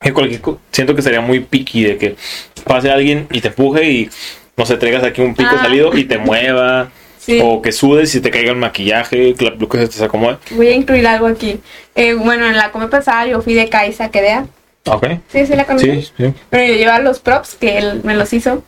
[0.00, 2.16] que cualquier co- siento que sería muy picky de que
[2.64, 4.10] pase alguien y te empuje y
[4.56, 5.62] no sé, traigas aquí un pico Ah.
[5.62, 7.40] salido y te mueva, Sí.
[7.42, 10.38] o que sudes y te caiga el maquillaje, que la peluca se te acomode.
[10.52, 11.58] Voy a incluir algo aquí.
[11.96, 14.46] Eh, bueno, en la come pasada yo fui de Kaisa Kedea.
[14.86, 15.06] Ok.
[15.28, 16.02] Sí, sí la conocí.
[16.02, 16.34] Sí, sí.
[16.50, 18.62] Pero yo llevaba los props que él me los hizo.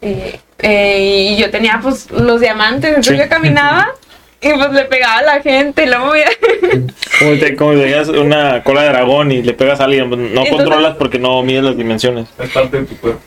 [0.00, 3.22] Eh, eh, y yo tenía pues los diamantes, entonces Sí.
[3.22, 3.88] yo caminaba
[4.40, 6.22] y pues le pegaba a la gente y luego me...
[7.18, 10.26] Como te, como te una cola de dragón y le pegas a alguien, pues, no
[10.26, 12.28] Entonces- controlas porque no mides las dimensiones.
[12.38, 13.20] Es parte de tu cuerpo.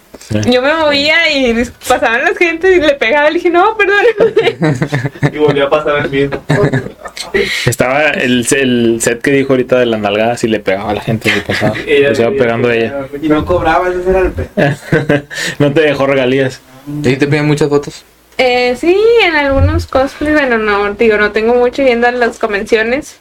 [0.49, 4.79] Yo me movía y pasaban las gente y le pegaba y le dije, no, perdón.
[5.33, 6.41] Y volvió a pasar el mismo.
[7.65, 11.01] Estaba el, el set que dijo ahorita de las nalgadas y le pegaba a la
[11.01, 11.75] gente que pasaba.
[11.85, 13.07] Ella- Se iba pegando a ella.
[13.21, 14.49] Y no cobrabas, ese era el pe-
[15.59, 16.61] no te dejó regalías.
[17.03, 18.03] ¿Y te piden muchas fotos?
[18.37, 23.19] Eh, sí, en algunos cosplays, bueno, no, digo, no tengo mucho yendo a las convenciones.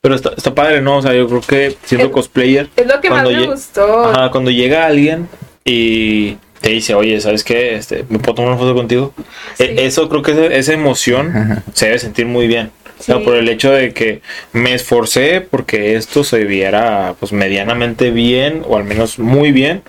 [0.00, 0.98] Pero está, está padre, ¿no?
[0.98, 4.04] O sea, yo creo que siendo Es- cosplayer, Es lo que más me gustó.
[4.10, 5.28] ajá, cuando llega alguien
[5.64, 7.74] y te dice, oye, ¿sabes qué?
[7.74, 9.12] Este, ¿Me puedo tomar una foto contigo?
[9.56, 9.64] Sí.
[9.64, 12.70] E- eso creo que esa, esa emoción se debe sentir muy bien.
[12.98, 13.24] O sea, Sí.
[13.24, 18.76] por el hecho de que me esforcé porque esto se viera pues medianamente bien o
[18.76, 19.82] al menos muy bien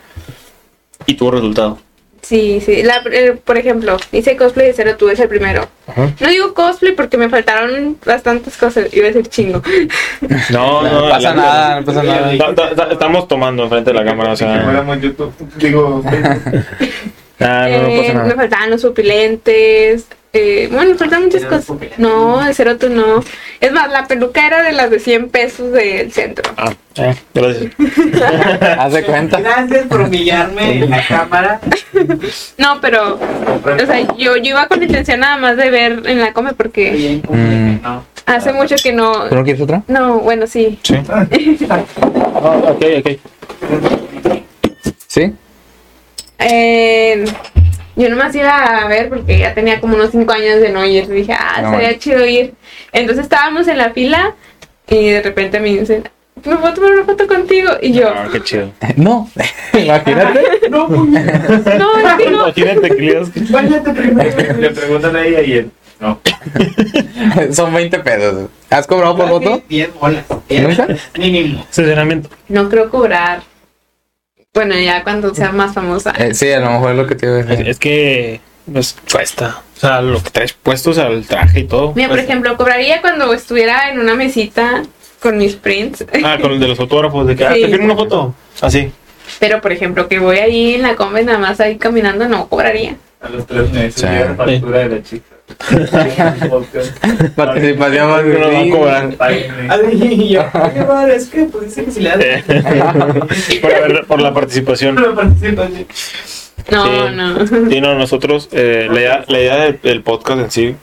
[1.05, 1.79] y tuvo resultado.
[2.23, 2.83] Sí, sí.
[2.83, 5.67] La- eh, por ejemplo, hice cosplay de cero, tú es el primero.
[5.87, 6.09] Ajá.
[6.21, 8.91] No digo cosplay porque me faltaron bastantes cosas.
[8.93, 9.61] Iba a decir chingo.
[10.49, 12.37] No, No no, pasa la- nada, no pasa nada.
[12.37, 16.65] Ta- ta- ta- Estamos tomando enfrente de la cámara, o sea, YouTube, digo, Facebook.
[17.41, 18.35] ah, no, no Eh, pasa me nada.
[18.35, 20.05] faltaban los pupilentes.
[20.35, 21.77] Eh, bueno, faltan muchas ¿Eran cosas.
[21.97, 23.23] No, de cero tú no.
[23.61, 26.51] Es más, la peluca era de las de 100 pesos del centro.
[26.57, 27.71] Ah, eh, gracias.
[28.79, 29.39] Haz de cuenta.
[29.39, 31.61] Gracias por humillarme en la cámara.
[32.57, 36.19] No, pero, o sea, yo, yo iba con la intención nada más de ver en
[36.19, 37.85] la come porque Mm.
[38.25, 39.29] hace mucho que no.
[39.29, 39.83] ¿Tú no quieres otra?
[39.87, 40.79] No, bueno, sí.
[40.81, 40.95] Sí.
[41.69, 43.09] Ah, ok, ok.
[45.07, 45.31] Sí.
[46.39, 47.23] Eh,
[47.95, 51.07] yo nomás iba a ver porque ya tenía como unos 5 años de no ir.
[51.07, 51.99] Dije, ah, No, sería bueno.
[51.99, 52.53] chido ir.
[52.91, 54.33] Entonces estábamos en la fila
[54.87, 56.03] y de repente me dicen,
[56.43, 57.71] ¿me puedo tomar una foto contigo?
[57.81, 58.71] Y yo, Ah, qué chido.
[58.95, 59.29] No.
[59.73, 60.41] Imagínate.
[60.69, 62.43] No, pues, no, que no.
[62.47, 64.53] Imagínate que le digas- váyate primero.
[64.59, 65.71] Le preguntan a ella y él.
[65.99, 66.19] No.
[67.53, 68.49] Son 20 pesos.
[68.69, 69.61] ¿Has cobrado por foto?
[69.69, 70.25] 10 bolas.
[70.49, 70.87] ¿Nunca?
[71.17, 71.61] Mínimo.
[71.69, 72.29] estacionamiento.
[72.49, 73.41] No creo cobrar.
[74.55, 76.11] Bueno, ya cuando sea más famosa.
[76.19, 77.67] Eh, sí, a lo mejor es lo que te iba a Es, decir.
[77.69, 78.39] es que
[78.71, 79.63] pues, cuesta.
[79.75, 81.93] O sea, lo que traes puesto, o sea, el traje y todo.
[81.95, 82.31] Mira, por Cuesta.
[82.31, 84.83] ejemplo, cobraría cuando estuviera en una mesita
[85.19, 86.05] con mis prints.
[86.23, 87.61] Ah, con el de los autógrafos, de que, ah, Sí.
[87.61, 88.35] te firmo una foto.
[88.61, 88.91] Así.
[89.39, 92.95] Pero, por ejemplo, que voy ahí en la come nada más ahí caminando, no cobraría.
[93.21, 94.35] A los tres meses Sí.
[94.37, 95.32] factura de la chica.
[97.35, 99.09] Participación más No van a cobrar.
[100.29, 102.43] Yo, madre, es que pues dice que si le das
[103.61, 104.97] por, por la participación.
[104.97, 105.85] una participación.
[106.71, 106.91] No, Sí.
[107.13, 107.47] no.
[107.69, 110.75] Sí, no, nosotros, eh, la idea, la idea del, del podcast en sí,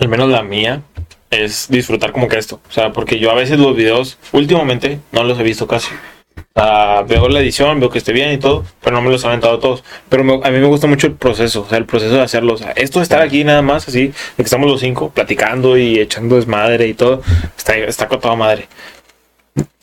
[0.00, 0.82] al menos la mía,
[1.30, 2.60] es disfrutar como que esto.
[2.68, 5.88] O sea, porque yo a veces los videos, últimamente, no los he visto casi.
[6.54, 9.26] Sea, veo la edición, veo que esté bien y todo, pero no me los he
[9.28, 9.84] aventado todos.
[10.08, 12.54] Pero me- a mí me gusta mucho el proceso, o sea, el proceso de hacerlo.
[12.54, 15.76] O sea, esto de estar aquí nada más, así, de que estamos los cinco platicando
[15.78, 17.22] y echando desmadre y todo,
[17.56, 18.68] está, está con toda madre.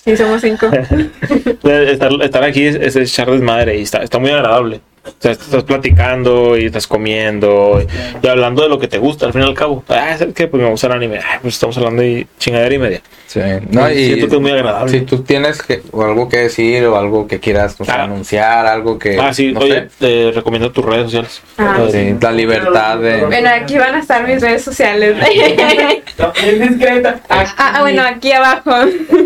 [0.03, 0.67] Sí, somos cinco.
[1.63, 4.81] Estar, estar aquí es, es echar desmadre y está, está muy agradable.
[5.03, 9.25] O sea, estás platicando y estás comiendo y, y hablando de lo que te gusta,
[9.27, 9.83] al fin y al cabo.
[9.87, 10.47] Ah, ¿sabes qué?
[10.47, 11.19] Pues me gusta el anime.
[11.19, 13.01] Ah, pues estamos hablando de chingadera y media.
[13.27, 13.39] Sí.
[13.71, 14.91] No, y Siento que es muy agradable.
[14.91, 18.03] si tú tienes que, o algo que decir o algo que quieras Ah.
[18.03, 19.17] anunciar, algo que.
[19.19, 19.89] ah, sí, no oye, sé.
[19.99, 21.41] te recomiendo tus redes sociales.
[21.57, 23.25] Ah, Sí, la libertad de.
[23.25, 25.15] Bueno, aquí van a estar mis redes sociales.
[26.59, 27.19] Discreta.
[27.29, 28.71] ah, ah, bueno, aquí abajo.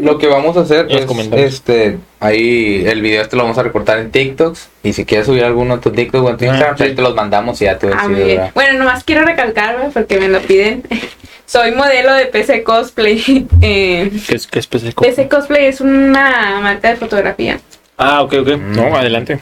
[0.01, 3.99] Lo que vamos a hacer es, este, ahí el video este lo vamos a recortar
[3.99, 6.77] en TikToks y si quieres subir alguno a tu TikTok o a tu Ah, Instagram,
[6.77, 6.83] sí.
[6.85, 8.53] ahí te los mandamos y ya tú Ah, decides.
[8.53, 10.83] Bueno, nomás quiero recalcarme porque me lo piden.
[11.45, 13.47] Soy modelo de PC Cosplay.
[13.61, 13.88] Eh,
[14.27, 14.93] ¿Qué es, qué es PC?
[14.93, 17.59] PC Cosplay es una marca de fotografía.
[17.97, 18.47] Ah, ok, ok.
[18.57, 19.39] No, adelante.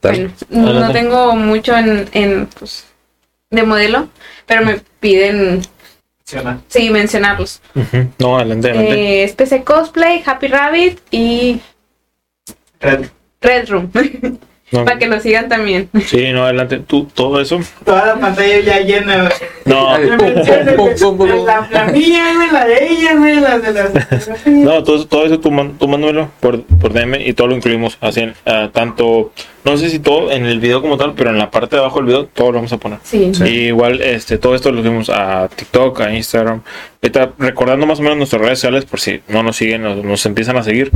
[0.00, 0.98] Bueno, no Adelante.
[0.98, 2.86] tengo mucho en, en pues,
[3.50, 4.08] de modelo,
[4.46, 5.62] pero me piden
[6.68, 7.60] sí mencionarlos.
[7.74, 8.08] Ujú.
[8.18, 8.94] No, adelante, adelante.
[8.94, 11.60] Eh, es PC Cosplay, Happy Rabbit y
[12.80, 13.06] Red.
[13.40, 13.90] Red Room.
[14.70, 15.88] No, Para que lo sigan también.
[16.06, 16.78] Sí, no, adelante.
[16.86, 17.58] Tú, todo eso.
[17.84, 19.28] Toda la pantalla ya llena.
[19.64, 19.96] No.
[21.46, 24.46] La, la mía, la de ella, la de las.
[24.46, 27.56] no, todo, eso- todo eso tú, man- tú mándamelo por, por DM y todo lo
[27.56, 27.96] incluimos.
[28.00, 29.32] Así, ah, tanto,
[29.64, 31.96] no sé si todo en el video como tal, pero en la parte de abajo
[31.98, 32.98] del video todo lo vamos a poner.
[33.02, 33.32] Sí.
[33.34, 33.44] Sí.
[33.44, 36.62] Y igual, este, todo esto lo subimos a TikTok, a Instagram.
[37.02, 40.24] Ahorita, recordando más o menos nuestras redes sociales, por si no nos siguen, nos, nos
[40.26, 40.90] empiezan a seguir.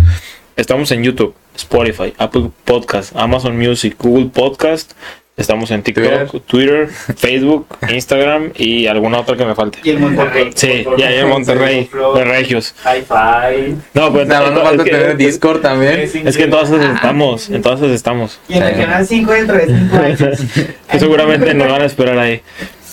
[0.56, 4.92] Estamos en YouTube, Spotify, Apple Podcast, Amazon Music, Google Podcast.
[5.34, 9.78] Estamos en TikTok, Twitter, Facebook, Instagram y alguna otra que me falte.
[9.82, 10.50] Y el Monterrey.
[10.54, 12.74] Sí, ya en Monterrey, de Regios.
[12.84, 13.76] Hi-Fi.
[13.94, 16.00] No, pues Nada más nos falta tener Discord también.
[16.00, 18.38] es que en todas esas estamos, en todas esas estamos.
[18.46, 20.38] Y en el canal 5 dentro de 5 años.
[20.92, 22.42] Que seguramente nos van a esperar ahí.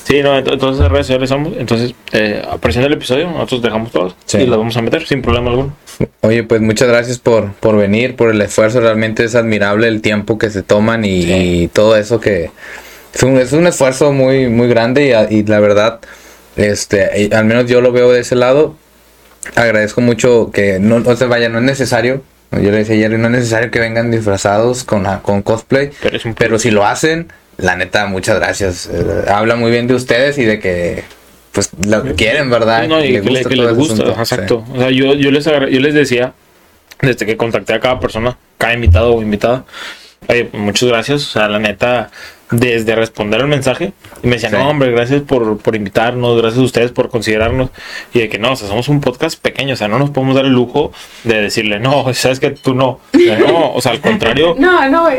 [0.09, 1.53] Sí, no, ent- entonces en redes sociales somos.
[1.57, 4.39] Entonces, eh, apareciendo el episodio, nosotros dejamos todos Sí.
[4.39, 5.75] y los vamos a meter sin problema alguno.
[6.21, 8.79] Oye, pues muchas gracias por, por venir, por el esfuerzo.
[8.81, 12.49] Realmente es admirable el tiempo que se toman y, y todo eso que
[13.13, 15.99] es un, es un esfuerzo muy, muy grande y, y la verdad,
[16.55, 18.75] este, y al menos yo lo veo de ese lado.
[19.55, 22.21] Agradezco mucho que no, o sea, vaya, no es necesario.
[22.51, 26.57] Yo le decía ayer, no es necesario que vengan disfrazados con, con cosplay, Pero pero
[26.57, 27.27] si lo hacen,
[27.59, 28.89] la neta, muchas gracias.
[28.91, 31.03] Eh, habla muy bien de ustedes y de que
[31.51, 32.87] pues lo quieren, ¿verdad?
[32.87, 34.11] No, y que, le- que todo les gusta, Sí.
[34.19, 34.63] exacto.
[34.73, 36.33] O sea, yo, yo, les yo les decía,
[37.01, 39.65] desde que contacté a cada persona, cada invitado o invitada,
[40.27, 41.23] oye, muchas gracias.
[41.23, 42.11] O sea, la neta,
[42.51, 43.93] desde responder el mensaje,
[44.23, 44.57] y me decían, Sí.
[44.57, 47.69] no, hombre, gracias por, por invitarnos, gracias a ustedes por considerarnos.
[48.13, 50.35] Y de que no, o sea, somos un podcast pequeño, o sea, no nos podemos
[50.35, 50.91] dar el lujo
[51.23, 52.99] de decirle, no, sabes que tú no.
[53.13, 54.55] O sea, no, o sea, al contrario.
[54.59, 55.09] No, no.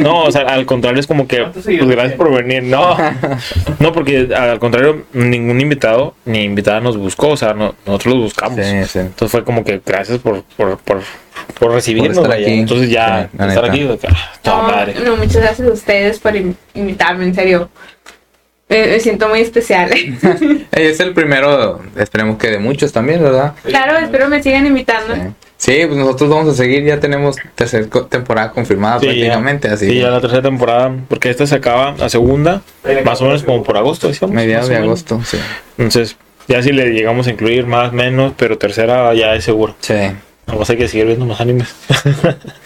[0.00, 2.62] No, o sea, al contrario es como que, ¿Cuántos pues gracias por venir.
[2.62, 2.96] No,
[3.78, 8.24] no, porque al contrario, ningún invitado ni invitada nos buscó, o sea, no- nosotros los
[8.24, 8.64] buscamos.
[8.64, 8.98] Sí, sí.
[9.00, 11.00] Entonces fue como que gracias por, por, por,
[11.58, 12.16] por recibirnos.
[12.16, 12.46] estar vaya.
[12.46, 12.58] aquí.
[12.58, 13.88] Entonces ya, Sí, estar aquí,
[14.44, 14.94] ah, madre.
[15.02, 17.68] No, no, muchas gracias a ustedes por in- invitarme, en serio.
[18.68, 19.90] Me, me siento muy especial.
[19.92, 23.54] Ey, es el primero, esperemos que de muchos también, ¿verdad?
[23.64, 25.14] claro, espero me sigan invitando.
[25.14, 25.20] Sí.
[25.56, 29.12] Sí, pues nosotros vamos a seguir, ya tenemos tercera temporada confirmada Sí, ya.
[29.12, 29.90] prácticamente, así.
[29.90, 32.62] Sí, ya la tercera temporada, porque esta se acaba, la segunda,
[33.04, 34.34] más o menos como por agosto, decíamos.
[34.34, 35.36] mediados de agosto, sí.
[35.76, 36.16] Entonces,
[36.48, 39.74] ya si le llegamos a incluir más, menos, pero tercera ya es seguro.
[39.80, 39.94] Sí,
[40.50, 41.68] Vamos hay que seguir viendo más animes.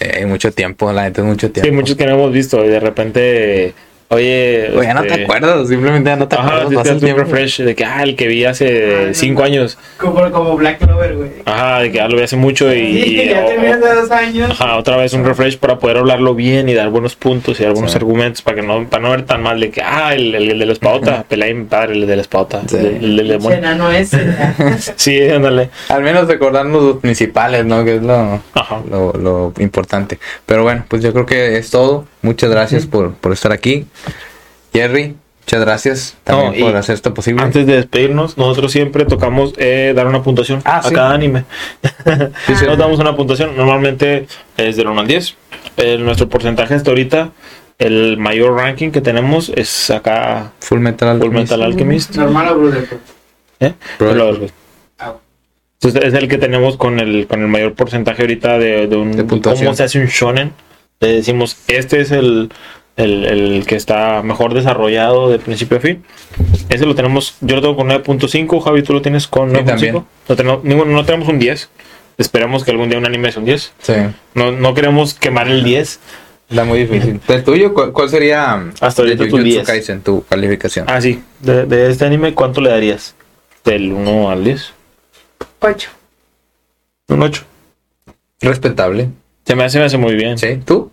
[0.01, 1.69] Eh, hay mucho tiempo, la es mucho tiempo.
[1.69, 3.75] Sí, muchos que no hemos visto y de repente,
[4.09, 4.71] oye.
[4.77, 6.69] Oye, ya no este, te acuerdas, simplemente ya no te Ajá, acuerdas.
[6.71, 7.23] sí, hace un tiempo.
[7.23, 9.47] refresh de que, ah, el que vi hace Ah, no, cinco no.
[9.47, 9.79] años.
[9.99, 11.31] Como, como Black Clover, güey.
[11.45, 13.03] Ajá, de que ya lo vi hace mucho y.
[13.03, 14.51] Sí, ya o- tenías de dos años.
[14.51, 17.73] Ajá, otra vez un refresh para poder hablarlo bien y dar buenos puntos y dar
[17.73, 17.97] buenos Sí.
[17.99, 20.59] argumentos para que no, para no ver tan mal de que, ah, el, el, el
[20.59, 22.77] de la espadota, pelea mi padre, el de la espadota, Sí.
[22.77, 23.59] el, el demonio.
[23.59, 24.19] enano ese.
[24.97, 25.71] Sí, ándale.
[25.89, 27.85] Al menos recordarnos los principales, ¿no?
[27.85, 28.81] Que es lo, Ajá.
[28.91, 30.19] lo, lo importante.
[30.47, 32.07] Pero bueno, pues yo creo que es todo.
[32.23, 33.87] Muchas gracias por, por estar aquí.
[34.73, 37.43] Jerry, muchas gracias también No, por hacer esto posible.
[37.43, 40.95] Antes de despedirnos, nosotros siempre tocamos eh, dar una puntuación Ah, a sí.
[40.95, 41.45] cada anime.
[42.47, 42.67] Sí, sí.
[42.67, 44.27] Nos damos una puntuación, normalmente
[44.57, 45.37] es del 1 al 10.
[45.77, 47.31] Eh, nuestro porcentaje hasta ahorita,
[47.79, 51.51] el mayor ranking que tenemos es acá Full Metal Full Alchemist.
[51.53, 52.17] Metal Alchemist.
[52.17, 52.89] Normal o Brother.
[53.61, 53.73] ¿eh?
[53.99, 54.27] Brotherhood.
[54.27, 54.51] Brotherhood.
[54.99, 55.15] Ah,
[55.81, 59.13] Entonces es el que tenemos con el, con el mayor porcentaje ahorita de, de un
[59.13, 59.67] De puntuación.
[59.67, 60.53] cómo se hace un shonen.
[61.01, 62.51] Le decimos, este es el,
[62.97, 66.05] el, el que está mejor desarrollado de principio a fin.
[66.69, 69.65] Ese lo tenemos, yo lo tengo con 9.5, Javi, tú lo tienes con Sí, 9.5.
[69.67, 69.95] también.
[70.29, 71.69] No, tenemos, ninguno- no tenemos un 10.
[72.17, 73.73] Esperemos que algún día un anime sea un 10.
[73.81, 73.93] Sí,
[74.35, 75.99] No, no queremos quemar el 10.
[76.49, 77.21] está muy difícil.
[77.27, 79.67] ¿El tuyo cuál, cuál sería Hasta ahorita tu Jujutsu 10.
[79.67, 80.87] Kaisen, tu calificación?
[80.89, 81.23] Ah, sí.
[81.41, 83.15] De, de este anime, ¿cuánto le darías?
[83.65, 84.73] Del 1 al 10.
[85.61, 85.91] Ocho.
[87.09, 87.43] Un 8.
[88.41, 89.09] Respetable.
[89.47, 90.39] Se me hace, me hace muy bien.
[90.39, 90.61] ¿Sí?
[90.65, 90.91] ¿Tú?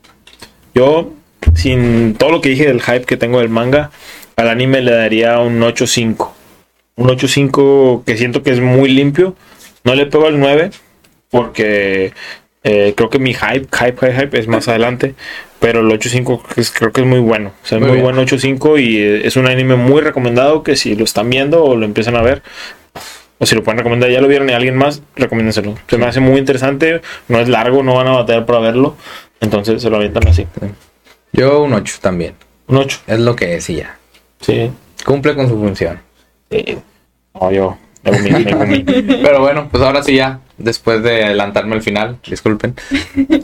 [0.74, 1.12] Yo,
[1.56, 3.92] sin todo lo que dije del hype que tengo del manga,
[4.36, 6.30] al anime le daría un 8.5.
[6.96, 9.36] Un 8.5 que siento que es muy limpio.
[9.84, 10.72] No le pego al 9
[11.30, 12.14] porque
[12.64, 15.16] eh, creo que mi hype, hype, hype, hype es más adelante.
[15.60, 17.52] Pero el 8.5 es- creo que es muy bueno.
[17.64, 18.04] O sea, es Muy muy, bien.
[18.16, 21.86] bueno 8.5 y es un anime muy recomendado que si lo están viendo o lo
[21.86, 22.42] empiezan a ver,
[23.38, 25.76] o si lo pueden recomendar, ya lo vieron y alguien más, recomiéndenselo.
[25.88, 28.96] Se me hace muy interesante, no es largo, no van a batallar para verlo.
[29.40, 30.46] Entonces se lo avientan así.
[31.34, 32.36] Yo un 8 también.
[32.68, 33.00] Un 8.
[33.08, 33.98] Es lo que es y ya.
[34.40, 34.72] Sí.
[35.06, 36.00] Cumple con su función.
[36.50, 36.78] Sí.
[37.34, 37.78] No, yo.
[38.04, 38.84] Comí.
[39.24, 40.40] Pero bueno, pues ahora sí ya.
[40.58, 42.76] después de adelantarme al final, disculpen.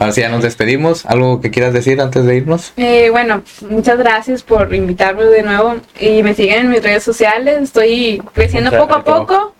[0.00, 1.06] Ahora sí ya nos despedimos.
[1.06, 2.72] ¿Algo que quieras decir antes de irnos?
[2.76, 7.62] Eh, bueno, muchas gracias por invitarme de nuevo y me siguen en mis redes sociales.
[7.62, 9.54] Estoy creciendo Muchas poco a poco,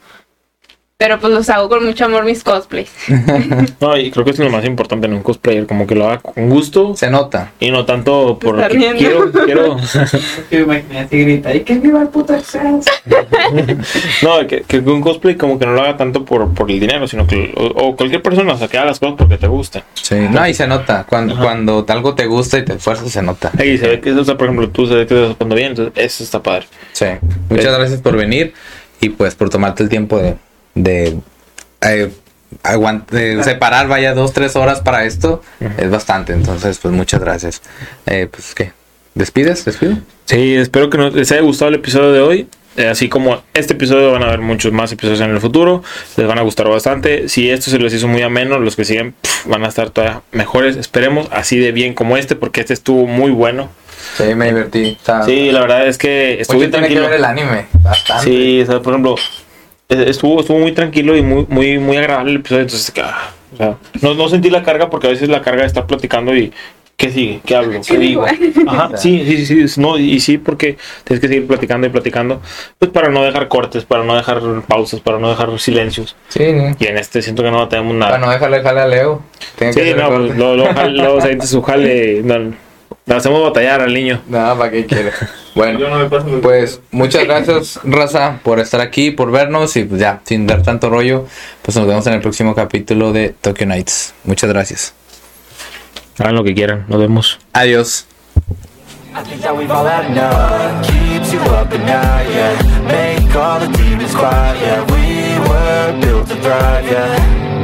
[0.98, 2.90] pero pues los hago con mucho amor mis cosplays.
[3.80, 6.18] No, y creo que es lo más importante en un cosplayer, como que lo haga
[6.18, 7.52] con gusto Se nota.
[7.60, 9.76] y no tanto por Estar que quiero, quiero.
[11.10, 12.34] Grita, ¡y que viva el puto!
[14.22, 17.06] No, que, que un cosplay como que no lo haga tanto por, por el dinero,
[17.06, 19.82] sino que o, o cualquier persona, o sea, que haga las cosas porque te gusten.
[19.94, 21.06] Sí, no, y se nota.
[21.08, 21.42] Cuando, Ajá.
[21.44, 23.52] cuando algo te gusta y te esfuerzas, se nota.
[23.64, 25.92] Y se ve que, o sea, por ejemplo, tú se ve que estás bien, entonces
[25.96, 26.66] eso está padre.
[26.92, 27.06] Sí.
[27.50, 28.52] Muchas gracias por venir
[29.00, 30.34] y pues por tomarte el tiempo de,
[30.82, 31.18] de
[31.82, 32.10] eh,
[33.10, 35.42] de separar, vaya, dos, tres horas para esto.
[35.76, 36.32] Es bastante.
[36.32, 37.62] Entonces, pues muchas gracias.
[38.06, 38.72] Eh, pues, ¿qué?
[39.14, 39.64] ¿Despides?
[39.64, 39.98] ¿Despido?
[40.24, 42.48] Sí, espero que nos, les haya gustado el episodio de hoy.
[42.76, 45.82] Eh, así como este episodio van a haber muchos más episodios en el futuro.
[46.16, 47.28] Les van a gustar bastante.
[47.28, 49.14] Si esto se les hizo muy ameno, los que siguen
[49.46, 50.76] van a estar todavía mejores.
[50.76, 53.68] Esperemos así de bien como este, porque este estuvo muy bueno.
[54.16, 54.96] Sí, me divertí.
[54.98, 57.02] Está- Sí, la verdad es que estuve Mucho tiene que tranquilo.
[57.10, 57.66] ver el anime.
[57.82, 58.24] Bastante.
[58.24, 59.16] Sí, o sea, por ejemplo,
[59.89, 62.62] estuvo, estuvo muy tranquilo y muy, muy, muy agradable el episodio.
[62.62, 65.62] Entonces, que, ah, o sea, no, no sentí la carga porque a veces la carga
[65.62, 66.52] de estar platicando y
[66.97, 67.40] ¿qué sigue?
[67.47, 67.81] ¿Qué hablo?
[67.86, 68.27] ¿Qué digo?
[68.66, 72.43] Ajá, sí, sí, sí, sí, no, y sí, porque tienes que seguir platicando y platicando,
[72.78, 76.16] pues para no dejar cortes, para no dejar pausas, para no dejar silencios.
[76.28, 76.77] Sí, no.
[76.78, 78.19] Y en este siento que no tenemos nada.
[78.19, 79.23] Bueno, déjale, déjale a Leo.
[79.56, 82.52] Tiene sí, no, pues, luego, luego, jale- su jale, no,
[83.09, 84.20] le hacemos batallar al niño.
[84.28, 85.12] Nada, ¿para qué quiere?
[85.55, 85.80] Bueno.
[85.89, 90.47] No lo Pues muchas gracias, Raza, por estar aquí, por vernos y pues ya, sin
[90.47, 91.26] dar tanto rollo,
[91.62, 94.14] pues nos vemos en el próximo capítulo de Tokyo Nights.
[94.22, 94.94] Muchas gracias.
[96.16, 97.40] Hagan lo que quieran, nos vemos.
[97.52, 98.06] Adiós.
[99.16, 103.59] I think that we've all had enough Keeps you up at night, yeah Make all
[103.59, 107.57] the demons quiet, yeah We were built to thrive, yeah